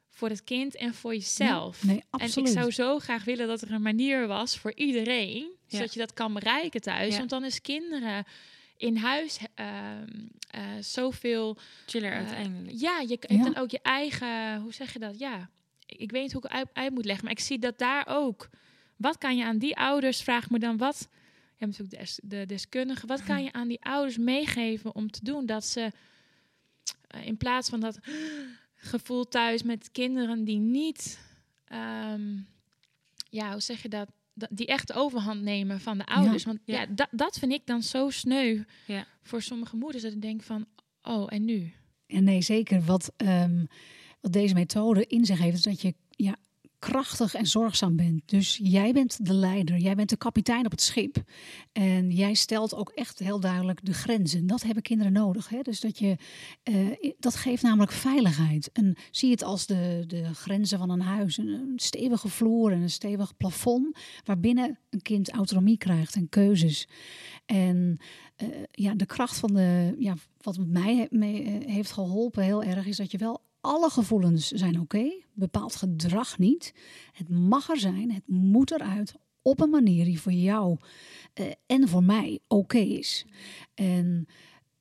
voor 0.10 0.30
het 0.30 0.44
kind 0.44 0.76
en 0.76 0.94
voor 0.94 1.14
jezelf. 1.14 1.84
Nee, 1.84 1.96
En 1.98 2.04
absoluut. 2.10 2.48
ik 2.50 2.54
zou 2.54 2.72
zo 2.72 3.00
graag 3.00 3.24
willen 3.24 3.48
dat 3.48 3.62
er 3.62 3.72
een 3.72 3.82
manier 3.82 4.28
was 4.28 4.58
voor 4.58 4.74
iedereen, 4.76 5.38
Ja. 5.68 5.78
zodat 5.78 5.94
je 5.94 6.00
dat 6.00 6.14
kan 6.14 6.34
bereiken 6.34 6.82
thuis. 6.82 7.12
Ja. 7.12 7.18
Want 7.18 7.30
dan 7.30 7.44
is 7.44 7.62
kinderen 7.62 8.26
in 8.78 8.96
huis 8.98 9.40
ehm 9.56 10.10
eh, 10.50 10.62
zoveel. 10.80 11.58
chiller 11.86 12.12
eh, 12.12 12.18
uiteindelijk. 12.18 12.80
ja, 12.80 13.00
je 13.00 13.08
hebt 13.08 13.32
Ja. 13.32 13.44
dan 13.44 13.56
ook 13.56 13.72
je 13.72 13.80
eigen. 13.82 14.62
Hoe 14.62 14.74
zeg 14.74 14.94
je 14.94 15.00
dat? 15.00 15.20
Ja, 15.20 15.50
ik 15.86 16.12
weet 16.12 16.22
niet 16.22 16.32
hoe 16.34 16.44
ik 16.44 16.48
het 16.50 16.58
uit, 16.58 16.68
uit 16.74 16.94
moet 16.94 17.06
leggen, 17.06 17.24
maar 17.24 17.34
ik 17.34 17.40
zie 17.40 17.60
dat 17.60 17.78
daar 17.78 18.06
ook. 18.08 18.50
Wat 18.98 19.18
kan 19.18 19.38
je 19.38 19.46
aan 19.46 19.58
die 19.58 19.78
ouders? 19.78 20.22
Vraag 20.24 20.50
me 20.50 20.60
dan 20.60 20.78
wat. 20.78 21.08
Je 21.58 21.66
hebt 21.66 21.78
natuurlijk 21.78 22.12
de 22.24 22.46
deskundige. 22.46 23.08
Wat 23.08 23.24
kan 23.24 23.44
je 23.44 23.52
aan 23.54 23.68
die 23.68 23.82
ouders 23.84 24.18
meegeven 24.18 24.96
om 24.96 25.12
te 25.12 25.20
doen 25.24 25.46
dat 25.46 25.66
ze 25.66 25.92
in 27.24 27.38
plaats 27.38 27.70
van 27.70 27.80
dat 27.80 28.00
gevoel 28.76 29.28
thuis 29.28 29.64
met 29.64 29.92
kinderen 29.92 30.44
die 30.44 30.60
niet, 30.60 31.20
ehm, 31.66 32.38
ja, 33.30 33.52
hoe 33.52 33.62
zeg 33.62 33.82
je 33.82 33.90
dat? 33.90 34.12
Dat- 34.34 34.50
Die 34.52 34.68
echt 34.68 34.94
overhand 34.94 35.42
nemen 35.42 35.80
van 35.82 35.98
de 35.98 36.06
ouders. 36.06 36.44
Want 36.44 36.60
ja, 36.66 36.80
Ja. 36.82 36.86
dat, 36.90 37.08
dat 37.12 37.40
vind 37.40 37.52
ik 37.52 37.66
dan 37.66 37.84
zo 37.84 38.10
sneu 38.10 38.64
Ja. 38.88 39.06
voor 39.24 39.42
sommige 39.42 39.76
moeders. 39.76 40.04
Dat 40.04 40.12
ik 40.14 40.22
denk 40.22 40.44
van, 40.44 40.66
oh, 41.02 41.28
en 41.34 41.46
nu? 41.46 41.74
En 42.08 42.24
nee, 42.24 42.42
zeker. 42.42 42.82
Wat, 42.82 43.12
ehm, 43.18 43.66
wat 44.22 44.34
deze 44.34 44.54
methode 44.54 45.06
in 45.08 45.26
zich 45.26 45.40
heeft, 45.40 45.56
is 45.56 45.62
dat 45.62 45.82
je 45.82 45.94
ja, 46.10 46.36
krachtig 46.82 47.34
en 47.34 47.46
zorgzaam 47.46 47.96
bent. 47.96 48.22
Dus 48.26 48.60
jij 48.64 48.94
bent 48.94 49.26
de 49.26 49.34
leider, 49.34 49.78
jij 49.78 49.96
bent 49.96 50.10
de 50.10 50.18
kapitein 50.18 50.66
op 50.66 50.72
het 50.72 50.82
schip. 50.82 51.24
En 51.72 52.12
jij 52.12 52.34
stelt 52.34 52.76
ook 52.76 52.90
echt 52.90 53.20
heel 53.20 53.40
duidelijk 53.40 53.86
de 53.86 53.94
grenzen. 53.94 54.48
Dat 54.48 54.64
hebben 54.64 54.84
kinderen 54.84 55.14
nodig. 55.14 55.50
Hè? 55.50 55.62
Dus 55.62 55.80
dat, 55.80 56.00
je, 56.00 56.18
eh, 56.64 57.14
dat 57.20 57.36
geeft 57.36 57.64
namelijk 57.64 57.92
veiligheid. 57.92 58.72
En 58.72 58.96
zie 59.12 59.32
het 59.32 59.44
als 59.44 59.66
de, 59.66 60.04
de 60.08 60.34
grenzen 60.34 60.78
van 60.78 60.90
een 60.90 61.02
huis. 61.02 61.38
Een, 61.38 61.74
stevige 61.76 62.28
vloer 62.28 62.72
en 62.72 62.82
een 62.82 62.90
stevig 62.90 63.38
plafond. 63.38 63.98
Waarbinnen 64.24 64.80
een 64.90 65.02
kind 65.02 65.32
autonomie 65.32 65.78
krijgt 65.78 66.16
en 66.16 66.30
keuzes. 66.30 66.88
En 67.46 68.00
eh, 68.36 68.48
ja, 68.72 68.96
de 68.96 69.06
kracht 69.06 69.38
van 69.38 69.54
de, 69.54 69.96
ja, 70.00 70.16
wat 70.38 70.58
mij 70.68 71.08
mee, 71.10 71.44
eh, 71.44 71.74
heeft 71.74 71.92
geholpen 71.92 72.44
heel 72.44 72.64
erg, 72.64 72.86
is 72.86 72.98
dat 72.98 73.12
je 73.12 73.18
wel 73.18 73.42
alle 73.62 73.90
gevoelens 73.90 74.48
zijn 74.48 74.80
oké, 74.80 75.12
bepaald 75.34 75.76
gedrag 75.76 76.38
niet. 76.38 76.74
Het 77.12 77.30
mag 77.30 77.70
er 77.70 77.80
zijn, 77.80 78.12
het 78.12 78.28
moet 78.28 78.72
eruit, 78.72 79.16
op 79.42 79.62
een 79.62 79.70
manier 79.70 80.06
die 80.06 80.22
voor 80.22 80.32
jou 80.32 80.78
eh, 81.34 81.52
en 81.66 81.88
voor 81.88 82.04
mij 82.04 82.40
oké 82.48 82.78
is. 82.78 83.26
En 83.74 84.28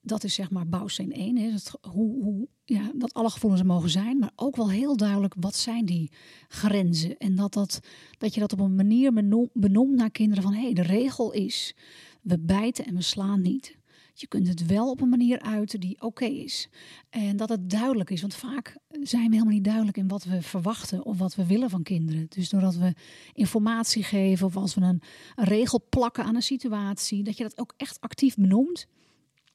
dat 0.01 0.25
is 0.25 0.35
zeg 0.35 0.51
maar 0.51 0.69
bouwsteen 0.69 1.13
1. 1.13 1.37
Hè, 1.37 1.51
dat, 1.51 1.79
hoe, 1.81 2.23
hoe, 2.23 2.49
ja, 2.65 2.91
dat 2.95 3.15
alle 3.15 3.31
gevoelens 3.31 3.61
er 3.61 3.67
mogen 3.67 3.91
zijn, 3.91 4.19
maar 4.19 4.33
ook 4.37 4.57
wel 4.57 4.71
heel 4.71 4.97
duidelijk 4.97 5.35
wat 5.39 5.57
zijn 5.57 5.85
die 5.85 6.13
grenzen. 6.49 7.17
En 7.17 7.35
dat, 7.35 7.53
dat, 7.53 7.81
dat 8.19 8.35
je 8.35 8.41
dat 8.41 8.53
op 8.53 8.61
een 8.61 8.75
manier 8.75 9.13
benoemt, 9.53 9.97
naar 9.97 10.11
kinderen 10.11 10.43
van 10.43 10.53
hé, 10.53 10.63
hey, 10.63 10.73
de 10.73 10.83
regel 10.83 11.33
is, 11.33 11.75
we 12.23 12.39
bijten 12.39 12.87
en 12.87 12.95
we 12.95 13.03
slaan 13.03 13.41
niet. 13.41 13.79
Je 14.21 14.27
kunt 14.27 14.49
het 14.49 14.67
wel 14.67 14.91
op 14.91 15.01
een 15.01 15.09
manier 15.09 15.41
uiten 15.41 15.81
die 15.81 16.01
oké 16.01 16.25
is. 16.25 16.69
En 17.11 17.37
dat 17.37 17.49
het 17.49 17.71
duidelijk 17.71 18.11
is. 18.11 18.21
Want 18.21 18.35
vaak 18.35 18.77
zijn 18.89 19.29
we 19.29 19.33
helemaal 19.33 19.55
niet 19.55 19.65
duidelijk 19.65 19.97
in 19.97 20.09
wat 20.09 20.25
we 20.25 20.43
verwachten 20.43 21.05
of 21.05 21.19
wat 21.19 21.35
we 21.35 21.47
willen 21.47 21.71
van 21.71 21.83
kinderen. 21.83 22.27
Dus 22.29 22.49
doordat 22.49 22.77
we 22.77 22.95
informatie 23.33 24.03
geven 24.03 24.47
of 24.47 24.57
als 24.57 24.75
we 24.75 24.81
een, 24.81 25.03
regel 25.35 25.87
plakken 25.89 26.25
aan 26.25 26.35
een 26.35 26.43
situatie, 26.43 27.23
dat 27.23 27.37
je 27.37 27.43
dat 27.43 27.59
ook 27.59 27.75
echt 27.77 28.01
actief 28.01 28.35
benoemt. 28.35 28.87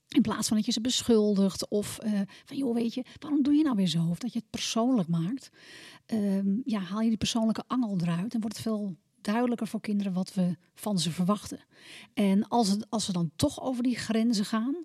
In 0.07 0.21
plaats 0.21 0.47
van 0.47 0.57
dat 0.57 0.65
je 0.65 0.71
ze 0.71 0.81
beschuldigt 0.81 1.69
of 1.69 1.99
uh, 2.05 2.21
van 2.45 2.57
joh, 2.57 2.73
weet 2.73 2.93
je, 2.93 3.05
waarom 3.19 3.43
doe 3.43 3.53
je 3.53 3.63
nou 3.63 3.75
weer 3.75 3.87
zo? 3.87 4.07
Of 4.09 4.19
dat 4.19 4.33
je 4.33 4.39
het 4.39 4.49
persoonlijk 4.49 5.07
maakt. 5.07 5.49
Um, 6.07 6.61
ja, 6.65 6.79
haal 6.79 7.01
je 7.01 7.09
die 7.09 7.17
persoonlijke 7.17 7.63
angel 7.67 7.97
eruit 8.01 8.33
en 8.33 8.39
wordt 8.39 8.55
het 8.55 8.65
veel 8.65 8.95
duidelijker 9.25 9.67
voor 9.67 9.81
kinderen 9.81 10.13
wat 10.13 10.33
we 10.33 10.57
van 10.73 10.99
ze 10.99 11.11
verwachten. 11.11 11.59
En 12.13 12.47
als, 12.47 12.67
het, 12.67 12.89
als 12.89 13.07
we 13.07 13.13
dan 13.13 13.31
toch 13.35 13.61
over 13.61 13.83
die 13.83 13.97
grenzen 13.97 14.45
gaan, 14.45 14.75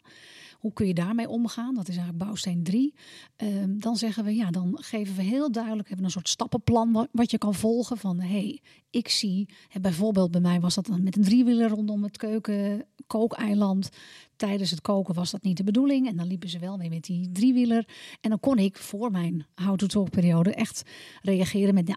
hoe 0.61 0.72
kun 0.72 0.87
je 0.87 0.94
daarmee 0.94 1.29
omgaan? 1.29 1.74
Dat 1.74 1.88
is 1.88 1.96
eigenlijk 1.96 2.24
bouwsteen 2.24 2.62
3. 2.62 2.94
Um, 3.37 3.81
dan 3.81 3.96
zeggen 3.96 4.24
we, 4.24 4.35
ja, 4.35 4.50
dan 4.50 4.76
geven 4.81 5.16
we 5.16 5.22
heel 5.22 5.53
duidelijk, 5.53 5.88
hebben 5.88 6.07
een 6.07 6.12
soort 6.12 6.29
stappenplan 6.29 7.09
wat, 7.12 7.31
je 7.31 7.38
kan 7.38 7.55
volgen. 7.55 7.98
Van 7.98 8.20
hé, 8.20 8.29
hey, 8.29 8.61
ik 8.90 9.09
zie, 9.09 9.48
hè, 9.68 9.81
bijvoorbeeld 9.81 10.31
bij 10.31 10.40
mij 10.40 10.61
was 10.61 10.74
dat 10.74 10.88
met 11.00 11.16
een 11.16 11.22
driewieler 11.22 11.68
rondom 11.68 12.03
het 12.03 12.16
keuken, 12.16 12.85
kookeiland. 13.07 13.88
Tijdens 14.37 14.70
het 14.70 14.81
koken 14.81 15.14
was 15.14 15.31
dat 15.31 15.42
niet 15.42 15.57
de 15.57 15.64
bedoeling. 15.64 16.09
En 16.09 16.16
dan 16.16 16.26
liepen 16.26 16.48
ze 16.48 16.59
wel 16.59 16.76
mee 16.76 16.90
met 16.90 17.05
die 17.05 17.33
driewieler. 17.33 17.88
En 18.20 18.31
dan 18.31 18.40
kon 18.40 18.59
ik 18.59 18.76
voor 18.76 19.11
mijn 19.11 19.46
how-to-talk 19.55 20.11
periode 20.11 20.55
echt 20.55 20.83
reageren 21.22 21.74
met, 21.74 21.88
ja, 21.88 21.96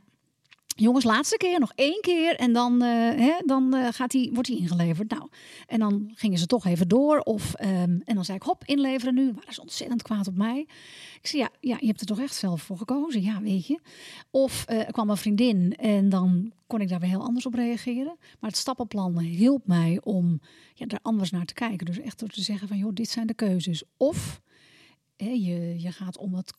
Jongens, 0.75 1.03
laatste 1.03 1.37
keer, 1.37 1.59
nog 1.59 1.71
één 1.75 2.01
keer 2.01 2.35
en 2.35 2.53
dan, 2.53 2.73
uh, 2.73 2.89
hè, 3.09 3.33
dan 3.45 3.75
uh, 3.75 3.87
gaat 3.91 4.11
die, 4.11 4.31
wordt 4.33 4.47
hij 4.47 4.57
ingeleverd. 4.57 5.09
Nou, 5.09 5.29
en 5.67 5.79
dan 5.79 6.11
gingen 6.15 6.37
ze 6.37 6.45
toch 6.45 6.65
even 6.65 6.87
door. 6.87 7.19
Of, 7.19 7.53
um, 7.61 8.01
en 8.05 8.15
dan 8.15 8.25
zei 8.25 8.37
ik, 8.37 8.43
hop, 8.43 8.63
inleveren 8.65 9.13
nu. 9.13 9.31
Waren 9.33 9.53
ze 9.53 9.61
ontzettend 9.61 10.01
kwaad 10.01 10.27
op 10.27 10.37
mij. 10.37 10.59
Ik 11.21 11.27
zei, 11.27 11.41
ja, 11.41 11.49
ja, 11.59 11.77
je 11.79 11.87
hebt 11.87 11.99
er 11.99 12.05
toch 12.05 12.19
echt 12.19 12.35
zelf 12.35 12.61
voor 12.61 12.77
gekozen, 12.77 13.21
ja, 13.21 13.41
weet 13.41 13.67
je. 13.67 13.79
Of 14.31 14.65
uh, 14.69 14.79
er 14.79 14.91
kwam 14.91 15.09
een 15.09 15.17
vriendin 15.17 15.75
en 15.75 16.09
dan 16.09 16.51
kon 16.67 16.81
ik 16.81 16.89
daar 16.89 16.99
weer 16.99 17.09
heel 17.09 17.25
anders 17.25 17.45
op 17.45 17.53
reageren. 17.53 18.15
Maar 18.39 18.49
het 18.49 18.59
stappenplan 18.59 19.19
hielp 19.19 19.67
mij 19.67 19.99
om 20.03 20.41
ja, 20.73 20.85
er 20.87 20.99
anders 21.01 21.31
naar 21.31 21.45
te 21.45 21.53
kijken. 21.53 21.85
Dus 21.85 21.99
echt 21.99 22.19
door 22.19 22.29
te 22.29 22.41
zeggen 22.41 22.67
van, 22.67 22.77
joh, 22.77 22.93
dit 22.93 23.09
zijn 23.09 23.27
de 23.27 23.33
keuzes. 23.33 23.83
Of... 23.97 24.41
je, 25.17 25.81
je, 25.81 25.91
gaat 25.91 26.17
om 26.17 26.33
het, 26.33 26.53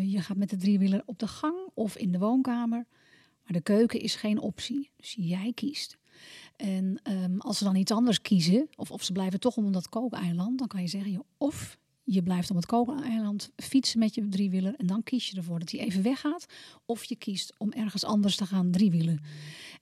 je 0.00 0.20
gaat 0.20 0.36
met 0.36 0.50
de 0.50 0.56
driewieler 0.56 1.02
op 1.06 1.18
de 1.18 1.26
gang 1.26 1.56
of 1.74 1.96
in 1.96 2.12
de 2.12 2.18
woonkamer. 2.18 2.86
Maar 3.46 3.56
de 3.56 3.60
keuken 3.60 4.00
is 4.00 4.14
geen 4.14 4.40
optie. 4.40 4.90
Dus 4.96 5.16
jij 5.18 5.52
kiest. 5.54 5.96
En 6.56 7.00
um, 7.10 7.40
als 7.40 7.58
ze 7.58 7.64
dan 7.64 7.76
iets 7.76 7.90
anders 7.90 8.20
kiezen, 8.20 8.68
of, 8.76 8.90
of 8.90 9.02
ze 9.02 9.12
blijven 9.12 9.40
toch 9.40 9.56
om 9.56 9.72
dat 9.72 9.88
kookeiland, 9.88 10.58
dan 10.58 10.68
kan 10.68 10.80
je 10.80 10.88
zeggen, 10.88 11.24
of 11.38 11.78
je 12.04 12.22
blijft 12.22 12.50
om 12.50 12.56
het 12.56 12.66
kookeiland 12.66 13.50
fietsen 13.56 13.98
met 13.98 14.14
je 14.14 14.28
driewieler 14.28 14.74
en 14.76 14.86
dan 14.86 15.02
kies 15.02 15.28
je 15.28 15.36
ervoor 15.36 15.58
dat 15.58 15.70
hij 15.70 15.80
even 15.80 16.02
weggaat. 16.02 16.46
Of 16.84 17.04
je 17.04 17.16
kiest 17.16 17.54
om 17.58 17.72
ergens 17.72 18.04
anders 18.04 18.36
te 18.36 18.46
gaan 18.46 18.70
driewielen. 18.70 19.20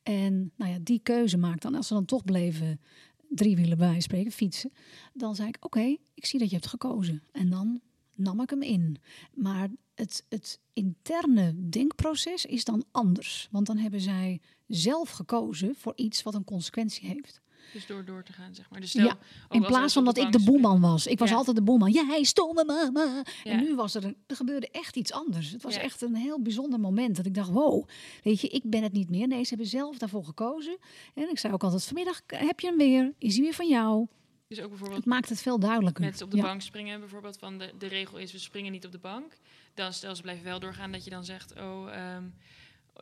En 0.02 0.52
nou 0.56 0.70
ja, 0.70 0.78
die 0.82 1.00
keuze 1.02 1.36
maakt 1.36 1.62
dan, 1.62 1.74
als 1.74 1.86
ze 1.86 1.94
dan 1.94 2.04
toch 2.04 2.24
bleven 2.24 2.80
driewielen 3.28 3.78
bij 3.78 4.00
spreken, 4.00 4.32
fietsen, 4.32 4.72
dan 5.12 5.34
zei 5.34 5.48
ik, 5.48 5.56
oké, 5.60 5.96
ik 6.14 6.26
zie 6.26 6.38
dat 6.38 6.48
je 6.48 6.54
hebt 6.54 6.68
gekozen. 6.68 7.22
En 7.32 7.50
dan 7.50 7.80
nam 8.14 8.40
ik 8.40 8.50
hem 8.50 8.62
in. 8.62 8.96
Maar 9.34 9.68
het, 9.94 10.24
het 10.28 10.60
interne 10.72 11.68
denkproces 11.68 12.46
is 12.46 12.64
dan 12.64 12.84
anders. 12.90 13.48
Want 13.50 13.66
dan 13.66 13.76
hebben 13.76 14.00
zij 14.00 14.40
zelf 14.66 15.10
gekozen 15.10 15.74
voor 15.74 15.92
iets 15.96 16.22
wat 16.22 16.34
een 16.34 16.44
consequentie 16.44 17.08
heeft. 17.08 17.42
Dus 17.72 17.86
door 17.86 18.04
door 18.04 18.22
te 18.22 18.32
gaan, 18.32 18.54
zeg 18.54 18.70
maar. 18.70 18.80
Dus 18.80 18.90
stel, 18.90 19.04
ja, 19.04 19.18
in 19.50 19.62
plaats 19.62 19.92
van 19.92 20.04
dat 20.04 20.16
ik 20.16 20.32
de 20.32 20.42
boeman 20.44 20.80
was. 20.80 21.06
Ik 21.06 21.18
was 21.18 21.32
altijd 21.32 21.56
de 21.56 21.62
boeman. 21.62 21.90
Jij 21.90 22.22
stomme 22.22 22.64
mama. 22.64 23.22
Ja. 23.44 23.50
En 23.50 23.58
nu 23.58 23.74
was 23.74 23.94
er, 23.94 24.04
een, 24.04 24.16
er 24.26 24.36
gebeurde 24.36 24.68
echt 24.70 24.96
iets 24.96 25.12
anders. 25.12 25.50
Het 25.50 25.62
was 25.62 25.76
echt 25.76 26.02
een 26.02 26.14
heel 26.14 26.40
bijzonder 26.40 26.80
moment. 26.80 27.16
Dat 27.16 27.26
ik 27.26 27.34
dacht, 27.34 27.50
wow, 27.50 27.88
weet 28.22 28.40
je, 28.40 28.48
ik 28.48 28.62
ben 28.64 28.82
het 28.82 28.92
niet 28.92 29.10
meer. 29.10 29.26
Nee, 29.26 29.42
ze 29.42 29.48
hebben 29.48 29.66
zelf 29.66 29.98
daarvoor 29.98 30.24
gekozen. 30.24 30.78
En 31.14 31.30
ik 31.30 31.38
zei 31.38 31.52
ook 31.52 31.62
altijd, 31.62 31.84
vanmiddag 31.84 32.20
heb 32.26 32.60
je 32.60 32.66
hem 32.66 32.76
weer. 32.76 33.12
Is 33.18 33.34
hij 33.34 33.42
weer 33.42 33.54
van 33.54 33.68
jou? 33.68 34.06
Dus 34.54 34.64
ook 34.64 34.70
bijvoorbeeld 34.70 35.00
het 35.00 35.08
maakt 35.12 35.28
het 35.28 35.42
veel 35.42 35.58
duidelijker. 35.58 36.04
Mensen 36.04 36.24
op 36.26 36.32
de 36.32 36.40
bank 36.40 36.62
springen, 36.62 37.00
bijvoorbeeld 37.00 37.38
van 37.38 37.58
de, 37.58 37.72
de 37.78 37.86
regel 37.86 38.18
is 38.18 38.32
we 38.32 38.38
springen 38.38 38.72
niet 38.72 38.84
op 38.84 38.92
de 38.92 38.98
bank. 38.98 39.36
Dan 39.74 39.92
stel 39.92 40.16
ze 40.16 40.22
blijven 40.22 40.44
wel 40.44 40.60
doorgaan 40.60 40.92
dat 40.92 41.04
je 41.04 41.10
dan 41.10 41.24
zegt, 41.24 41.54
oh 41.56 42.14
um, 42.16 42.34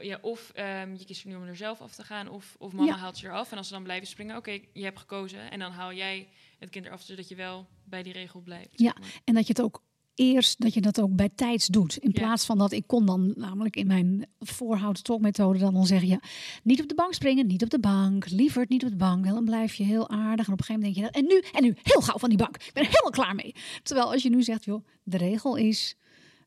ja, 0.00 0.18
of 0.20 0.52
um, 0.56 0.96
je 0.96 1.04
kiest 1.04 1.24
nu 1.24 1.34
om 1.34 1.42
er 1.42 1.56
zelf 1.56 1.80
af 1.80 1.94
te 1.94 2.04
gaan, 2.04 2.28
of, 2.28 2.56
of 2.58 2.72
mama 2.72 2.86
ja. 2.86 2.96
haalt 2.96 3.16
ze 3.16 3.26
eraf. 3.26 3.50
En 3.50 3.56
als 3.56 3.66
ze 3.66 3.72
dan 3.72 3.82
blijven 3.82 4.08
springen, 4.08 4.36
oké, 4.36 4.50
okay, 4.50 4.68
je 4.72 4.84
hebt 4.84 4.98
gekozen. 4.98 5.50
En 5.50 5.58
dan 5.58 5.72
haal 5.72 5.92
jij 5.92 6.28
het 6.58 6.70
kind 6.70 6.86
eraf, 6.86 7.02
zodat 7.02 7.28
je 7.28 7.34
wel 7.34 7.66
bij 7.84 8.02
die 8.02 8.12
regel 8.12 8.40
blijft. 8.40 8.80
Ja, 8.80 8.94
en 9.24 9.34
dat 9.34 9.46
je 9.46 9.52
het 9.52 9.62
ook 9.62 9.82
eerst 10.14 10.61
dat 10.61 10.75
je 10.75 10.81
dat 10.81 11.01
ook 11.01 11.14
bij 11.14 11.29
tijds 11.35 11.66
doet. 11.66 11.96
In 11.96 12.11
ja. 12.12 12.20
plaats 12.20 12.44
van 12.44 12.59
dat 12.59 12.72
ik 12.72 12.87
kon 12.87 13.07
dan 13.07 13.33
namelijk 13.37 13.77
in 13.77 13.87
mijn 13.87 14.27
voorhouden 14.38 15.03
talkmethode 15.03 15.59
dan, 15.59 15.75
dan 15.75 15.87
zeggen 15.87 16.09
ja, 16.09 16.20
niet 16.62 16.83
op 16.83 16.88
de 16.88 16.94
bank 16.94 17.14
springen, 17.14 17.46
niet 17.46 17.62
op 17.62 17.70
de 17.70 17.81
bank, 17.81 18.31
liever 18.31 18.64
niet 18.68 18.85
op 18.85 18.90
de 18.90 18.96
bank. 18.96 19.25
Dan 19.25 19.44
blijf 19.44 19.75
je 19.75 19.85
heel 19.85 20.09
aardig 20.09 20.46
en 20.46 20.53
op 20.53 20.59
een 20.59 20.64
gegeven 20.64 20.75
moment 20.75 20.94
denk 20.94 21.12
je 21.12 21.20
en 21.20 21.27
nu 21.27 21.42
en 21.53 21.62
nu 21.62 21.77
heel 21.83 22.01
gauw 22.01 22.18
van 22.18 22.29
die 22.29 22.38
bank. 22.38 22.57
Ik 22.57 22.70
ben 22.72 22.83
er 22.83 22.88
helemaal 22.88 23.11
klaar 23.11 23.35
mee. 23.35 23.55
Terwijl 23.83 24.12
als 24.12 24.22
je 24.22 24.31
nu 24.31 24.42
zegt 24.42 24.64
joh, 24.64 24.87
de 25.03 25.16
regel 25.16 25.57
is 25.57 25.96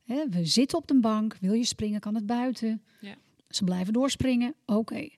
hè, 0.05 0.29
we 0.29 0.45
zitten 0.45 0.77
op 0.77 0.87
de 0.87 0.99
bank, 0.99 1.37
wil 1.39 1.53
je 1.53 1.65
springen 1.65 1.99
kan 1.99 2.15
het 2.15 2.25
buiten. 2.25 2.83
Ja. 3.01 3.15
Ze 3.49 3.63
blijven 3.63 3.93
doorspringen, 3.93 4.55
oké. 4.65 4.79
Okay. 4.79 5.17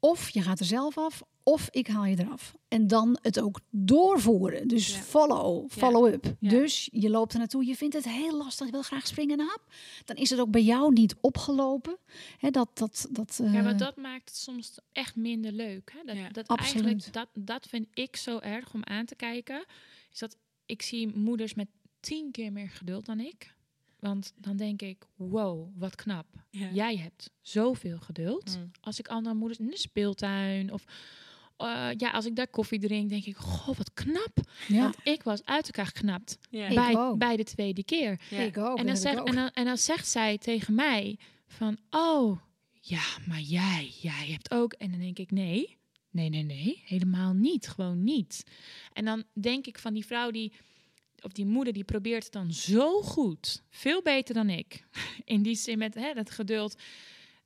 Of 0.00 0.30
je 0.30 0.42
gaat 0.42 0.60
er 0.60 0.66
zelf 0.66 0.98
af, 0.98 1.22
of 1.48 1.68
ik 1.70 1.86
haal 1.86 2.04
je 2.04 2.18
eraf. 2.18 2.54
En 2.68 2.86
dan 2.86 3.18
het 3.22 3.40
ook 3.40 3.60
doorvoeren. 3.70 4.68
Dus 4.68 4.94
ja. 4.94 5.00
follow, 5.00 5.70
follow-up. 5.70 6.24
Ja. 6.24 6.32
Ja. 6.38 6.50
Dus 6.50 6.88
je 6.92 7.10
loopt 7.10 7.32
er 7.32 7.38
naartoe, 7.38 7.66
je 7.66 7.76
vindt 7.76 7.94
het 7.94 8.08
heel 8.08 8.36
lastig, 8.36 8.66
je 8.66 8.72
wil 8.72 8.82
graag 8.82 9.06
springen 9.06 9.38
en 9.38 9.46
hap. 9.46 9.62
Dan 10.04 10.16
is 10.16 10.30
het 10.30 10.40
ook 10.40 10.50
bij 10.50 10.62
jou 10.62 10.92
niet 10.92 11.16
opgelopen. 11.20 11.96
He, 12.38 12.50
dat, 12.50 12.70
dat, 12.74 13.08
dat, 13.10 13.38
uh... 13.42 13.52
Ja, 13.52 13.62
maar 13.62 13.76
dat 13.76 13.96
maakt 13.96 14.28
het 14.28 14.38
soms 14.38 14.78
echt 14.92 15.16
minder 15.16 15.52
leuk. 15.52 15.92
Hè? 15.96 16.14
Dat, 16.14 16.34
dat 16.34 16.46
Absoluut. 16.46 16.84
Eigenlijk, 16.84 17.12
dat, 17.12 17.28
dat 17.34 17.66
vind 17.68 17.86
ik 17.94 18.16
zo 18.16 18.38
erg 18.38 18.74
om 18.74 18.84
aan 18.84 19.04
te 19.04 19.14
kijken. 19.14 19.64
Is 20.12 20.18
dat 20.18 20.36
ik 20.66 20.82
zie 20.82 21.16
moeders 21.16 21.54
met 21.54 21.68
tien 22.00 22.30
keer 22.30 22.52
meer 22.52 22.70
geduld 22.70 23.06
dan 23.06 23.20
ik. 23.20 23.56
Want 23.98 24.32
dan 24.36 24.56
denk 24.56 24.82
ik, 24.82 25.06
wow, 25.16 25.68
wat 25.76 25.94
knap. 25.94 26.26
Ja. 26.50 26.70
Jij 26.72 26.96
hebt 26.96 27.30
zoveel 27.40 27.98
geduld. 27.98 28.56
Mm. 28.56 28.70
Als 28.80 28.98
ik 28.98 29.08
andere 29.08 29.34
moeders 29.34 29.60
in 29.60 29.70
de 29.70 29.78
speeltuin 29.78 30.72
of 30.72 30.84
uh, 31.58 31.88
ja, 31.96 32.10
als 32.10 32.26
ik 32.26 32.36
daar 32.36 32.48
koffie 32.48 32.78
drink, 32.78 33.08
denk 33.08 33.24
ik, 33.24 33.36
goh, 33.36 33.76
wat 33.76 33.94
knap. 33.94 34.38
Ja. 34.68 34.82
Want 34.82 34.96
ik 35.02 35.22
was 35.22 35.44
uit 35.44 35.66
elkaar 35.66 35.86
geknapt 35.86 36.38
Ja. 36.50 36.68
Bij, 36.74 37.14
bij 37.16 37.36
de 37.36 37.44
tweede 37.44 37.84
keer. 37.84 38.20
Ja. 38.30 38.38
Ik 38.38 38.58
ook. 38.58 38.78
En, 38.78 38.86
dan 38.86 38.94
dat 38.94 39.02
heb 39.02 39.12
zeg, 39.12 39.12
ik 39.12 39.20
ook. 39.20 39.28
en, 39.28 39.34
dan, 39.34 39.50
en 39.50 39.64
dan 39.64 39.78
zegt 39.78 40.08
zij 40.08 40.38
tegen 40.38 40.74
mij 40.74 41.18
van, 41.46 41.76
oh, 41.90 42.40
ja, 42.80 43.02
maar 43.26 43.40
jij, 43.40 43.92
jij 44.00 44.26
hebt 44.30 44.50
ook. 44.50 44.72
En 44.72 44.90
dan 44.90 45.00
denk 45.00 45.18
ik, 45.18 45.30
nee, 45.30 45.78
nee, 46.10 46.28
nee, 46.28 46.42
nee, 46.42 46.82
helemaal 46.84 47.32
niet, 47.32 47.68
gewoon 47.68 48.04
niet. 48.04 48.44
En 48.92 49.04
dan 49.04 49.24
denk 49.32 49.66
ik 49.66 49.78
van 49.78 49.94
die 49.94 50.06
vrouw 50.06 50.30
die, 50.30 50.52
of 51.20 51.32
die 51.32 51.46
moeder, 51.46 51.72
die 51.72 51.84
probeert 51.84 52.24
het 52.24 52.32
dan 52.32 52.52
zo 52.52 53.02
goed, 53.02 53.62
veel 53.70 54.02
beter 54.02 54.34
dan 54.34 54.50
ik. 54.50 54.84
In 55.24 55.42
die 55.42 55.56
zin 55.56 55.78
met 55.78 55.94
hè, 55.94 56.14
dat 56.14 56.30
geduld. 56.30 56.76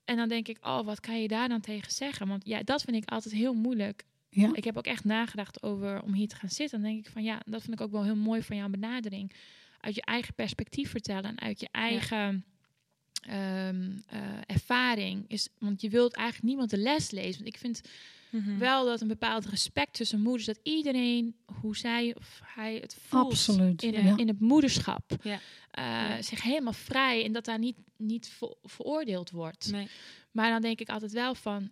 En 0.04 0.16
dan 0.16 0.28
denk 0.28 0.48
ik, 0.48 0.58
oh, 0.60 0.84
wat 0.84 1.00
kan 1.00 1.22
je 1.22 1.28
daar 1.28 1.48
dan 1.48 1.60
tegen 1.60 1.92
zeggen? 1.92 2.28
Want 2.28 2.46
ja, 2.46 2.62
dat 2.62 2.82
vind 2.82 2.96
ik 2.96 3.10
altijd 3.10 3.34
heel 3.34 3.54
moeilijk. 3.54 4.04
Ja. 4.28 4.50
Ik 4.52 4.64
heb 4.64 4.76
ook 4.76 4.86
echt 4.86 5.04
nagedacht 5.04 5.62
over 5.62 6.02
om 6.02 6.12
hier 6.12 6.28
te 6.28 6.36
gaan 6.36 6.48
zitten. 6.48 6.82
Dan 6.82 6.90
denk 6.90 7.06
ik 7.06 7.12
van 7.12 7.22
ja, 7.22 7.42
dat 7.44 7.62
vind 7.62 7.72
ik 7.72 7.80
ook 7.80 7.90
wel 7.90 8.04
heel 8.04 8.16
mooi 8.16 8.42
van 8.42 8.56
jouw 8.56 8.68
benadering. 8.68 9.32
Uit 9.80 9.94
je 9.94 10.02
eigen 10.02 10.34
perspectief 10.34 10.90
vertellen 10.90 11.24
en 11.24 11.40
uit 11.40 11.60
je 11.60 11.68
eigen 11.70 12.44
ehm, 13.22 13.90
eh, 14.06 14.20
ervaring. 14.46 15.24
Is, 15.28 15.48
want 15.58 15.80
je 15.80 15.88
wilt 15.88 16.14
eigenlijk 16.14 16.46
niemand 16.46 16.70
de 16.70 16.78
les 16.78 17.10
lezen. 17.10 17.42
Want 17.42 17.54
ik 17.54 17.60
vind 17.60 17.80
Mhm. 18.32 18.58
wel 18.58 18.84
dat 18.84 19.00
een 19.00 19.08
bepaald 19.08 19.46
respect 19.46 19.92
tussen 19.94 20.20
moeders, 20.20 20.44
dat 20.46 20.58
iedereen, 20.62 21.36
hoe 21.60 21.76
zij 21.76 22.14
of 22.16 22.40
hij 22.44 22.74
het 22.74 22.96
voelt 23.06 23.24
Absoluut. 23.32 23.82
in, 23.82 23.92
ja. 23.92 23.98
het, 24.00 24.18
in 24.18 24.28
het 24.28 24.40
moederschap, 24.40 25.16
Ja. 25.22 25.38
eh, 25.70 25.84
Ja. 25.84 26.22
zich 26.22 26.42
helemaal 26.42 26.72
vrij 26.72 27.24
en 27.24 27.32
dat 27.32 27.44
daar 27.44 27.58
niet, 27.58 27.76
niet 27.96 28.28
ver- 28.28 28.54
veroordeeld 28.62 29.30
wordt. 29.30 29.70
Nee. 29.72 29.88
Maar 30.30 30.50
dan 30.50 30.62
denk 30.62 30.80
ik 30.80 30.88
altijd 30.88 31.12
wel 31.12 31.34
van, 31.34 31.70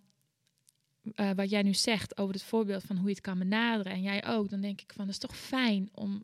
eh, 1.15 1.29
wat 1.35 1.49
jij 1.49 1.61
nu 1.61 1.73
zegt 1.73 2.17
over 2.17 2.33
het 2.33 2.43
voorbeeld 2.43 2.83
van 2.83 2.95
hoe 2.95 3.05
je 3.07 3.13
het 3.13 3.21
kan 3.21 3.37
benaderen 3.39 3.91
en 3.93 4.01
jij 4.01 4.27
ook, 4.27 4.49
dan 4.49 4.61
denk 4.61 4.81
ik 4.81 4.91
van, 4.95 5.05
dat 5.05 5.13
is 5.13 5.19
toch 5.19 5.37
fijn 5.37 5.89
om 5.93 6.23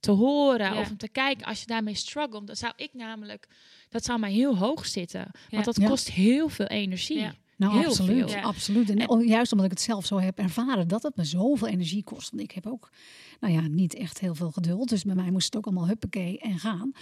te 0.00 0.10
horen 0.10 0.74
Ja. 0.74 0.80
of 0.80 0.90
om 0.90 0.96
te 0.96 1.08
kijken 1.08 1.46
als 1.46 1.60
je 1.60 1.66
daarmee 1.66 1.94
struggelt. 1.94 2.46
Dan 2.46 2.56
zou 2.56 2.72
ik 2.76 2.94
namelijk, 2.94 3.48
dat 3.88 4.04
zou 4.04 4.18
mij 4.18 4.32
heel 4.32 4.56
hoog 4.56 4.86
zitten, 4.86 5.30
want 5.50 5.64
dat 5.64 5.76
Ja. 5.76 5.88
kost 5.88 6.10
heel 6.10 6.48
veel 6.48 6.66
energie. 6.66 7.18
Ja. 7.18 7.34
Nou, 7.62 7.78
Heel 7.78 7.88
absoluut. 7.88 8.30
veel. 8.30 8.40
Absoluut. 8.40 8.90
En, 8.90 9.26
juist 9.26 9.50
omdat 9.52 9.66
ik 9.66 9.72
het 9.72 9.80
zelf 9.80 10.06
zo 10.06 10.18
heb 10.18 10.38
ervaren, 10.38 10.88
dat 10.88 11.02
het 11.02 11.16
me 11.16 11.24
zoveel 11.24 11.68
energie 11.68 12.04
kost. 12.04 12.30
Want 12.30 12.42
ik 12.42 12.50
heb 12.50 12.66
ook, 12.66 12.90
nou 13.40 13.52
ja, 13.54 13.60
niet 13.68 13.94
echt 13.94 14.20
heel 14.20 14.34
veel 14.34 14.50
geduld. 14.50 14.88
Dus 14.88 15.04
bij 15.04 15.14
mij 15.14 15.30
moest 15.30 15.44
het 15.46 15.56
ook 15.56 15.64
allemaal 15.66 15.86
huppakee 15.86 16.38
en 16.38 16.58
gaan. 16.58 16.92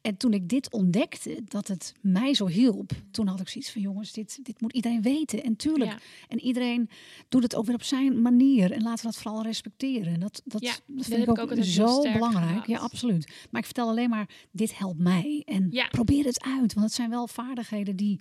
En 0.00 0.16
toen 0.16 0.32
ik 0.32 0.48
dit 0.48 0.72
ontdekte, 0.72 1.40
dat 1.44 1.68
het 1.68 1.94
mij 2.00 2.34
zo 2.34 2.46
hielp, 2.46 2.90
toen 3.10 3.26
had 3.26 3.40
ik 3.40 3.48
zoiets 3.48 3.70
van, 3.72 3.80
jongens, 3.82 4.12
dit, 4.12 4.38
dit 4.42 4.60
moet 4.60 4.72
iedereen 4.72 5.02
weten. 5.02 5.42
En 5.42 5.56
tuurlijk, 5.56 5.90
Ja. 5.90 5.98
en 6.28 6.40
iedereen 6.40 6.88
doet 7.28 7.42
het 7.42 7.54
ook 7.54 7.66
weer 7.66 7.74
op 7.74 7.82
zijn 7.82 8.22
manier. 8.22 8.72
En 8.72 8.82
laten 8.82 9.06
we 9.06 9.12
dat 9.12 9.22
vooral 9.22 9.42
respecteren. 9.42 10.12
En 10.14 10.20
dat, 10.20 10.42
dat, 10.44 10.62
Ja, 10.62 10.70
dat 10.72 10.96
dat 10.96 11.06
vind 11.06 11.22
ik 11.28 11.38
ook, 11.38 11.54
zo 11.64 12.02
belangrijk. 12.12 12.48
gehad. 12.48 12.66
Ja, 12.66 12.78
absoluut. 12.78 13.32
Maar 13.50 13.60
ik 13.60 13.66
vertel 13.66 13.88
alleen 13.88 14.10
maar, 14.10 14.28
dit 14.50 14.78
helpt 14.78 14.98
mij. 14.98 15.42
En 15.46 15.66
Ja. 15.70 15.88
probeer 15.88 16.24
het 16.24 16.42
uit. 16.42 16.74
Want 16.74 16.86
het 16.86 16.94
zijn 16.94 17.10
wel 17.10 17.26
vaardigheden 17.28 17.96
die 17.96 18.20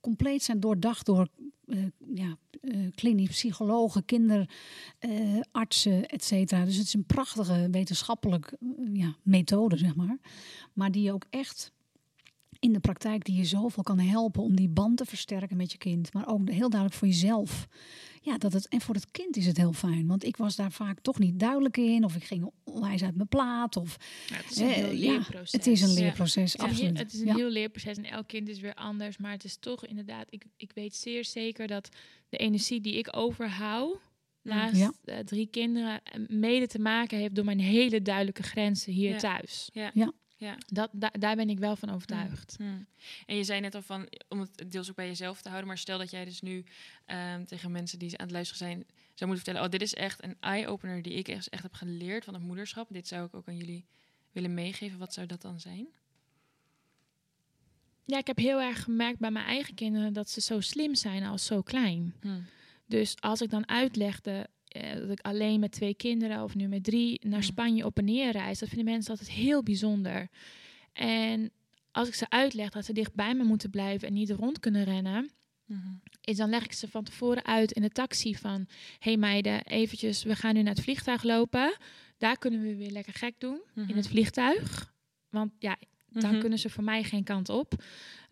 compleet 0.00 0.42
zijn 0.42 0.60
doordacht 0.60 1.06
door 1.06 1.28
eh, 1.66 1.78
ja, 2.14 2.36
eh, 2.60 2.86
klinisch 2.94 3.28
psychologen, 3.28 4.04
kinderartsen, 4.04 6.08
et 6.08 6.24
cetera. 6.24 6.64
Dus 6.64 6.76
het 6.76 6.86
is 6.86 6.94
een 6.94 7.04
prachtige 7.04 7.68
wetenschappelijk 7.70 8.52
eh, 8.52 8.68
ja, 8.92 9.16
methode, 9.22 9.76
zeg 9.76 9.94
maar. 9.94 10.18
Maar 10.72 10.90
die 10.90 11.12
ook 11.12 11.26
echt 11.30 11.72
in 12.60 12.72
de 12.72 12.80
praktijk 12.80 13.24
die 13.24 13.36
je 13.36 13.44
zoveel 13.44 13.82
kan 13.82 13.98
helpen 13.98 14.42
om 14.42 14.56
die 14.56 14.68
band 14.68 14.96
te 14.96 15.04
versterken 15.04 15.56
met 15.56 15.72
je 15.72 15.78
kind. 15.78 16.12
Maar 16.12 16.28
ook 16.28 16.48
heel 16.50 16.70
duidelijk 16.70 16.98
voor 16.98 17.08
jezelf. 17.08 17.66
Ja, 18.22 18.38
dat 18.38 18.52
het, 18.52 18.68
en 18.68 18.80
voor 18.80 18.94
het 18.94 19.10
kind 19.10 19.36
is 19.36 19.46
het 19.46 19.56
heel 19.56 19.72
fijn. 19.72 20.06
Want 20.06 20.24
ik 20.24 20.36
was 20.36 20.56
daar 20.56 20.72
vaak 20.72 21.00
toch 21.00 21.18
niet 21.18 21.38
duidelijk 21.40 21.76
in. 21.76 22.04
Of 22.04 22.16
ik 22.16 22.24
ging 22.24 22.50
onwijs 22.64 23.02
uit 23.02 23.16
mijn 23.16 23.28
plaat. 23.28 23.76
Of, 23.76 23.96
Ja, 24.28 24.36
het 24.36 24.50
is 24.50 24.56
een 24.56 24.68
eh, 24.68 25.02
ja, 25.02 25.10
leerproces. 25.12 25.52
het 25.52 25.66
is 25.66 25.80
een 25.82 25.92
leerproces, 25.92 26.52
Het 26.52 26.62
is 26.62 26.64
een 26.64 26.70
absoluut. 26.70 26.90
heel- 26.96 27.04
Het 27.04 27.12
is 27.12 27.20
een 27.20 27.26
Ja. 27.26 27.34
heel 27.34 27.50
leerproces 27.50 27.96
en 27.96 28.04
elk 28.04 28.26
kind 28.28 28.48
is 28.48 28.60
weer 28.60 28.74
anders. 28.74 29.16
Maar 29.18 29.32
het 29.32 29.44
is 29.44 29.56
toch 29.56 29.86
inderdaad, 29.86 30.26
ik, 30.30 30.44
ik 30.56 30.70
weet 30.74 30.94
zeer 30.96 31.24
zeker 31.24 31.66
dat 31.66 31.88
de 32.28 32.36
energie 32.36 32.80
die 32.80 32.94
ik 32.94 33.16
overhoud, 33.16 33.96
naast 34.42 34.76
Ja. 34.76 34.92
eh, 35.04 35.18
drie 35.18 35.46
kinderen, 35.46 36.00
eh, 36.04 36.20
mede 36.28 36.66
te 36.66 36.78
maken 36.78 37.18
heeft 37.18 37.34
door 37.34 37.44
mijn 37.44 37.60
hele 37.60 38.02
duidelijke 38.02 38.42
grenzen 38.42 38.92
hier 38.92 39.10
Ja. 39.10 39.18
thuis. 39.18 39.68
Ja. 39.72 39.90
Ja. 39.94 40.12
Ja. 40.40 40.56
Dat, 40.66 40.90
da- 40.92 41.12
daar 41.18 41.36
ben 41.36 41.48
ik 41.50 41.58
wel 41.58 41.76
van 41.76 41.90
overtuigd. 41.90 42.54
Hmm. 42.56 42.86
En 43.26 43.36
je 43.36 43.44
zei 43.44 43.60
net 43.60 43.74
al 43.74 43.82
van, 43.82 44.08
om 44.28 44.40
het 44.40 44.70
deels 44.70 44.90
ook 44.90 44.96
bij 44.96 45.06
jezelf 45.06 45.40
te 45.42 45.48
houden, 45.48 45.68
maar 45.68 45.78
stel 45.78 45.98
dat 45.98 46.10
jij 46.10 46.24
dus 46.24 46.40
nu 46.40 46.64
ehm, 47.04 47.44
tegen 47.44 47.70
mensen 47.70 47.98
die 47.98 48.18
aan 48.18 48.24
het 48.24 48.34
luisteren 48.34 48.66
zijn, 48.68 48.84
zou 49.14 49.30
moeten 49.30 49.44
vertellen, 49.44 49.62
oh, 49.62 49.68
dit 49.70 49.82
is 49.82 49.94
echt 49.94 50.24
een 50.24 50.36
eye-opener 50.40 51.02
die 51.02 51.12
ik 51.12 51.28
echt, 51.28 51.48
echt 51.48 51.62
heb 51.62 51.74
geleerd 51.74 52.24
van 52.24 52.34
het 52.34 52.42
moederschap. 52.42 52.88
Dit 52.90 53.08
zou 53.08 53.26
ik 53.26 53.34
ook 53.34 53.48
aan 53.48 53.56
jullie 53.56 53.84
willen 54.32 54.54
meegeven. 54.54 54.98
Wat 54.98 55.14
zou 55.14 55.26
dat 55.26 55.42
dan 55.42 55.60
zijn? 55.60 55.86
Ja, 58.04 58.18
ik 58.18 58.26
heb 58.26 58.36
heel 58.36 58.60
erg 58.60 58.82
gemerkt 58.82 59.18
bij 59.18 59.30
mijn 59.30 59.46
eigen 59.46 59.74
kinderen 59.74 60.12
dat 60.12 60.30
ze 60.30 60.40
zo 60.40 60.60
slim 60.60 60.94
zijn 60.94 61.22
als 61.22 61.46
zo 61.46 61.62
klein. 61.62 62.14
Hmm. 62.20 62.46
Dus 62.86 63.20
als 63.20 63.40
ik 63.40 63.50
dan 63.50 63.68
uitlegde 63.68 64.48
eh, 64.70 64.94
dat 64.94 65.10
ik 65.10 65.20
alleen 65.20 65.60
met 65.60 65.72
twee 65.72 65.94
kinderen 65.94 66.42
of 66.42 66.54
nu 66.54 66.68
met 66.68 66.84
drie 66.84 67.20
naar 67.28 67.38
Ja. 67.40 67.44
Spanje 67.44 67.84
op 67.84 67.98
en 67.98 68.04
neer 68.04 68.30
reis, 68.32 68.58
dat 68.58 68.68
vinden 68.68 68.86
mensen 68.92 69.10
altijd 69.10 69.30
heel 69.30 69.62
bijzonder. 69.62 70.28
En 70.92 71.50
als 71.90 72.08
ik 72.08 72.14
ze 72.14 72.30
uitleg 72.30 72.70
dat 72.70 72.84
ze 72.84 72.92
dicht 72.92 73.14
bij 73.14 73.34
me 73.34 73.44
moeten 73.44 73.70
blijven 73.70 74.08
en 74.08 74.14
niet 74.14 74.30
rond 74.30 74.60
kunnen 74.60 74.84
rennen, 74.84 75.30
Mhm. 75.64 75.88
is 76.20 76.36
dan 76.36 76.50
leg 76.50 76.64
ik 76.64 76.72
ze 76.72 76.88
van 76.88 77.04
tevoren 77.04 77.44
uit 77.44 77.72
in 77.72 77.82
de 77.82 77.88
taxi 77.90 78.34
van, 78.34 78.66
hey 78.98 79.16
meiden, 79.16 79.62
eventjes, 79.64 80.22
we 80.22 80.36
gaan 80.36 80.54
nu 80.54 80.62
naar 80.62 80.74
het 80.74 80.82
vliegtuig 80.84 81.22
lopen. 81.22 81.76
Daar 82.18 82.38
kunnen 82.38 82.60
we 82.62 82.76
weer 82.76 82.90
lekker 82.90 83.12
gek 83.14 83.34
doen 83.38 83.60
in 83.74 83.82
Mhm. 83.82 83.96
het 83.96 84.08
vliegtuig. 84.08 84.92
Want 85.28 85.52
ja, 85.58 85.76
dan 86.08 86.30
Mhm. 86.30 86.40
kunnen 86.40 86.58
ze 86.58 86.70
voor 86.70 86.84
mij 86.84 87.02
geen 87.02 87.24
kant 87.24 87.48
op. 87.48 87.84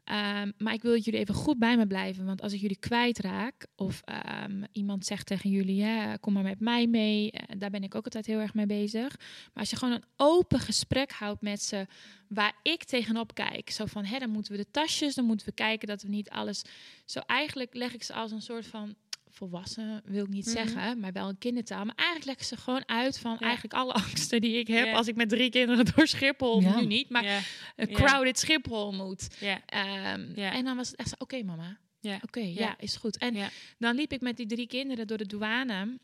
Ehm, 0.08 0.50
maar 0.58 0.72
ik 0.72 0.82
wil 0.82 0.92
dat 0.92 1.04
jullie 1.04 1.20
even 1.20 1.34
goed 1.34 1.58
bij 1.58 1.76
me 1.76 1.86
blijven. 1.86 2.24
Want 2.24 2.42
als 2.42 2.52
ik 2.52 2.60
jullie 2.60 2.78
kwijtraak... 2.78 3.66
of 3.76 4.02
ehm, 4.04 4.62
iemand 4.72 5.06
zegt 5.06 5.26
tegen 5.26 5.50
jullie... 5.50 5.76
Ja, 5.76 6.16
kom 6.16 6.32
maar 6.32 6.42
met 6.42 6.60
mij 6.60 6.86
mee. 6.86 7.30
eh, 7.30 7.58
daar 7.58 7.70
ben 7.70 7.82
ik 7.82 7.94
ook 7.94 8.04
altijd 8.04 8.26
heel 8.26 8.38
erg 8.38 8.54
mee 8.54 8.66
bezig. 8.66 9.16
Maar 9.18 9.52
als 9.62 9.70
je 9.70 9.76
gewoon 9.76 9.94
een 9.94 10.04
open 10.16 10.60
gesprek 10.60 11.12
houdt 11.12 11.42
met 11.42 11.62
ze... 11.62 11.86
waar 12.28 12.54
ik 12.62 12.84
tegenop 12.84 13.34
kijk. 13.34 13.70
Zo 13.70 13.86
van, 13.86 14.04
hè, 14.04 14.18
dan 14.18 14.30
moeten 14.30 14.52
we 14.52 14.58
de 14.58 14.70
tasjes... 14.70 15.14
dan 15.14 15.24
moeten 15.24 15.46
we 15.46 15.52
kijken 15.52 15.88
dat 15.88 16.02
we 16.02 16.08
niet 16.08 16.30
alles... 16.30 16.62
Zo 17.04 17.18
eigenlijk 17.18 17.74
leg 17.74 17.94
ik 17.94 18.02
ze 18.02 18.12
als 18.12 18.32
een 18.32 18.42
soort 18.42 18.66
van... 18.66 18.94
volwassen 19.30 20.02
wil 20.04 20.24
ik 20.24 20.30
niet 20.30 20.44
Mhm. 20.46 20.54
zeggen, 20.54 21.00
maar 21.00 21.12
wel 21.12 21.28
een 21.28 21.38
kindertaal. 21.38 21.84
Maar 21.84 21.94
eigenlijk 21.94 22.26
leg 22.28 22.36
ik 22.36 22.42
ze 22.42 22.56
gewoon 22.62 22.88
uit 22.88 23.18
van 23.18 23.36
Ja. 23.38 23.46
eigenlijk 23.46 23.74
alle 23.74 23.92
angsten 24.04 24.40
die 24.40 24.58
ik 24.58 24.66
heb 24.68 24.86
Ja. 24.86 24.92
als 24.92 25.06
ik 25.08 25.16
met 25.16 25.28
drie 25.28 25.50
kinderen 25.50 25.84
door 25.94 26.06
Schiphol, 26.06 26.60
Ja. 26.60 26.80
nu 26.80 26.86
niet, 26.86 27.08
maar 27.08 27.24
ja, 27.24 27.40
een 27.76 27.88
Ja. 27.90 27.94
crowded 27.94 28.38
Schiphol 28.38 28.92
moet. 28.92 29.28
ja, 29.40 29.60
Ehm, 29.66 30.32
Ja. 30.34 30.52
En 30.52 30.64
dan 30.64 30.76
was 30.76 30.88
het 30.88 30.96
echt 30.96 31.08
zo, 31.08 31.14
oké 31.18 31.42
mama, 31.42 31.78
ja. 32.00 32.18
oké, 32.22 32.40
ja. 32.40 32.52
Ja. 32.54 32.74
is 32.78 32.96
goed. 32.96 33.18
En 33.18 33.34
Ja. 33.34 33.48
dan 33.78 33.94
liep 33.94 34.12
ik 34.12 34.20
met 34.20 34.36
die 34.36 34.46
drie 34.46 34.66
kinderen 34.66 35.06
door 35.06 35.18
de 35.18 35.26
douane 35.26 35.98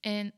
en 0.00 0.32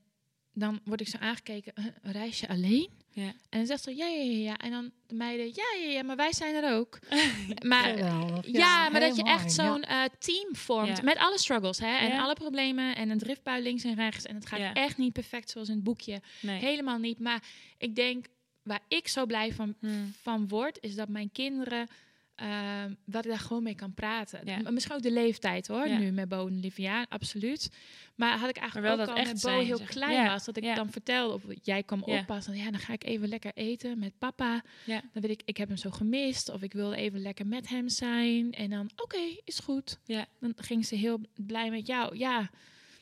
dan 0.59 0.81
word 0.85 1.01
ik 1.01 1.09
zo 1.09 1.19
aangekeken, 1.19 1.73
"Huh, 1.83 2.13
reis 2.13 2.41
je 2.41 2.49
alleen? 2.49 2.89
Ja. 3.11 3.27
En 3.27 3.59
dan 3.59 3.67
zegt 3.67 3.83
ze, 3.83 3.97
ja, 3.97 4.07
ja, 4.07 4.23
ja, 4.23 4.39
ja. 4.39 4.57
En 4.57 4.71
dan 4.71 4.91
de 5.07 5.15
meiden, 5.15 5.47
ja, 5.47 5.65
ja, 5.83 5.91
ja, 5.91 6.03
maar 6.03 6.17
wij 6.17 6.33
zijn 6.33 6.55
er 6.55 6.73
ook. 6.75 6.99
maar 7.69 7.85
Geweldig. 7.85 8.47
ja, 8.47 8.89
maar 8.89 9.01
dat 9.01 9.17
je 9.17 9.23
mooi. 9.23 9.35
echt 9.35 9.57
Ja. 9.57 9.65
zo'n 9.65 9.83
eh, 9.83 10.03
team 10.19 10.57
vormt. 10.57 10.97
Ja. 10.97 11.03
Met 11.03 11.17
alle 11.19 11.39
struggles 11.39 11.79
hè, 11.79 11.97
en 11.97 12.09
Ja. 12.09 12.23
alle 12.23 12.35
problemen. 12.35 12.97
En 12.97 13.11
een 13.11 13.19
driftbui 13.19 13.63
links 13.63 13.85
en 13.85 13.95
rechts. 13.95 14.25
En 14.25 14.35
het 14.35 14.47
gaat 14.47 14.59
Ja. 14.59 14.73
echt 14.73 14.97
niet 14.97 15.13
perfect 15.13 15.51
zoals 15.51 15.69
in 15.69 15.75
het 15.75 15.85
boekje. 15.85 16.21
Nee. 16.41 16.59
Helemaal 16.61 16.99
niet. 16.99 17.19
Maar 17.19 17.43
ik 17.79 17.95
denk, 17.95 18.27
waar 18.63 18.83
ik 18.89 19.09
zo 19.09 19.27
blij 19.27 19.53
van, 19.53 19.75
Hmm. 19.81 20.13
van 20.23 20.49
word, 20.49 20.79
is 20.81 20.95
dat 20.95 21.09
mijn 21.09 21.33
kinderen... 21.33 21.89
ehm, 22.37 22.93
dat 23.05 23.25
ik 23.25 23.31
daar 23.31 23.41
gewoon 23.41 23.63
mee 23.63 23.75
kan 23.75 23.95
praten. 23.95 24.41
Ja. 24.45 24.71
Misschien 24.71 24.95
ook 24.95 25.03
de 25.03 25.13
leeftijd 25.13 25.67
hoor, 25.67 25.89
Ja. 25.89 25.99
nu 25.99 26.11
met 26.11 26.29
Bo 26.29 26.47
en 26.47 26.57
Olivia, 26.57 27.07
absoluut. 27.09 27.71
Maar 28.15 28.39
had 28.39 28.49
ik 28.49 28.57
eigenlijk 28.57 28.89
wel 28.89 28.99
ook 29.01 29.07
dat 29.07 29.17
al 29.17 29.23
echt 29.23 29.33
met 29.33 29.43
Bo 29.43 29.49
zijn, 29.49 29.65
heel 29.67 29.81
klein 29.87 30.13
Ja. 30.13 30.29
was, 30.29 30.45
dat 30.45 30.57
ik 30.57 30.75
dan 30.75 30.91
vertelde 30.91 31.35
of 31.35 31.43
jij 31.63 31.83
kwam 31.83 32.03
oppassen. 32.03 32.57
Ja, 32.57 32.71
dan 32.71 32.81
ga 32.81 32.93
ik 32.93 33.05
even 33.05 33.29
lekker 33.29 33.53
eten 33.55 33.99
met 33.99 34.19
papa. 34.19 34.63
Dan 34.87 35.03
weet 35.13 35.31
ik, 35.31 35.43
ik 35.45 35.57
heb 35.57 35.69
hem 35.69 35.77
zo 35.77 35.91
gemist 35.91 36.49
of 36.49 36.63
ik 36.63 36.73
wilde 36.73 36.97
even 36.97 37.21
lekker 37.21 37.47
met 37.47 37.69
hem 37.69 37.89
zijn. 37.89 38.53
En 38.53 38.71
dan, 38.71 38.91
oké, 38.97 39.19
is 39.45 39.59
goed. 39.59 39.99
Ja. 40.05 40.27
Dan 40.41 40.53
ging 40.57 40.87
ze 40.87 40.95
heel 40.95 41.21
blij 41.35 41.71
met 41.71 41.87
jou. 41.87 42.17
Ja. 42.17 42.51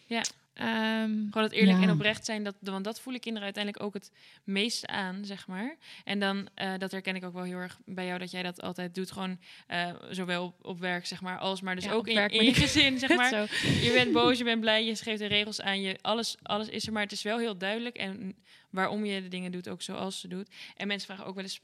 Ja. 0.06 0.22
Ehm, 0.54 1.10
Gewoon 1.10 1.42
het 1.42 1.52
eerlijk 1.52 1.78
Ja. 1.78 1.82
en 1.84 1.90
oprecht 1.90 2.24
zijn, 2.24 2.44
dat, 2.44 2.54
want 2.60 2.84
dat 2.84 3.00
voelen 3.00 3.20
kinderen 3.20 3.44
uiteindelijk 3.44 3.84
ook 3.84 3.94
het 3.94 4.10
meeste 4.44 4.86
aan, 4.86 5.24
zeg 5.24 5.46
maar. 5.46 5.76
En 6.04 6.20
dan, 6.20 6.48
eh, 6.54 6.72
dat 6.78 6.90
herken 6.90 7.16
ik 7.16 7.24
ook 7.24 7.32
wel 7.32 7.42
heel 7.42 7.58
erg 7.58 7.78
bij 7.84 8.06
jou, 8.06 8.18
dat 8.18 8.30
jij 8.30 8.42
dat 8.42 8.62
altijd 8.62 8.94
doet. 8.94 9.12
Gewoon 9.12 9.38
eh, 9.66 9.94
zowel 10.10 10.44
op, 10.44 10.64
op 10.64 10.78
werk, 10.80 11.06
zeg 11.06 11.20
maar, 11.20 11.38
als 11.38 11.60
maar 11.60 11.74
dus 11.74 11.84
Ja, 11.84 11.92
ook 11.92 12.08
in, 12.08 12.14
werk, 12.14 12.32
in 12.32 12.44
je 12.44 12.54
gezin, 12.64 12.98
zeg 12.98 13.16
maar. 13.16 13.28
Zo. 13.28 13.46
Je 13.62 13.90
bent 13.94 14.12
boos, 14.18 14.38
je 14.38 14.44
bent 14.44 14.60
blij, 14.60 14.84
je 14.84 14.94
schreef 14.94 15.18
de 15.18 15.26
regels 15.26 15.60
aan 15.60 15.80
je. 15.80 15.98
Alles, 16.00 16.36
alles 16.42 16.68
is 16.68 16.86
er, 16.86 16.92
maar 16.92 17.02
het 17.02 17.12
is 17.12 17.22
wel 17.22 17.38
heel 17.38 17.58
duidelijk. 17.58 17.96
En 17.96 18.36
waarom 18.70 19.04
je 19.04 19.22
de 19.22 19.28
dingen 19.28 19.52
doet, 19.52 19.68
ook 19.68 19.82
zoals 19.82 20.20
ze 20.20 20.28
doet. 20.28 20.48
En 20.76 20.86
mensen 20.86 21.06
vragen 21.06 21.26
ook 21.26 21.34
wel 21.34 21.44
eens 21.44 21.60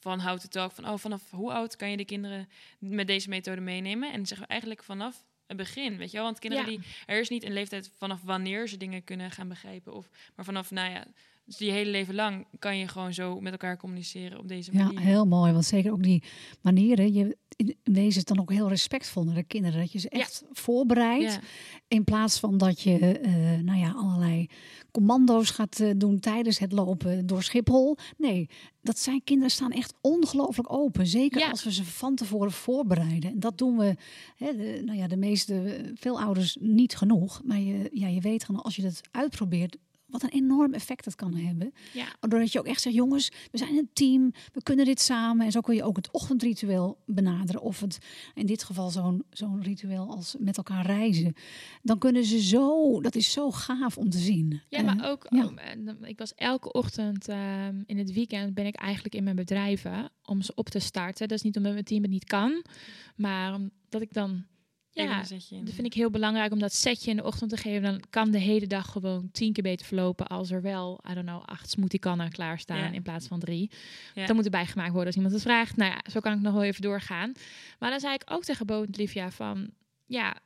van 0.00 0.20
how 0.20 0.38
to 0.38 0.48
talk. 0.48 0.72
Van, 0.72 0.88
oh, 0.88 0.98
vanaf 0.98 1.30
hoe 1.30 1.52
oud 1.52 1.76
kan 1.76 1.90
je 1.90 1.96
de 1.96 2.04
kinderen 2.04 2.48
met 2.78 3.06
deze 3.06 3.28
methode 3.28 3.60
meenemen? 3.60 4.08
En 4.10 4.16
dan 4.16 4.26
zeggen 4.26 4.46
we 4.46 4.52
eigenlijk 4.52 4.82
vanaf 4.82 5.24
het 5.46 5.56
begin, 5.56 5.96
weet 5.96 6.10
je 6.10 6.16
wel? 6.16 6.26
Want 6.26 6.38
kinderen 6.38 6.70
Ja. 6.70 6.78
die... 6.78 6.86
Er 7.06 7.20
is 7.20 7.28
niet 7.28 7.44
een 7.44 7.52
leeftijd 7.52 7.90
vanaf 7.98 8.22
wanneer 8.22 8.68
ze 8.68 8.76
dingen 8.76 9.04
kunnen 9.04 9.30
gaan 9.30 9.48
begrijpen. 9.48 9.92
Of, 9.92 10.08
maar 10.36 10.44
vanaf, 10.44 10.70
nou 10.70 10.90
ja, 10.90 11.06
dus 11.44 11.56
die 11.56 11.70
hele 11.70 11.90
leven 11.90 12.14
lang 12.14 12.46
kan 12.58 12.78
je 12.78 12.88
gewoon 12.88 13.14
zo 13.14 13.40
met 13.40 13.52
elkaar 13.52 13.76
communiceren 13.76 14.38
op 14.38 14.48
deze 14.48 14.72
Ja, 14.72 14.84
manier. 14.84 15.00
heel 15.00 15.26
mooi. 15.26 15.52
Want 15.52 15.64
zeker 15.64 15.92
ook 15.92 16.02
die 16.02 16.22
manieren. 16.60 17.12
Je, 17.12 17.36
in 17.56 17.76
wezen 17.82 18.16
is 18.20 18.24
dan 18.24 18.40
ook 18.40 18.50
heel 18.52 18.68
respectvol 18.68 19.24
naar 19.24 19.34
de 19.34 19.42
kinderen. 19.42 19.80
Dat 19.80 19.92
je 19.92 19.98
ze 19.98 20.08
Ja. 20.10 20.18
echt 20.20 20.42
voorbereidt. 20.52 21.32
Ja. 21.32 21.40
In 21.88 22.04
plaats 22.04 22.38
van 22.38 22.58
dat 22.58 22.80
je 22.80 22.98
eh, 23.18 23.32
nou 23.60 23.78
ja, 23.78 23.92
allerlei 23.96 24.46
commando's 24.90 25.50
gaat 25.50 25.80
eh, 25.80 25.90
doen 25.96 26.20
tijdens 26.20 26.58
het 26.58 26.72
lopen 26.72 27.26
door 27.26 27.42
Schiphol. 27.42 27.96
Nee, 28.16 28.48
dat 28.82 28.98
zijn 28.98 29.24
kinderen 29.24 29.50
staan 29.50 29.70
echt 29.72 29.94
ongelooflijk 30.00 30.72
open. 30.72 31.06
Zeker 31.06 31.40
Ja. 31.40 31.50
als 31.50 31.64
we 31.64 31.72
ze 31.72 31.84
van 31.84 32.14
tevoren 32.14 32.52
voorbereiden. 32.52 33.30
En 33.30 33.40
dat 33.40 33.58
doen 33.58 33.76
we, 33.76 33.94
hè, 34.36 34.56
de, 34.56 34.82
nou 34.84 34.98
ja, 34.98 35.06
de 35.06 35.16
meeste, 35.16 35.80
veel 35.94 36.20
ouders 36.20 36.56
niet 36.60 36.96
genoeg. 36.96 37.40
Maar 37.44 37.60
je, 37.60 37.90
ja, 37.92 38.08
je 38.08 38.20
weet 38.20 38.44
gewoon 38.44 38.62
als 38.62 38.76
je 38.76 38.82
dat 38.82 39.00
uitprobeert, 39.10 39.76
wat 40.12 40.22
een 40.22 40.28
enorm 40.28 40.74
effect 40.74 41.04
het 41.04 41.14
kan 41.14 41.34
hebben. 41.34 41.72
Ja. 41.92 42.06
Doordat 42.20 42.52
je 42.52 42.58
ook 42.58 42.66
echt 42.66 42.80
zegt, 42.80 42.96
jongens, 42.96 43.30
we 43.50 43.58
zijn 43.58 43.76
een 43.76 43.90
team, 43.92 44.32
we 44.52 44.62
kunnen 44.62 44.84
dit 44.84 45.00
samen. 45.00 45.46
En 45.46 45.52
zo 45.52 45.60
kun 45.60 45.74
je 45.74 45.84
ook 45.84 45.96
het 45.96 46.10
ochtendritueel 46.10 46.98
benaderen. 47.06 47.62
Of 47.62 47.80
het, 47.80 47.98
in 48.34 48.46
dit 48.46 48.64
geval 48.64 48.90
zo'n 48.90 49.24
zo'n 49.30 49.62
ritueel 49.62 50.10
als 50.10 50.36
met 50.38 50.56
elkaar 50.56 50.86
reizen. 50.86 51.34
Dan 51.82 51.98
kunnen 51.98 52.24
ze 52.24 52.40
zo, 52.40 53.00
dat 53.00 53.14
is 53.14 53.32
zo 53.32 53.50
gaaf 53.50 53.98
om 53.98 54.10
te 54.10 54.18
zien. 54.18 54.60
Ja, 54.68 54.82
maar 54.82 55.10
ook, 55.10 55.26
ja. 55.30 55.44
oh, 55.44 56.08
ik 56.08 56.18
was 56.18 56.34
elke 56.34 56.72
ochtend 56.72 57.28
ehm, 57.28 57.82
in 57.86 57.98
het 57.98 58.12
weekend 58.12 58.54
ben 58.54 58.66
ik 58.66 58.74
eigenlijk 58.74 59.14
in 59.14 59.24
mijn 59.24 59.36
bedrijven 59.36 60.10
om 60.24 60.42
ze 60.42 60.52
op 60.54 60.68
te 60.68 60.78
starten. 60.78 61.28
Dat 61.28 61.38
is 61.38 61.44
niet 61.44 61.56
omdat 61.56 61.72
mijn 61.72 61.84
team 61.84 62.02
het 62.02 62.10
niet 62.10 62.24
kan, 62.24 62.64
maar 63.16 63.54
omdat 63.54 64.00
ik 64.00 64.12
dan, 64.12 64.44
ja, 64.94 65.16
dat 65.64 65.74
vind 65.74 65.86
ik 65.86 65.94
heel 65.94 66.10
belangrijk 66.10 66.52
om 66.52 66.58
dat 66.58 66.72
setje 66.72 67.10
in 67.10 67.16
de 67.16 67.24
ochtend 67.24 67.50
te 67.50 67.56
geven. 67.56 67.82
Dan 67.82 68.02
kan 68.10 68.30
de 68.30 68.38
hele 68.38 68.66
dag 68.66 68.90
gewoon 68.90 69.28
tien 69.32 69.52
keer 69.52 69.62
beter 69.62 69.86
verlopen 69.86 70.26
als 70.26 70.50
er 70.50 70.62
wel, 70.62 71.00
I 71.10 71.14
don't 71.14 71.26
know, 71.26 71.42
acht 71.44 71.70
smoothie-kannen 71.70 72.30
klaarstaan 72.30 72.78
Ja. 72.78 72.90
in 72.92 73.02
plaats 73.02 73.26
van 73.26 73.40
drie. 73.40 73.70
Ja. 74.14 74.26
Dan 74.26 74.36
moet 74.36 74.44
erbij 74.44 74.66
gemaakt 74.66 74.88
worden 74.90 75.06
als 75.06 75.16
iemand 75.16 75.34
het 75.34 75.42
vraagt. 75.42 75.76
Nou 75.76 75.90
ja, 75.90 76.00
zo 76.10 76.20
kan 76.20 76.32
ik 76.32 76.40
nog 76.40 76.52
wel 76.52 76.62
even 76.62 76.82
doorgaan. 76.82 77.32
Maar 77.78 77.90
dan 77.90 78.00
zei 78.00 78.14
ik 78.14 78.22
ook 78.26 78.44
tegen 78.44 78.66
Bo 78.66 78.82
en 78.82 78.88
Livia 78.92 79.30
van, 79.30 79.70
ja, 80.06 80.36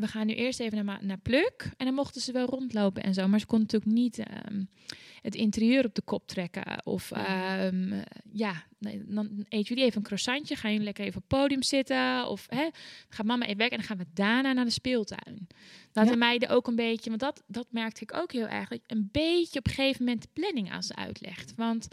we 0.00 0.06
gaan 0.06 0.26
nu 0.26 0.34
eerst 0.34 0.60
even 0.60 0.84
naar, 0.84 0.98
naar 1.04 1.18
Pluk. 1.18 1.70
En 1.76 1.86
dan 1.86 1.94
mochten 1.94 2.20
ze 2.20 2.32
wel 2.32 2.46
rondlopen 2.46 3.02
en 3.02 3.14
zo. 3.14 3.28
Maar 3.28 3.40
ze 3.40 3.46
konden 3.46 3.66
natuurlijk 3.72 4.00
niet 4.00 4.18
ehm, 4.18 4.64
het 5.22 5.34
interieur 5.34 5.84
op 5.84 5.94
de 5.94 6.02
kop 6.02 6.26
trekken. 6.26 6.86
Of 6.86 7.10
Ja. 7.10 7.66
ehm, 7.66 8.02
ja, 8.32 8.62
dan 9.06 9.44
eten 9.48 9.68
jullie 9.68 9.84
even 9.84 9.96
een 9.96 10.02
croissantje. 10.02 10.56
Gaan 10.56 10.70
jullie 10.70 10.84
lekker 10.84 11.04
even 11.04 11.22
op 11.22 11.30
het 11.30 11.38
podium 11.40 11.62
zitten. 11.62 12.26
Of 12.28 12.46
hè, 12.48 12.56
dan 12.62 12.72
gaat 13.08 13.26
mama 13.26 13.44
even 13.44 13.56
weg 13.58 13.68
en 13.68 13.76
dan 13.76 13.86
gaan 13.86 13.98
we 13.98 14.06
daarna 14.14 14.52
naar 14.52 14.64
de 14.64 14.70
speeltuin. 14.70 15.46
Dat 15.92 16.04
Ja. 16.04 16.10
de 16.10 16.16
meiden 16.16 16.48
ook 16.48 16.66
een 16.66 16.76
beetje, 16.76 17.08
want 17.08 17.20
dat, 17.22 17.42
dat 17.46 17.66
merkte 17.70 18.02
ik 18.02 18.14
ook 18.14 18.32
heel 18.32 18.48
erg. 18.48 18.68
Een 18.86 19.08
beetje 19.12 19.58
op 19.58 19.66
een 19.66 19.72
gegeven 19.74 20.04
moment 20.04 20.22
de 20.22 20.28
planning 20.32 20.70
aan 20.70 20.82
ze 20.82 20.96
uitlegt. 20.96 21.52
Want 21.56 21.88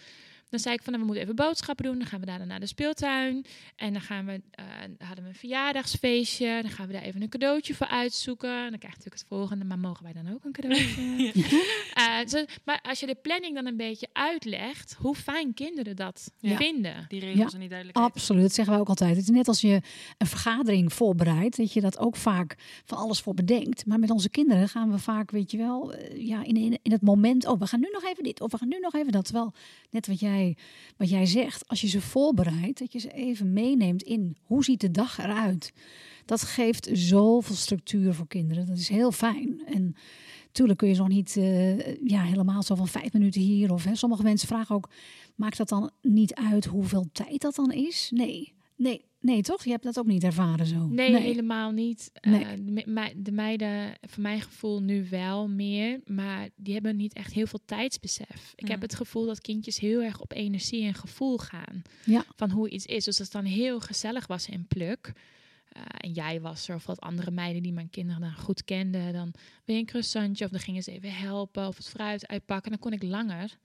dan 0.49 0.59
zei 0.59 0.75
ik 0.75 0.81
van, 0.83 0.93
nou, 0.93 1.05
we 1.05 1.09
moeten 1.13 1.23
even 1.23 1.45
boodschappen 1.45 1.85
doen. 1.85 1.97
Dan 1.97 2.07
gaan 2.07 2.19
we 2.19 2.25
daarna 2.25 2.45
naar 2.45 2.59
de 2.59 2.65
speeltuin. 2.67 3.45
En 3.75 3.93
dan 3.93 4.01
gaan 4.01 4.25
we, 4.25 4.41
eh, 4.51 4.65
hadden 5.07 5.23
we 5.23 5.29
een 5.29 5.35
verjaardagsfeestje. 5.35 6.59
Dan 6.61 6.71
gaan 6.71 6.87
we 6.87 6.93
daar 6.93 7.01
even 7.01 7.21
een 7.21 7.29
cadeautje 7.29 7.73
voor 7.75 7.87
uitzoeken. 7.87 8.49
En 8.63 8.69
dan 8.69 8.79
krijg 8.79 8.93
je 8.93 8.97
natuurlijk 9.03 9.13
het 9.15 9.25
volgende, 9.27 9.65
maar 9.65 9.79
mogen 9.79 10.03
wij 10.03 10.13
dan 10.13 10.33
ook 10.33 10.43
een 10.43 10.51
cadeautje? 10.51 11.31
Eh, 11.93 12.27
zo- 12.27 12.45
maar 12.65 12.79
als 12.81 12.99
je 12.99 13.05
de 13.05 13.15
planning 13.15 13.55
dan 13.55 13.65
een 13.65 13.77
beetje 13.77 14.07
uitlegt, 14.13 14.95
hoe 14.99 15.15
fijn 15.15 15.53
kinderen 15.53 15.95
dat 15.95 16.31
Ja. 16.39 16.55
vinden. 16.55 17.05
Die 17.07 17.19
regels 17.19 17.37
Ja, 17.37 17.53
en 17.53 17.59
die 17.59 17.69
duidelijkheid. 17.69 18.11
Absoluut, 18.13 18.41
dat 18.41 18.53
zeggen 18.53 18.73
wij 18.73 18.81
ook 18.81 18.89
altijd. 18.89 19.15
Het 19.15 19.23
is 19.23 19.29
net 19.29 19.47
als 19.47 19.61
je 19.61 19.81
een 20.17 20.27
vergadering 20.27 20.93
voorbereidt, 20.93 21.57
dat 21.57 21.73
je 21.73 21.81
dat 21.81 21.97
ook 21.97 22.15
vaak 22.15 22.55
van 22.85 22.97
alles 22.97 23.19
voor 23.21 23.33
bedenkt. 23.33 23.85
Maar 23.85 23.99
met 23.99 24.09
onze 24.09 24.29
kinderen 24.29 24.69
gaan 24.69 24.91
we 24.91 24.97
vaak, 24.97 25.31
weet 25.31 25.51
je 25.51 25.57
wel, 25.57 25.93
eh, 25.93 26.27
ja, 26.27 26.43
in, 26.43 26.55
in, 26.57 26.79
in 26.81 26.91
het 26.91 27.01
moment, 27.01 27.45
oh, 27.47 27.59
we 27.59 27.67
gaan 27.67 27.79
nu 27.79 27.89
nog 27.91 28.03
even 28.03 28.23
dit, 28.23 28.41
of 28.41 28.51
we 28.51 28.57
gaan 28.57 28.67
nu 28.67 28.79
nog 28.79 28.93
even 28.95 29.11
dat. 29.11 29.25
Terwijl, 29.25 29.53
net 29.89 30.07
wat 30.07 30.19
jij, 30.19 30.36
wat 30.97 31.09
jij 31.09 31.25
zegt, 31.25 31.67
als 31.67 31.81
je 31.81 31.88
ze 31.88 32.01
voorbereidt, 32.01 32.79
dat 32.79 32.93
je 32.93 32.99
ze 32.99 33.11
even 33.11 33.53
meeneemt 33.53 34.03
in 34.03 34.38
hoe 34.43 34.63
ziet 34.63 34.81
de 34.81 34.91
dag 34.91 35.17
eruit. 35.17 35.73
Dat 36.25 36.41
geeft 36.41 36.89
zoveel 36.93 37.55
structuur 37.55 38.13
voor 38.13 38.27
kinderen. 38.27 38.65
Dat 38.65 38.77
is 38.77 38.89
heel 38.89 39.11
fijn. 39.11 39.61
En 39.65 39.95
Tuurlijk 40.57 40.79
kun 40.79 40.89
je 40.89 40.95
nog 40.95 41.07
niet 41.07 41.38
eh, 41.38 42.07
ja, 42.07 42.21
helemaal 42.21 42.63
zo 42.63 42.75
van 42.75 42.88
vijf 42.88 43.13
minuten 43.13 43.41
hier. 43.41 43.73
Of 43.73 43.83
hè, 43.83 43.95
sommige 43.95 44.23
mensen 44.23 44.47
vragen 44.47 44.75
ook: 44.75 44.89
maakt 45.35 45.57
dat 45.57 45.69
dan 45.69 45.91
niet 46.01 46.35
uit 46.35 46.65
hoeveel 46.65 47.05
tijd 47.11 47.41
dat 47.41 47.55
dan 47.55 47.71
is? 47.71 48.11
Nee, 48.13 48.53
nee, 48.75 49.05
nee, 49.20 49.41
toch? 49.41 49.63
Je 49.63 49.70
hebt 49.70 49.84
dat 49.84 49.99
ook 49.99 50.05
niet 50.05 50.24
ervaren 50.24 50.65
zo. 50.65 50.86
Nee, 50.88 51.15
helemaal 51.20 51.72
niet. 51.72 52.11
Nee. 52.22 52.43
Eh, 52.43 52.49
de, 52.51 52.72
me- 52.72 52.84
mei- 52.86 53.13
de 53.18 53.32
meiden, 53.32 53.93
voor 54.01 54.22
mijn 54.24 54.41
gevoel 54.41 54.82
nu 54.82 55.07
wel 55.09 55.47
meer, 55.47 55.99
maar 56.05 56.49
die 56.55 56.74
hebben 56.74 56.95
niet 56.95 57.13
echt 57.13 57.34
heel 57.34 57.47
veel 57.47 57.59
tijdsbesef. 57.65 58.53
Ik 58.55 58.68
heb 58.68 58.82
het 58.82 58.95
gevoel 58.95 59.26
dat 59.26 59.41
kindjes 59.41 59.80
heel 59.80 60.01
erg 60.01 60.22
op 60.22 60.32
energie 60.34 60.84
en 60.86 60.93
gevoel 60.93 61.38
gaan 61.38 61.82
Ja. 62.05 62.24
van 62.36 62.49
hoe 62.51 62.70
iets 62.70 62.86
is. 62.86 62.95
Dus 63.03 63.05
als 63.07 63.18
het 63.18 63.32
dan 63.32 63.45
heel 63.45 63.80
gezellig 63.80 64.28
was 64.28 64.47
in 64.49 64.65
Pluk, 64.68 65.13
eh, 65.72 65.82
en 65.97 66.11
jij 66.11 66.41
was 66.41 66.68
er, 66.70 66.76
of 66.76 66.86
wat 66.86 66.99
andere 66.99 67.32
meiden 67.32 67.63
die 67.63 67.74
mijn 67.74 67.89
kinderen 67.89 68.22
dan 68.22 68.34
goed 68.36 68.63
kenden, 68.63 69.13
dan 69.13 69.32
ben 69.65 69.76
je 69.76 69.82
een 69.82 69.88
croissantje, 69.88 70.45
of 70.45 70.51
dan 70.51 70.59
gingen 70.59 70.84
ze 70.84 70.91
even 70.91 71.13
helpen, 71.13 71.68
of 71.68 71.78
het 71.78 71.89
fruit 71.89 72.28
uitpakken. 72.28 72.72
Dan 72.72 72.80
kon 72.80 72.93
ik 72.93 73.03
langer. 73.03 73.57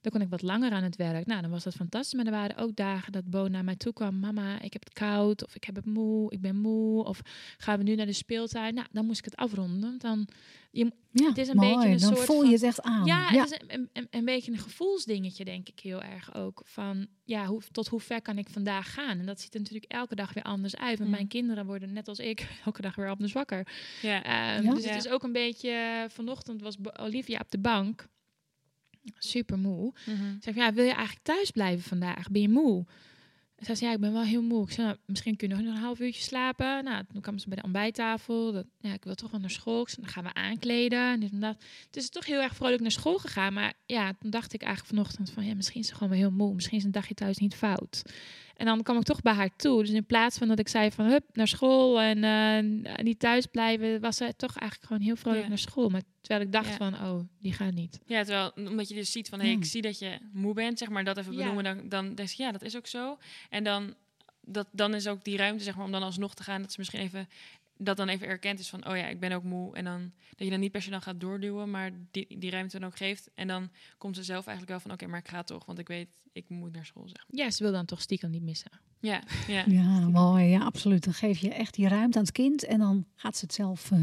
Dan 0.00 0.12
kon 0.12 0.20
ik 0.20 0.28
wat 0.28 0.42
langer 0.42 0.70
aan 0.72 0.82
het 0.82 0.96
werk. 0.96 1.26
Nou, 1.26 1.40
dan 1.42 1.50
was 1.50 1.64
dat 1.64 1.74
fantastisch. 1.74 2.14
Maar 2.14 2.24
er 2.26 2.30
waren 2.40 2.56
ook 2.56 2.76
dagen 2.76 3.12
dat 3.12 3.24
Bo 3.30 3.46
naar 3.48 3.64
mij 3.64 3.76
toe 3.76 3.92
kwam. 3.92 4.18
Mama, 4.18 4.60
ik 4.60 4.72
heb 4.72 4.84
het 4.84 4.92
koud. 4.92 5.44
Of 5.46 5.54
ik 5.54 5.64
heb 5.64 5.74
het 5.76 5.86
moe. 5.86 6.32
Ik 6.32 6.40
ben 6.40 6.56
moe. 6.56 7.04
Of 7.04 7.20
gaan 7.58 7.78
we 7.78 7.84
nu 7.84 7.94
naar 7.94 8.06
de 8.06 8.12
speeltuin? 8.12 8.74
Nou, 8.74 8.86
dan 8.92 9.06
moest 9.06 9.18
ik 9.18 9.24
het 9.24 9.36
afronden. 9.36 9.98
Dan, 9.98 10.28
je, 10.70 10.92
Ja, 11.12 11.28
Het 11.28 11.38
is 11.38 11.48
een 11.48 11.56
mooi. 11.56 11.74
beetje 11.74 11.88
een 11.88 11.98
dan 11.98 12.08
soort 12.16 12.26
voel 12.26 12.36
je 12.36 12.42
van- 12.44 12.52
het 12.52 12.62
echt 12.62 12.82
aan. 12.82 13.04
ja, 13.04 13.30
ja. 13.30 13.40
het 13.42 13.50
is 13.50 13.58
een, 13.76 13.88
een, 13.92 14.06
een 14.10 14.24
beetje 14.24 14.52
een 14.52 14.58
gevoelsdingetje, 14.58 15.44
denk 15.44 15.68
ik 15.68 15.80
heel 15.80 16.02
erg 16.02 16.34
ook. 16.34 16.62
Van 16.64 17.06
ja, 17.24 17.46
hoe, 17.46 17.62
tot 17.70 17.88
hoe 17.88 18.00
ver 18.00 18.22
kan 18.22 18.38
ik 18.38 18.48
vandaag 18.48 18.92
gaan? 18.92 19.18
En 19.18 19.26
dat 19.26 19.40
ziet 19.40 19.54
er 19.54 19.60
natuurlijk 19.60 19.92
elke 19.92 20.14
dag 20.14 20.32
weer 20.32 20.44
anders 20.44 20.76
uit. 20.76 20.98
Want 20.98 21.10
Mm. 21.10 21.16
mijn 21.16 21.28
kinderen 21.28 21.66
worden 21.66 21.92
net 21.92 22.08
als 22.08 22.18
ik 22.18 22.48
elke 22.66 22.82
dag 22.82 22.94
weer 22.94 23.08
anders 23.08 23.32
wakker. 23.32 23.66
Ja. 24.02 24.22
Ehm, 24.22 24.64
Ja? 24.64 24.74
Dus 24.74 24.84
het 24.84 25.04
is 25.04 25.08
ook 25.10 25.22
een 25.22 25.32
beetje. 25.32 26.06
Vanochtend 26.10 26.60
was 26.62 26.76
Olivia 27.00 27.38
op 27.38 27.50
de 27.50 27.58
bank. 27.58 28.08
Super 29.18 29.58
moe. 29.58 29.92
Zei 30.40 30.54
van, 30.54 30.62
ja, 30.62 30.72
wil 30.72 30.84
je 30.84 30.92
eigenlijk 30.92 31.24
thuis 31.26 31.50
blijven 31.50 31.82
vandaag? 31.82 32.30
Ben 32.30 32.40
je 32.40 32.48
moe? 32.48 32.86
Zij 33.60 33.74
zei, 33.74 33.88
ja, 33.90 33.96
ik 33.96 34.02
ben 34.02 34.12
wel 34.12 34.22
heel 34.22 34.42
moe. 34.42 34.64
Ik 34.64 34.72
zei, 34.72 34.86
nou, 34.86 34.98
misschien 35.06 35.36
kun 35.36 35.48
je 35.48 35.54
nog 35.54 35.64
een 35.64 35.80
half 35.80 36.00
uurtje 36.00 36.22
slapen. 36.22 36.84
Nou, 36.84 37.04
toen 37.12 37.20
kwam 37.20 37.38
ze 37.38 37.48
bij 37.48 37.56
de 37.56 37.62
ontbijttafel. 37.62 38.52
Dat, 38.52 38.66
ja, 38.78 38.92
ik 38.92 39.04
wil 39.04 39.14
toch 39.14 39.30
wel 39.30 39.40
naar 39.40 39.50
school. 39.50 39.82
Ik 39.82 39.88
zei, 39.88 40.02
dan 40.02 40.12
gaan 40.14 40.24
we 40.24 40.34
aankleden. 40.34 41.12
En 41.12 41.20
dit 41.20 41.32
en 41.32 41.40
dat. 41.40 41.56
Het 41.86 41.96
is 41.96 42.10
toch 42.10 42.26
heel 42.26 42.40
erg 42.40 42.54
vrolijk 42.54 42.82
naar 42.82 42.90
school 42.90 43.18
gegaan. 43.18 43.52
Maar 43.52 43.72
ja, 43.86 44.12
toen 44.18 44.30
dacht 44.30 44.52
ik 44.52 44.62
eigenlijk 44.62 44.94
vanochtend 44.94 45.30
van, 45.30 45.44
ja, 45.44 45.54
misschien 45.54 45.80
is 45.80 45.86
ze 45.86 45.94
gewoon 45.94 46.08
wel 46.08 46.18
heel 46.18 46.30
moe. 46.30 46.54
Misschien 46.54 46.78
is 46.78 46.84
een 46.84 46.90
dagje 46.90 47.14
thuis 47.14 47.38
niet 47.38 47.54
fout. 47.54 48.02
En 48.60 48.66
dan 48.66 48.82
kwam 48.82 48.96
ik 48.96 49.02
toch 49.02 49.22
bij 49.22 49.32
haar 49.32 49.56
toe. 49.56 49.80
Dus 49.82 49.90
in 49.90 50.04
plaats 50.06 50.38
van 50.38 50.48
dat 50.48 50.58
ik 50.58 50.68
zei 50.68 50.90
van, 50.90 51.04
hup, 51.06 51.24
naar 51.32 51.48
school 51.48 52.00
en 52.00 52.24
eh, 52.84 53.04
niet 53.04 53.18
thuis 53.18 53.46
blijven, 53.46 54.00
was 54.00 54.16
zij 54.16 54.32
toch 54.32 54.56
eigenlijk 54.56 54.86
gewoon 54.90 55.02
heel 55.06 55.16
vrolijk 55.16 55.42
Ja. 55.42 55.48
naar 55.48 55.58
school. 55.58 55.88
Maar 55.88 56.02
terwijl 56.20 56.46
ik 56.46 56.52
dacht 56.52 56.68
Ja. 56.68 56.76
van, 56.76 56.94
oh, 56.94 57.20
die 57.38 57.52
gaat 57.52 57.72
niet. 57.74 57.98
Ja, 58.06 58.22
terwijl 58.24 58.50
omdat 58.54 58.88
je 58.88 58.94
dus 58.94 59.12
ziet 59.12 59.28
van, 59.28 59.38
hé, 59.40 59.46
hey, 59.46 59.54
ik 59.56 59.64
zie 59.64 59.82
dat 59.82 59.98
je 59.98 60.18
moe 60.32 60.54
bent, 60.54 60.78
zeg 60.78 60.88
maar, 60.88 61.04
dat 61.04 61.16
even 61.18 61.34
benoemen, 61.36 61.64
dan, 61.64 61.88
dan 61.88 62.14
denk 62.14 62.28
je, 62.28 62.42
ja, 62.42 62.52
dat 62.52 62.62
is 62.62 62.76
ook 62.76 62.86
zo. 62.86 63.18
En 63.50 63.64
dan, 63.64 63.94
dat, 64.44 64.66
dan 64.72 64.94
is 64.94 65.06
ook 65.06 65.24
die 65.24 65.36
ruimte, 65.36 65.64
zeg 65.64 65.76
maar, 65.76 65.84
om 65.84 65.92
dan 65.92 66.02
alsnog 66.02 66.34
te 66.34 66.42
gaan, 66.42 66.60
dat 66.62 66.70
ze 66.72 66.78
misschien 66.78 67.00
even, 67.00 67.28
dat 67.82 67.96
dan 67.96 68.08
even 68.08 68.26
erkend 68.26 68.58
is 68.58 68.68
van, 68.68 68.86
oh 68.88 68.96
ja, 68.96 69.06
ik 69.06 69.20
ben 69.20 69.32
ook 69.32 69.42
moe. 69.42 69.76
En 69.76 69.84
dan, 69.84 70.12
dat 70.28 70.46
je 70.46 70.50
dan 70.50 70.60
niet 70.60 70.72
per 70.72 70.82
se 70.82 70.90
dan 70.90 71.02
gaat 71.02 71.20
doorduwen, 71.20 71.70
maar 71.70 71.90
die, 72.10 72.38
die 72.38 72.50
ruimte 72.50 72.78
dan 72.78 72.88
ook 72.88 72.96
geeft. 72.96 73.30
En 73.34 73.48
dan 73.48 73.70
komt 73.98 74.16
ze 74.16 74.22
zelf 74.22 74.46
eigenlijk 74.46 74.68
wel 74.68 74.80
van, 74.80 74.92
oké, 74.92 75.10
maar 75.10 75.20
ik 75.20 75.28
ga 75.28 75.42
toch, 75.42 75.64
want 75.64 75.78
ik 75.78 75.88
weet, 75.88 76.18
ik 76.32 76.48
moet 76.48 76.72
naar 76.72 76.86
school, 76.86 77.08
zeg 77.08 77.24
maar. 77.28 77.44
Ja, 77.44 77.50
ze 77.50 77.62
wil 77.62 77.72
dan 77.72 77.86
toch 77.86 78.00
stiekem 78.00 78.30
niet 78.30 78.42
missen. 78.42 78.70
Ja, 79.00 79.22
ja. 79.46 79.64
Ja, 79.80 80.08
mooi. 80.08 80.44
Ja, 80.44 80.64
absoluut. 80.64 81.04
Dan 81.04 81.14
geef 81.14 81.38
je 81.38 81.54
echt 81.54 81.74
die 81.74 81.88
ruimte 81.88 82.18
aan 82.18 82.24
het 82.24 82.32
kind 82.32 82.64
en 82.64 82.78
dan 82.78 83.04
gaat 83.14 83.36
ze 83.36 83.44
het 83.44 83.54
zelf 83.54 83.90
eh, 83.90 83.98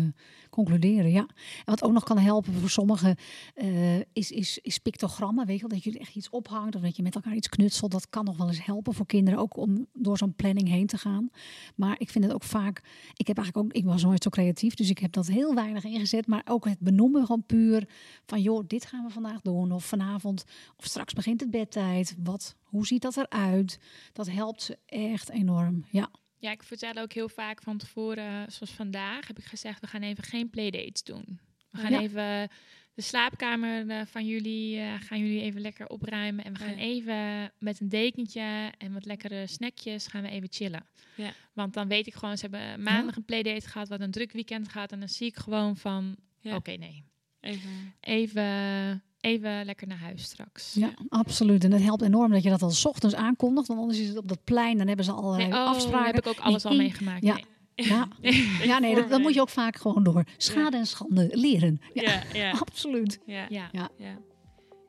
concluderen. 0.49 1.11
Ja. 1.11 1.27
En 1.27 1.65
wat 1.65 1.83
ook 1.83 1.91
nog 1.91 2.03
kan 2.03 2.17
helpen 2.17 2.53
voor 2.53 2.69
sommigen 2.69 3.15
eh, 3.55 3.99
is, 4.13 4.31
is, 4.31 4.59
is 4.61 4.77
pictogrammen. 4.77 5.45
Weet 5.45 5.59
je 5.59 5.67
wel, 5.67 5.79
dat 5.79 5.83
je 5.83 5.99
echt 5.99 6.15
iets 6.15 6.29
ophangt 6.29 6.75
of 6.75 6.81
dat 6.81 6.95
je 6.95 7.03
met 7.03 7.15
elkaar 7.15 7.35
iets 7.35 7.49
knutselt. 7.49 7.91
Dat 7.91 8.09
kan 8.09 8.25
nog 8.25 8.37
wel 8.37 8.47
eens 8.47 8.65
helpen 8.65 8.93
voor 8.93 9.05
kinderen, 9.05 9.39
ook 9.39 9.57
om 9.57 9.87
door 9.93 10.17
zo'n 10.17 10.35
planning 10.35 10.67
heen 10.67 10.87
te 10.87 10.97
gaan. 10.97 11.29
Maar 11.75 11.95
ik 11.99 12.09
vind 12.09 12.23
het 12.23 12.33
ook 12.33 12.43
vaak, 12.43 12.81
ik 13.15 13.27
heb 13.27 13.37
eigenlijk 13.37 13.67
ook, 13.67 13.73
ik 13.73 13.85
was 13.85 14.03
nooit 14.03 14.23
zo 14.23 14.29
creatief, 14.29 14.73
dus 14.73 14.89
ik 14.89 14.99
heb 14.99 15.11
dat 15.11 15.27
heel 15.27 15.55
weinig 15.55 15.83
ingezet. 15.83 16.27
Maar 16.27 16.41
ook 16.45 16.65
het 16.65 16.79
benoemen 16.79 17.25
gewoon 17.25 17.43
puur 17.45 17.87
van, 18.25 18.41
joh, 18.41 18.63
dit 18.67 18.85
gaan 18.85 19.05
we 19.05 19.11
vandaag 19.11 19.41
doen. 19.41 19.71
Of 19.71 19.85
vanavond, 19.85 20.45
of 20.77 20.85
straks 20.85 21.13
begint 21.13 21.39
het 21.39 21.51
bedtijd. 21.51 22.15
Wat, 22.23 22.55
hoe 22.67 22.85
ziet 22.87 23.01
dat 23.01 23.17
eruit? 23.17 23.79
Dat 24.13 24.29
helpt 24.29 24.61
ze 24.63 24.77
echt 24.85 25.29
enorm. 25.29 25.85
Ja, 25.91 26.09
Ja, 26.39 26.51
ik 26.51 26.63
vertel 26.63 26.93
ook 26.93 27.13
heel 27.13 27.29
vaak 27.29 27.61
van 27.61 27.77
tevoren, 27.77 28.51
zoals 28.51 28.71
vandaag, 28.71 29.27
heb 29.27 29.37
ik 29.37 29.45
gezegd, 29.45 29.81
we 29.81 29.87
gaan 29.87 30.01
even 30.01 30.23
geen 30.23 30.49
playdates 30.49 31.03
doen. 31.03 31.39
We 31.71 31.77
gaan 31.77 31.91
Ja. 31.91 31.99
even 32.01 32.49
de 32.93 33.01
slaapkamer 33.01 33.89
eh, 33.89 34.01
van 34.05 34.25
jullie, 34.25 34.79
eh, 34.79 34.93
gaan 35.01 35.19
jullie 35.19 35.41
even 35.41 35.61
lekker 35.61 35.87
opruimen. 35.87 36.45
En 36.45 36.53
we 36.53 36.59
gaan 36.59 36.77
Ja. 36.77 36.81
even 36.83 37.51
met 37.59 37.79
een 37.79 37.89
dekentje 37.89 38.71
en 38.77 38.93
wat 38.93 39.05
lekkere 39.05 39.47
snackjes 39.47 40.07
gaan 40.07 40.21
we 40.21 40.29
even 40.29 40.47
chillen. 40.51 40.85
Ja. 41.15 41.31
Want 41.53 41.73
dan 41.73 41.87
weet 41.87 42.07
ik 42.07 42.13
gewoon, 42.13 42.37
ze 42.37 42.47
hebben 42.49 42.83
maandag 42.83 43.15
een 43.15 43.25
playdate 43.25 43.67
gehad, 43.67 43.87
wat 43.87 43.99
een 43.99 44.11
druk 44.11 44.31
weekend 44.31 44.69
gehad. 44.69 44.91
En 44.91 44.99
dan 44.99 45.09
zie 45.09 45.27
ik 45.27 45.35
gewoon 45.37 45.77
van, 45.77 46.15
oké, 46.43 46.71
nee, 46.71 47.03
Even, 47.39 47.93
even, 47.99 49.03
even 49.27 49.65
lekker 49.65 49.87
naar 49.87 49.97
huis 49.99 50.23
straks. 50.23 50.73
ja, 50.73 50.89
absoluut. 51.09 51.63
En 51.63 51.71
het 51.71 51.83
helpt 51.83 52.01
enorm 52.01 52.31
dat 52.31 52.43
je 52.43 52.49
dat 52.49 52.61
al 52.61 52.69
's 52.69 52.85
ochtends 52.85 53.15
aankondigt. 53.15 53.67
Want 53.67 53.79
anders 53.79 53.99
is 53.99 54.07
het 54.07 54.17
op 54.17 54.27
dat 54.27 54.43
plein, 54.43 54.77
dan 54.77 54.87
hebben 54.87 55.05
ze 55.05 55.11
al 55.11 55.33
Nee, 55.33 55.47
oh, 55.47 55.53
afspraken. 55.67 56.05
heb 56.15 56.17
ik 56.25 56.27
ook 56.27 56.39
alles 56.39 56.65
al 56.65 56.75
meegemaakt. 56.75 57.23
ja. 57.23 57.33
Nee. 57.33 57.45
Ja, 57.87 58.07
ja 58.63 58.79
nee, 58.79 58.95
dat, 58.95 59.09
dat 59.09 59.21
moet 59.21 59.33
je 59.33 59.41
ook 59.41 59.49
vaak 59.49 59.75
gewoon 59.75 60.03
door 60.03 60.23
schade 60.37 60.77
en 60.77 60.87
schande 60.87 61.29
leren. 61.31 61.81
Ja, 61.93 62.01
ja, 62.03 62.21
ja, 62.41 62.51
absoluut. 62.51 63.19
ja, 63.25 63.45
Ja. 63.49 63.69
ja. 63.71 63.89
Ja. 63.97 64.17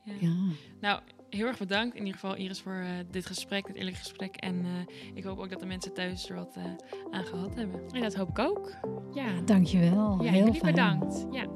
ja. 0.05 0.15
Ja. 0.21 0.33
Nou, 0.81 1.01
heel 1.31 1.47
erg 1.47 1.59
bedankt 1.59 1.95
in 1.97 2.05
ieder 2.05 2.21
geval 2.21 2.37
Iris 2.37 2.61
voor 2.61 2.73
eh, 2.73 2.89
dit 3.11 3.27
gesprek, 3.27 3.67
dit 3.67 3.77
eerlijke 3.77 3.99
gesprek. 3.99 4.37
En 4.37 4.65
eh, 4.65 4.97
ik 5.15 5.25
hoop 5.25 5.39
ook 5.39 5.51
dat 5.51 5.61
de 5.61 5.67
mensen 5.67 5.95
thuis 5.95 6.29
er 6.29 6.35
wat 6.37 6.57
eh, 6.57 6.65
aan 7.11 7.25
gehad 7.25 7.55
hebben. 7.55 7.81
En 7.93 8.01
dat 8.03 8.15
hoop 8.15 8.29
ik 8.29 8.39
ook. 8.39 8.71
Ja, 9.15 9.41
Dankjewel. 9.45 10.23
ja 10.23 10.31
Heel 10.31 10.53
fijn. 10.55 10.75
bedankt. 10.75 11.27
Ja. 11.31 11.47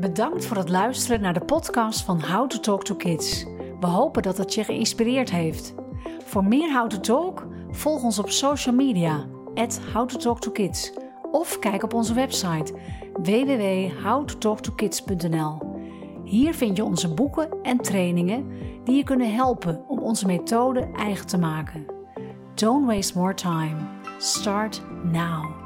Bedankt 0.00 0.46
voor 0.46 0.56
het 0.56 0.68
luisteren 0.68 1.20
naar 1.20 1.32
de 1.32 1.44
podcast 1.44 2.02
van 2.02 2.22
How 2.22 2.48
to 2.48 2.60
Talk 2.60 2.84
to 2.84 2.94
Kids. 2.94 3.44
We 3.80 3.86
hopen 3.86 4.22
dat 4.22 4.38
het 4.38 4.54
je 4.54 4.64
geïnspireerd 4.64 5.30
heeft. 5.30 5.74
Voor 6.24 6.44
meer 6.44 6.72
How 6.72 6.88
to 6.88 7.00
Talk, 7.00 7.46
volg 7.70 8.02
ons 8.02 8.18
op 8.18 8.30
social 8.30 8.74
media, 8.74 9.26
at 9.54 9.80
How 9.92 10.08
to 10.08 10.18
Talk 10.18 10.40
to 10.40 10.50
Kids. 10.50 10.92
Of 11.30 11.58
kijk 11.58 11.82
op 11.82 11.94
onze 11.94 12.14
website 12.14 12.74
www.howtotalktokids.nl. 13.12 15.58
Hier 16.24 16.54
vind 16.54 16.76
je 16.76 16.84
onze 16.84 17.14
boeken 17.14 17.48
en 17.62 17.78
trainingen 17.78 18.46
die 18.84 18.96
je 18.96 19.04
kunnen 19.04 19.34
helpen 19.34 19.84
om 19.88 19.98
onze 19.98 20.26
methode 20.26 20.90
eigen 20.96 21.26
te 21.26 21.38
maken. 21.38 21.86
Don't 22.54 22.86
waste 22.86 23.18
more 23.18 23.34
time. 23.34 23.76
Start 24.18 24.82
now. 25.04 25.59